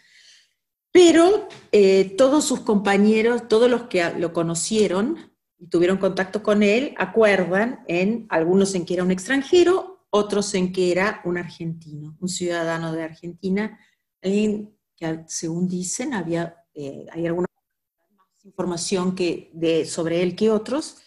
pero 0.92 1.48
eh, 1.72 2.14
todos 2.16 2.44
sus 2.44 2.60
compañeros, 2.60 3.48
todos 3.48 3.68
los 3.68 3.84
que 3.84 4.08
lo 4.18 4.32
conocieron 4.32 5.16
y 5.58 5.66
tuvieron 5.66 5.98
contacto 5.98 6.44
con 6.44 6.62
él, 6.62 6.94
acuerdan 6.96 7.84
en 7.88 8.26
algunos 8.28 8.76
en 8.76 8.86
que 8.86 8.94
era 8.94 9.02
un 9.02 9.10
extranjero, 9.10 9.89
otros 10.10 10.54
en 10.54 10.72
que 10.72 10.92
era 10.92 11.20
un 11.24 11.38
argentino, 11.38 12.16
un 12.20 12.28
ciudadano 12.28 12.92
de 12.92 13.04
Argentina, 13.04 13.78
alguien 14.22 14.76
que 14.96 15.24
según 15.28 15.68
dicen 15.68 16.12
había, 16.14 16.56
eh, 16.74 17.06
hay 17.12 17.26
alguna 17.26 17.46
más 18.16 18.44
información 18.44 19.14
que, 19.14 19.50
de, 19.54 19.86
sobre 19.86 20.22
él 20.22 20.36
que 20.36 20.50
otros, 20.50 20.98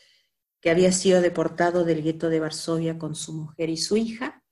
que 0.59 0.69
había 0.69 0.91
sido 0.91 1.21
deportado 1.21 1.83
del 1.83 2.01
gueto 2.01 2.29
de 2.29 2.39
Varsovia 2.39 2.97
con 2.97 3.15
su 3.15 3.33
mujer 3.33 3.69
y 3.69 3.77
su 3.77 3.97
hija, 3.97 4.43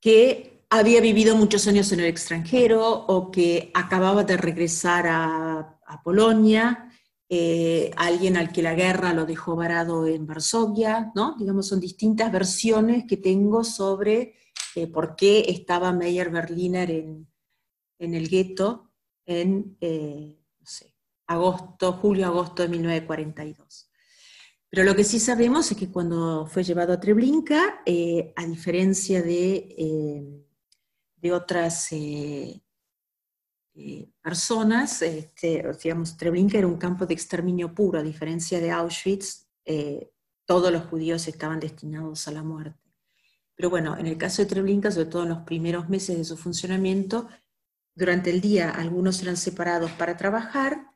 que 0.00 0.66
había 0.68 1.00
vivido 1.00 1.36
muchos 1.36 1.66
años 1.68 1.92
en 1.92 2.00
el 2.00 2.06
extranjero 2.06 3.06
o 3.06 3.30
que 3.30 3.70
acababa 3.74 4.24
de 4.24 4.36
regresar 4.36 5.06
a, 5.06 5.78
a 5.86 6.02
Polonia 6.02 6.90
eh, 7.28 7.90
alguien 7.96 8.36
al 8.36 8.52
que 8.52 8.62
la 8.62 8.74
guerra 8.74 9.14
lo 9.14 9.24
dejó 9.24 9.56
varado 9.56 10.06
en 10.06 10.26
Varsovia, 10.26 11.10
¿no? 11.14 11.36
Digamos, 11.38 11.66
son 11.66 11.80
distintas 11.80 12.30
versiones 12.30 13.04
que 13.08 13.16
tengo 13.16 13.64
sobre 13.64 14.34
eh, 14.74 14.86
por 14.88 15.16
qué 15.16 15.46
estaba 15.48 15.92
Meyer 15.92 16.30
Berliner 16.30 16.90
en, 16.90 17.26
el 17.98 18.28
gueto 18.28 18.92
en, 19.24 19.78
eh, 19.80 20.38
agosto, 21.26 21.94
julio-agosto 21.94 22.62
de 22.62 22.68
1942. 22.68 23.90
Pero 24.68 24.84
lo 24.84 24.94
que 24.94 25.04
sí 25.04 25.18
sabemos 25.18 25.70
es 25.70 25.78
que 25.78 25.90
cuando 25.90 26.46
fue 26.46 26.62
llevado 26.62 26.92
a 26.92 27.00
Treblinka, 27.00 27.82
a 28.36 28.46
diferencia 28.46 29.22
de, 29.22 30.44
de 31.16 31.32
otras 31.32 31.88
eh, 33.76 34.08
personas, 34.22 35.02
este, 35.02 35.64
digamos, 35.82 36.16
Treblinka 36.16 36.58
era 36.58 36.66
un 36.66 36.76
campo 36.76 37.06
de 37.06 37.14
exterminio 37.14 37.74
puro, 37.74 37.98
a 37.98 38.02
diferencia 38.02 38.60
de 38.60 38.70
Auschwitz, 38.70 39.48
eh, 39.64 40.12
todos 40.44 40.72
los 40.72 40.84
judíos 40.84 41.26
estaban 41.26 41.58
destinados 41.58 42.28
a 42.28 42.32
la 42.32 42.44
muerte. 42.44 42.78
Pero 43.56 43.70
bueno, 43.70 43.96
en 43.98 44.06
el 44.06 44.16
caso 44.16 44.42
de 44.42 44.48
Treblinka, 44.48 44.92
sobre 44.92 45.06
todo 45.06 45.24
en 45.24 45.30
los 45.30 45.40
primeros 45.40 45.88
meses 45.88 46.16
de 46.16 46.24
su 46.24 46.36
funcionamiento, 46.36 47.28
durante 47.96 48.30
el 48.30 48.40
día 48.40 48.70
algunos 48.70 49.20
eran 49.22 49.36
separados 49.36 49.90
para 49.92 50.16
trabajar 50.16 50.90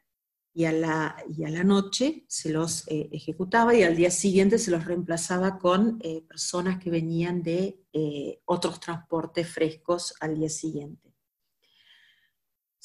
y 0.54 0.64
a 0.64 0.72
la, 0.72 1.16
y 1.36 1.44
a 1.44 1.50
la 1.50 1.64
noche 1.64 2.24
se 2.28 2.50
los 2.50 2.86
eh, 2.88 3.08
ejecutaba 3.12 3.74
y 3.74 3.82
al 3.82 3.96
día 3.96 4.10
siguiente 4.10 4.58
se 4.58 4.70
los 4.70 4.84
reemplazaba 4.84 5.58
con 5.58 5.98
personas 6.28 6.78
que 6.78 6.90
venían 6.90 7.42
de 7.42 7.80
otros 8.44 8.78
transportes 8.80 9.48
frescos 9.48 10.14
al 10.20 10.36
día 10.36 10.48
siguiente. 10.48 11.07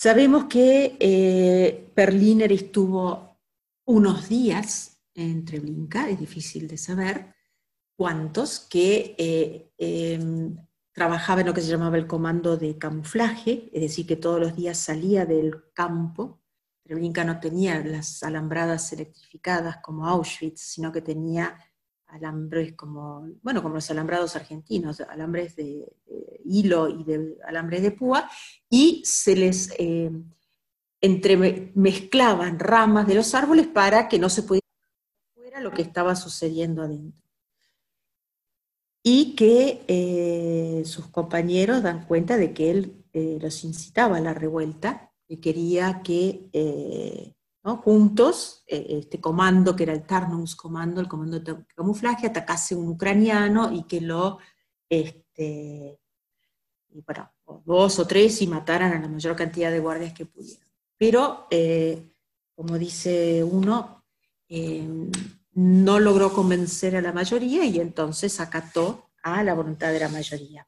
Sabemos 0.04 0.48
que 0.50 0.98
eh, 1.00 1.90
Perliner 1.96 2.52
estuvo 2.52 3.40
unos 3.88 4.28
días 4.28 5.02
en 5.14 5.46
Treblinka, 5.46 6.10
es 6.10 6.20
difícil 6.20 6.68
de 6.68 6.78
saber 6.78 7.34
cuántos, 7.96 8.60
que 8.60 9.16
eh, 9.18 9.72
em, 9.78 10.58
trabajaba 10.92 11.40
en 11.40 11.48
lo 11.48 11.54
que 11.54 11.62
se 11.62 11.70
llamaba 11.70 11.96
el 11.96 12.06
comando 12.06 12.58
de 12.58 12.78
camuflaje, 12.78 13.70
es 13.72 13.82
decir, 13.82 14.06
que 14.06 14.18
todos 14.18 14.42
los 14.42 14.58
días 14.58 14.78
salía 14.78 15.26
del 15.26 15.72
campo. 15.72 16.44
Treblinka 16.84 17.24
no 17.24 17.40
tenía 17.40 17.82
las 17.82 18.24
alambradas 18.24 18.92
electrificadas 18.92 19.78
como 19.78 20.06
Auschwitz, 20.06 20.60
sino 20.60 20.92
que 20.92 21.02
tenía 21.02 21.58
alambres 22.14 22.74
como, 22.74 23.28
bueno, 23.42 23.64
como 23.64 23.76
los 23.76 23.90
alambrados 23.90 24.36
argentinos, 24.36 25.02
alambres 25.02 25.56
de, 25.56 25.84
hilo 26.46 26.88
y 26.88 27.04
de 27.04 27.38
alambres 27.46 27.82
de 27.82 27.92
púa, 27.92 28.30
y 28.70 29.02
se 29.04 29.36
les 29.36 29.74
eh, 29.80 30.12
entremezclaban 31.02 32.60
ramas 32.60 33.08
de 33.08 33.16
los 33.16 33.34
árboles 33.34 33.68
para 33.68 34.08
que 34.08 34.20
no 34.20 34.30
se 34.30 34.44
pudiera 34.44 34.68
fuera 35.34 35.60
lo 35.60 35.72
que 35.72 35.82
estaba 35.82 36.16
sucediendo 36.16 36.84
adentro. 36.84 37.22
Y 39.02 39.36
que 39.36 39.84
eh, 39.88 40.84
sus 40.86 41.08
compañeros 41.08 41.82
dan 41.82 42.06
cuenta 42.06 42.38
de 42.38 42.54
que 42.54 42.72
él 42.72 43.04
eh, 43.12 43.40
los 43.42 43.64
incitaba 43.64 44.18
a 44.18 44.22
la 44.22 44.34
revuelta, 44.34 45.12
y 45.28 45.38
quería 45.38 46.02
que 46.04 47.34
juntos, 47.64 48.64
eh, 48.68 48.86
este 48.90 49.22
comando 49.22 49.76
que 49.76 49.84
era 49.84 49.94
el 49.94 50.04
Tarnums 50.04 50.56
Comando, 50.56 51.00
el 51.00 51.08
comando 51.08 51.40
de 51.40 51.66
camuflaje, 51.76 52.28
atacase 52.28 52.76
un 52.76 52.90
ucraniano 52.90 53.72
y 53.72 53.84
que 53.84 54.02
lo, 54.02 54.40
este, 54.90 56.00
bueno, 56.90 57.32
dos 57.66 58.00
o 58.00 58.08
tres 58.08 58.42
y 58.42 58.48
mataran 58.48 58.92
a 58.92 59.00
la 59.00 59.08
mayor 59.08 59.36
cantidad 59.36 59.72
de 59.72 59.80
guardias 59.80 60.14
que 60.14 60.26
pudieran. 60.26 60.68
Pero, 60.98 61.48
eh, 61.50 62.12
como 62.56 62.78
dice 62.78 63.44
uno, 63.44 64.04
em, 64.50 65.10
no 65.54 66.00
logró 66.00 66.34
convencer 66.34 66.96
a 66.96 67.02
la 67.02 67.14
mayoría 67.14 67.66
y 67.66 67.80
entonces 67.80 68.40
acató 68.40 69.10
a 69.24 69.44
la 69.44 69.54
voluntad 69.54 69.92
de 69.92 70.00
la 70.00 70.10
mayoría. 70.10 70.68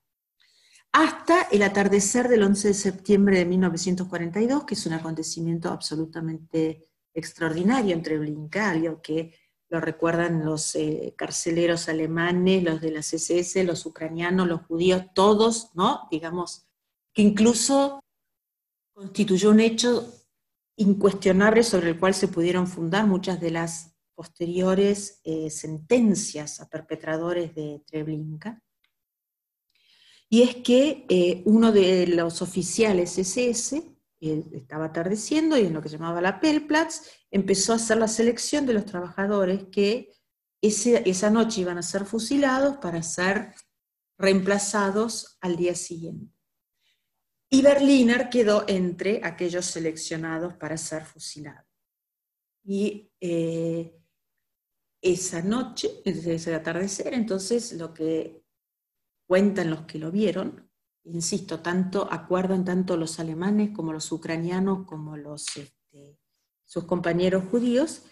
Hasta 0.97 1.41
el 1.51 1.61
atardecer 1.63 2.29
del 2.29 2.43
11 2.43 2.69
de 2.69 2.73
septiembre 2.73 3.39
de 3.39 3.45
1942, 3.45 4.63
que 4.63 4.75
es 4.75 4.85
un 4.85 4.93
acontecimiento 4.93 5.67
absolutamente 5.67 6.87
extraordinario 7.13 7.93
entre 7.93 8.17
Blinka, 8.17 8.73
que 9.03 9.33
lo 9.67 9.81
recuerdan 9.81 10.45
los 10.45 10.73
eh, 10.75 11.13
carceleros 11.17 11.89
alemanes, 11.89 12.63
los 12.63 12.79
de 12.79 12.91
las 12.91 13.11
SS, 13.11 13.65
los 13.65 13.85
ucranianos, 13.85 14.47
los 14.47 14.61
judíos, 14.61 15.03
todos, 15.13 15.71
¿no? 15.75 16.07
Digamos, 16.09 16.65
que 17.13 17.23
incluso 17.23 17.99
constituyó 18.93 19.51
un 19.51 19.59
hecho 19.59 20.09
incuestionable 20.77 21.63
sobre 21.63 21.89
el 21.89 21.99
cual 21.99 22.13
se 22.13 22.29
pudieron 22.29 22.67
fundar 22.67 23.05
muchas 23.05 23.41
de 23.41 23.51
las 23.51 23.93
posteriores 24.15 25.19
eh, 25.25 25.49
sentencias 25.49 26.61
a 26.61 26.69
perpetradores 26.69 27.53
de 27.53 27.83
Treblinka. 27.85 28.61
Y 30.29 30.41
es 30.41 30.55
que 30.55 31.05
eh, 31.09 31.43
uno 31.45 31.71
de 31.71 32.07
los 32.07 32.41
oficiales 32.41 33.17
SS, 33.17 33.95
estaba 34.19 34.85
atardeciendo 34.85 35.57
y 35.57 35.65
en 35.65 35.73
lo 35.73 35.81
que 35.81 35.89
llamaba 35.89 36.21
la 36.21 36.39
Pelplatz, 36.39 37.01
empezó 37.29 37.73
a 37.73 37.75
hacer 37.75 37.97
la 37.97 38.07
selección 38.07 38.65
de 38.65 38.73
los 38.73 38.85
trabajadores 38.85 39.65
que 39.71 40.11
esa 40.61 41.29
noche 41.29 41.61
iban 41.61 41.77
a 41.77 41.83
ser 41.83 42.05
fusilados 42.05 42.77
para 42.77 43.03
ser 43.03 43.53
reemplazados 44.17 45.37
al 45.41 45.55
día 45.57 45.75
siguiente. 45.75 46.33
Y 47.49 47.61
Berliner 47.61 48.29
quedó 48.29 48.65
entre 48.67 49.21
aquellos 49.23 49.65
seleccionados 49.65 50.55
para 50.55 50.77
ser 50.77 51.05
fusilados. 51.05 51.69
Y 52.63 53.11
eh, 53.21 53.95
esa 55.01 55.41
noche, 55.43 56.01
ese 56.03 56.55
atardecer, 56.55 57.13
entonces 57.13 57.73
lo 57.73 57.93
que 57.93 58.44
cuentan 59.27 59.69
los 59.69 59.81
que 59.81 59.99
lo 59.99 60.11
vieron, 60.11 60.69
insisto, 61.03 61.59
tanto 61.59 62.07
acuerdan 62.11 62.65
tanto 62.65 62.97
los 62.97 63.19
alemanes 63.19 63.71
como 63.71 63.93
los 63.93 64.11
ucranianos 64.11 64.85
como 64.85 65.17
los, 65.17 65.45
este, 65.57 66.19
sus 66.65 66.85
compañeros 66.85 67.45
judíos, 67.49 68.03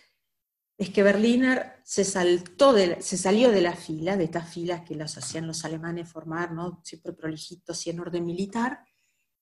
es 0.78 0.90
que 0.90 1.04
Berliner 1.04 1.74
se, 1.84 2.04
saltó 2.04 2.76
se 3.00 3.18
salió 3.18 3.52
de 3.52 3.62
la 3.62 3.76
fila, 3.76 4.18
de 4.18 4.26
estas 4.26 4.52
filas 4.52 4.82
que 4.82 4.96
los 4.96 5.18
hacían 5.18 5.48
los 5.48 5.66
alemanes 5.66 6.10
formar, 6.10 6.52
¿no? 6.52 6.82
siempre 6.84 7.14
prolijitos 7.14 7.86
y 7.86 7.92
en 7.92 8.00
orden 8.00 8.26
militar, 8.26 8.84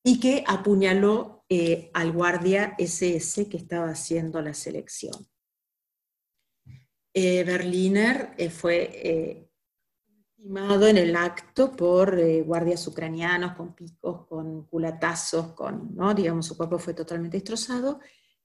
y 0.04 0.20
que 0.20 0.44
apuñaló 0.48 1.46
eh, 1.48 1.90
al 1.94 2.12
guardia 2.12 2.76
SS 2.78 3.48
que 3.48 3.58
estaba 3.58 3.90
haciendo 3.90 4.42
la 4.42 4.54
selección. 4.54 5.28
Eh, 7.14 7.44
Berliner 7.44 8.34
eh, 8.38 8.50
fue 8.50 9.51
estimado 10.42 10.88
en 10.88 10.98
el 10.98 11.16
acto 11.16 11.72
por 11.72 12.20
guardias 12.44 12.88
ucranianos 12.88 13.54
con 13.54 13.76
picos, 13.76 14.26
con 14.26 14.66
culatazos, 14.66 15.54
con, 15.54 15.96
¿no? 15.96 16.14
digamos, 16.14 16.48
su 16.48 16.58
cuerpo 16.58 16.80
fue 16.80 16.94
totalmente 16.94 17.38
destrozado, 17.38 18.00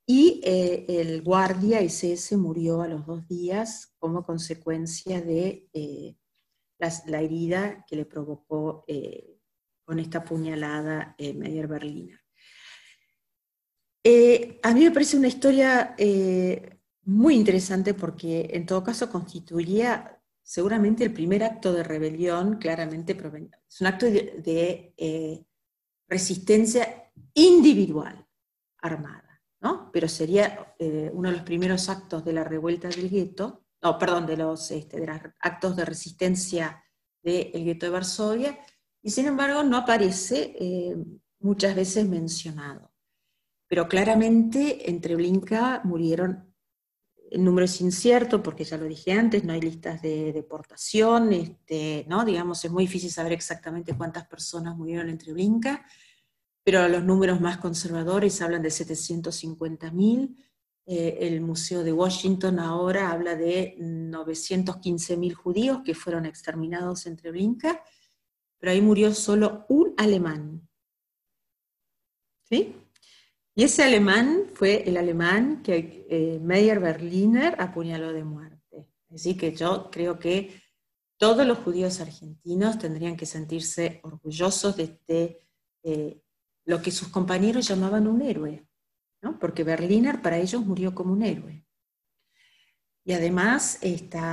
y 0.06 0.40
el 0.44 1.22
guardia 1.22 1.80
SS 1.80 2.36
murió 2.36 2.82
a 2.82 2.88
los 2.88 3.06
dos 3.06 3.26
días 3.26 3.94
como 3.98 4.24
consecuencia 4.24 5.20
de 5.20 5.68
la, 6.78 7.20
herida 7.20 7.84
que 7.88 7.96
le 7.96 8.04
provocó 8.04 8.84
con 9.86 10.00
esta 10.00 10.22
puñalada 10.22 11.14
eh, 11.16 11.32
Meyer 11.32 11.68
Berliner. 11.68 12.20
Eh, 14.04 14.60
a 14.62 14.74
mí 14.74 14.84
me 14.84 14.90
parece 14.90 15.16
una 15.16 15.28
historia 15.28 15.94
eh, 15.96 16.78
muy 17.02 17.34
interesante 17.34 17.94
porque 17.94 18.50
en 18.52 18.66
todo 18.66 18.82
caso 18.84 19.10
constituiría 19.10 20.15
seguramente 20.46 21.02
el 21.02 21.12
primer 21.12 21.42
acto 21.42 21.72
de 21.72 21.82
rebelión, 21.82 22.58
claramente 22.58 23.16
es 23.68 23.80
un 23.80 23.86
acto 23.88 24.06
de, 24.06 25.44
resistencia 26.08 27.10
individual 27.34 28.24
armada, 28.78 29.42
¿no? 29.60 29.90
pero 29.92 30.06
sería 30.06 30.72
uno 31.12 31.30
de 31.30 31.36
los 31.36 31.44
primeros 31.44 31.88
actos 31.88 32.24
de 32.24 32.32
la 32.32 32.44
revuelta 32.44 32.86
del 32.88 33.10
gueto, 33.10 33.64
no, 33.82 33.98
perdón, 33.98 34.24
de 34.26 34.36
los, 34.36 34.70
este, 34.70 35.04
actos 35.40 35.74
de 35.74 35.84
resistencia 35.84 36.84
del 37.24 37.64
gueto 37.64 37.86
de 37.86 37.90
Varsovia, 37.90 38.58
y 39.02 39.10
sin 39.10 39.26
embargo 39.26 39.64
no 39.64 39.78
aparece 39.78 40.54
eh, 40.60 40.96
muchas 41.40 41.74
veces 41.74 42.06
mencionado. 42.06 42.92
Pero 43.66 43.88
claramente 43.88 44.88
entre 44.88 45.16
Blinka 45.16 45.80
murieron, 45.82 46.45
el 47.30 47.44
número 47.44 47.64
es 47.64 47.80
incierto 47.80 48.42
porque 48.42 48.64
ya 48.64 48.76
lo 48.76 48.84
dije 48.84 49.12
antes, 49.12 49.44
no 49.44 49.52
hay 49.52 49.60
listas 49.60 50.02
de 50.02 50.32
deportación, 50.32 51.32
este, 51.32 52.04
¿no? 52.08 52.24
digamos, 52.24 52.64
es 52.64 52.70
muy 52.70 52.84
difícil 52.84 53.10
saber 53.10 53.32
exactamente 53.32 53.96
cuántas 53.96 54.26
personas 54.26 54.76
murieron 54.76 55.08
entre 55.08 55.32
Blinka, 55.32 55.84
pero 56.62 56.88
los 56.88 57.04
números 57.04 57.40
más 57.40 57.58
conservadores 57.58 58.40
hablan 58.42 58.62
de 58.62 58.70
750.000. 58.70 60.36
Eh, 60.88 61.18
el 61.22 61.40
Museo 61.40 61.82
de 61.82 61.92
Washington 61.92 62.60
ahora 62.60 63.10
habla 63.10 63.34
de 63.34 63.76
915.000 63.78 65.34
judíos 65.34 65.80
que 65.84 65.94
fueron 65.94 66.26
exterminados 66.26 67.06
entre 67.06 67.32
Blinka 67.32 67.82
pero 68.58 68.72
ahí 68.72 68.80
murió 68.80 69.14
solo 69.14 69.64
un 69.68 69.94
alemán. 69.96 70.68
¿Sí? 72.44 72.74
Y 73.58 73.64
ese 73.64 73.84
alemán 73.84 74.50
fue 74.52 74.86
el 74.86 74.98
alemán 74.98 75.62
que 75.62 76.06
eh, 76.10 76.38
Meyer 76.42 76.78
Berliner 76.78 77.56
apuñaló 77.58 78.12
de 78.12 78.22
muerte. 78.22 78.86
Así 79.10 79.34
que 79.34 79.56
yo 79.56 79.90
creo 79.90 80.18
que 80.18 80.60
todos 81.16 81.46
los 81.46 81.58
judíos 81.60 81.98
argentinos 82.00 82.78
tendrían 82.78 83.16
que 83.16 83.24
sentirse 83.24 84.00
orgullosos 84.02 84.76
de 84.76 84.82
este, 84.82 85.48
eh, 85.84 86.20
lo 86.66 86.82
que 86.82 86.90
sus 86.90 87.08
compañeros 87.08 87.66
llamaban 87.66 88.06
un 88.06 88.20
héroe, 88.20 88.68
¿no? 89.22 89.38
porque 89.38 89.64
Berliner 89.64 90.20
para 90.20 90.36
ellos 90.36 90.62
murió 90.62 90.94
como 90.94 91.14
un 91.14 91.22
héroe. 91.22 91.64
Y 93.06 93.14
además 93.14 93.80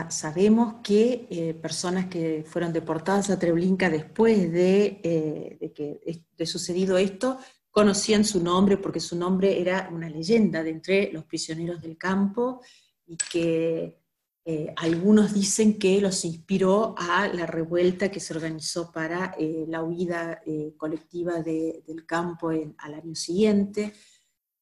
sabemos 0.10 0.82
que 0.84 1.28
eh, 1.30 1.54
personas 1.54 2.08
que 2.08 2.44
fueron 2.46 2.74
deportadas 2.74 3.30
a 3.30 3.40
Treblinka 3.40 3.90
después 3.90 4.52
de, 4.52 5.00
eh, 5.02 5.72
que 5.74 6.26
de 6.36 6.46
sucedido 6.46 6.98
esto, 6.98 7.38
conocían 7.74 8.24
su 8.24 8.42
nombre 8.42 8.78
porque 8.78 9.02
su 9.02 9.18
nombre 9.18 9.60
era 9.60 9.90
una 9.92 10.08
leyenda 10.08 10.64
de 10.64 10.70
entre 10.70 11.12
los 11.12 11.26
prisioneros 11.26 11.82
del 11.82 11.98
campo 11.98 12.62
y 13.06 13.18
que 13.18 14.00
eh, 14.46 14.74
algunos 14.78 15.34
dicen 15.34 15.80
que 15.80 16.00
los 16.00 16.24
inspiró 16.24 16.94
a 16.98 17.28
la 17.28 17.46
revuelta 17.46 18.12
que 18.12 18.22
se 18.22 18.34
organizó 18.34 18.92
para 18.92 19.36
la 19.68 19.84
huida 19.84 20.42
colectiva 20.78 21.42
del 21.42 22.06
campo 22.06 22.50
al 22.50 22.94
año 22.94 23.16
siguiente. 23.16 23.94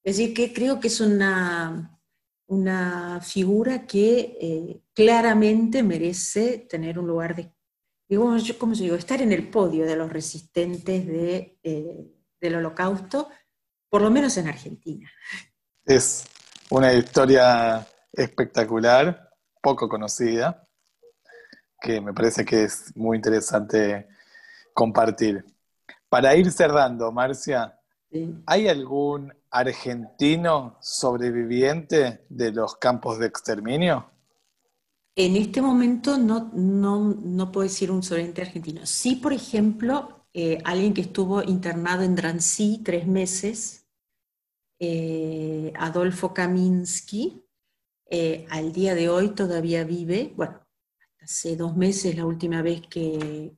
Es 0.03 0.18
decir, 0.18 0.34
que 0.34 0.53
creo 0.53 0.80
que 0.80 0.88
es 0.88 1.01
una 1.01 2.01
una 2.51 3.22
figura 3.22 3.88
que 3.88 4.38
eh, 4.41 4.82
claramente 4.93 5.84
merece 5.84 6.68
tener 6.70 6.99
un 6.99 7.07
lugar 7.07 7.34
de, 7.34 7.53
digo, 8.09 8.36
¿cómo 8.59 8.76
se 8.76 8.84
digo? 8.84 8.97
Estar 8.97 9.22
en 9.22 9.32
el 9.32 9.49
podio 9.49 9.86
de 9.86 9.95
los 9.95 10.12
resistentes 10.12 11.07
de, 11.07 11.57
eh, 11.64 12.12
del 12.42 12.56
holocausto, 12.56 13.30
por 13.89 14.02
lo 14.02 14.10
menos 14.10 14.36
en 14.38 14.48
Argentina. 14.48 15.10
Es 15.86 16.26
una 16.70 16.92
historia 16.94 17.88
espectacular, 18.12 19.30
poco 19.62 19.88
conocida, 19.88 20.68
que 21.80 22.02
me 22.02 22.14
parece 22.14 22.44
que 22.44 22.64
es 22.64 22.96
muy 22.96 23.18
interesante 23.18 24.08
compartir. 24.74 25.46
Para 26.10 26.36
ir 26.36 26.52
cerrando, 26.52 27.12
Marcia, 27.12 27.80
¿hay 28.46 28.68
algún 28.68 29.34
argentino 29.50 30.78
sobreviviente 30.82 32.26
de 32.30 32.52
los 32.52 32.76
campos 32.76 33.20
de 33.20 33.28
exterminio? 33.28 34.12
En 35.16 35.36
este 35.36 35.62
momento 35.62 36.18
no, 36.18 36.50
no, 36.54 37.52
puedo 37.52 37.68
decir 37.68 37.92
un 37.92 38.02
sobreviviente 38.02 38.42
argentino. 38.42 38.86
Sí, 38.86 39.18
por 39.18 39.34
ejemplo, 39.34 40.21
eh, 40.34 40.60
alguien 40.64 40.94
que 40.94 41.02
estuvo 41.02 41.44
internado 41.44 42.04
en 42.04 42.16
Drancy 42.16 42.82
tres 42.84 43.06
meses, 43.08 43.86
eh, 44.80 45.74
Adolfo 45.76 46.34
Kaminsky, 46.34 47.44
eh, 48.10 48.46
al 48.50 48.72
día 48.72 48.96
de 48.96 49.10
hoy 49.10 49.30
todavía 49.30 49.84
vive, 49.84 50.34
bueno, 50.36 50.66
hace 51.20 51.56
dos 51.56 51.76
meses 51.76 52.16
la 52.16 52.26
última 52.26 52.62
vez 52.62 52.82
que, 52.88 53.54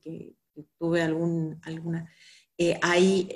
tuve 0.78 1.02
algún, 1.02 1.60
alguna, 1.64 2.08
hay 2.80 3.28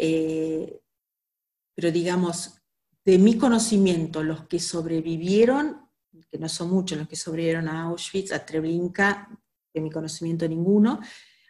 pero 1.75 1.93
digamos, 1.93 2.61
de 3.05 3.19
mi 3.19 3.39
conocimiento, 3.39 4.23
los 4.23 4.47
que 4.47 4.59
sobrevivieron, 4.59 5.89
que 6.29 6.39
no 6.39 6.49
son 6.49 6.71
muchos 6.71 6.99
los 6.99 7.09
que 7.09 7.17
sobrevivieron 7.17 7.69
a 7.69 7.85
Auschwitz, 7.85 8.33
a 8.33 8.45
Treblinka, 8.45 9.29
de 9.73 9.81
mi 9.81 9.91
conocimiento 9.91 10.49
ninguno, 10.49 11.01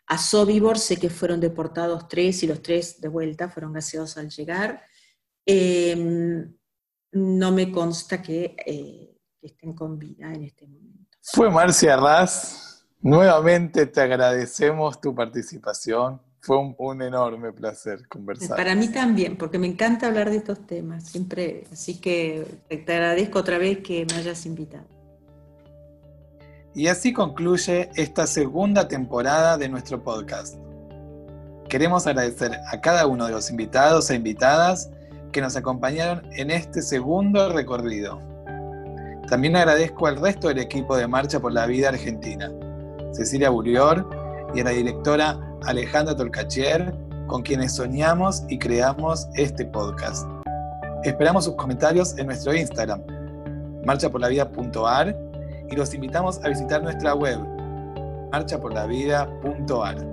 a 0.09 0.16
Sobibor 0.16 0.78
sé 0.78 0.96
que 0.96 1.11
fueron 1.11 1.38
deportados 1.38 2.09
tres 2.09 2.42
y 2.42 2.46
los 2.46 2.62
tres 2.62 2.98
de 2.98 3.09
vuelta 3.09 3.50
fueron 3.50 3.74
gaseados 3.74 4.16
al 4.16 4.30
llegar. 4.30 4.82
Em, 5.44 6.50
no 7.12 7.52
me 7.52 7.70
consta 7.70 8.22
que, 8.22 8.56
eh, 8.66 9.14
que, 9.38 9.46
estén 9.46 9.74
con 9.74 9.98
vida 9.98 10.32
en 10.32 10.44
este 10.44 10.66
momento. 10.66 11.18
Fue 11.22 11.50
Marcia 11.50 11.96
Raz. 11.96 12.86
Nuevamente 13.00 13.86
te 13.86 14.00
agradecemos 14.00 14.98
tu 14.98 15.14
participación. 15.14 16.22
Fue 16.40 16.56
un, 16.56 17.02
enorme 17.02 17.52
placer 17.52 18.09
conversar. 18.09 18.56
Para 18.56 18.74
mí 18.74 18.88
también, 18.88 19.36
porque 19.36 19.59
me 19.59 19.66
encanta 19.66 20.06
hablar 20.06 20.30
de 20.30 20.36
estos 20.36 20.66
temas, 20.66 21.04
siempre. 21.04 21.64
Así 21.70 22.00
que 22.00 22.62
te 22.68 22.94
agradezco 22.94 23.40
otra 23.40 23.59
vez 23.59 23.80
que 23.80 24.06
me 24.06 24.16
hayas 24.16 24.46
invitado. 24.46 24.97
Y 26.79 26.87
así 26.87 27.12
concluye 27.12 27.91
esta 27.97 28.24
segunda 28.29 28.87
temporada 28.87 29.59
de 29.59 29.68
nuestro 29.68 30.01
podcast. 30.01 30.55
Queremos 31.68 32.07
agradecer 32.07 32.53
a 32.70 32.81
cada 32.81 33.09
uno 33.09 33.26
de 33.26 33.33
los 33.33 33.51
invitados 33.51 34.09
e 34.11 34.14
invitadas 34.14 34.89
que 35.33 35.41
nos 35.41 35.57
acompañaron 35.57 36.22
en 36.37 36.53
este 36.53 36.81
segundo 36.81 37.53
recorrido. 37.53 38.20
También 39.29 39.57
agradezco 39.57 40.07
al 40.07 40.20
resto 40.20 40.47
del 40.47 40.59
equipo 40.59 40.97
de 40.97 41.09
Marcha 41.09 41.41
por 41.41 41.53
la 41.53 41.66
Vida 41.66 41.89
Argentina, 41.89 42.49
Cecilia 43.11 43.51
Burior 43.51 44.09
y 44.55 44.61
a 44.61 44.64
la 44.64 44.70
directora 44.70 45.37
Alejandra 45.64 46.14
Tolcachier, 46.14 46.95
con 47.26 47.43
quienes 47.43 47.74
soñamos 47.74 48.45
y 48.49 48.57
creamos 48.57 49.26
este 49.35 49.64
podcast. 49.64 50.29
Esperamos 51.03 51.47
sus 51.47 51.57
comentarios 51.57 52.16
en 52.18 52.26
nuestro 52.26 52.55
Instagram, 52.55 53.03
marchaporlavida.ar, 53.85 55.28
y 55.70 55.76
los 55.76 55.94
invitamos 55.94 56.42
a 56.44 56.48
visitar 56.48 56.82
nuestra 56.82 57.14
web, 57.14 57.38
marchaporlavida.ar. 58.32 60.04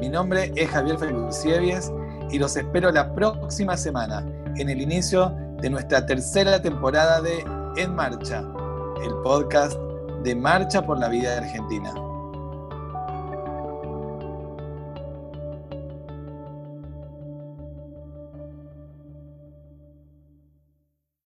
Mi 0.00 0.08
nombre 0.08 0.52
es 0.54 0.68
Javier 0.70 0.98
Felucievies 0.98 1.92
y 2.30 2.38
los 2.38 2.56
espero 2.56 2.90
la 2.90 3.14
próxima 3.14 3.76
semana 3.76 4.24
en 4.56 4.68
el 4.68 4.80
inicio 4.80 5.34
de 5.60 5.70
nuestra 5.70 6.06
tercera 6.06 6.60
temporada 6.60 7.20
de 7.20 7.44
En 7.76 7.94
Marcha, 7.94 8.44
el 9.02 9.14
podcast 9.22 9.78
de 10.22 10.34
Marcha 10.34 10.82
por 10.82 10.98
la 10.98 11.08
Vida 11.08 11.38
Argentina. 11.38 12.07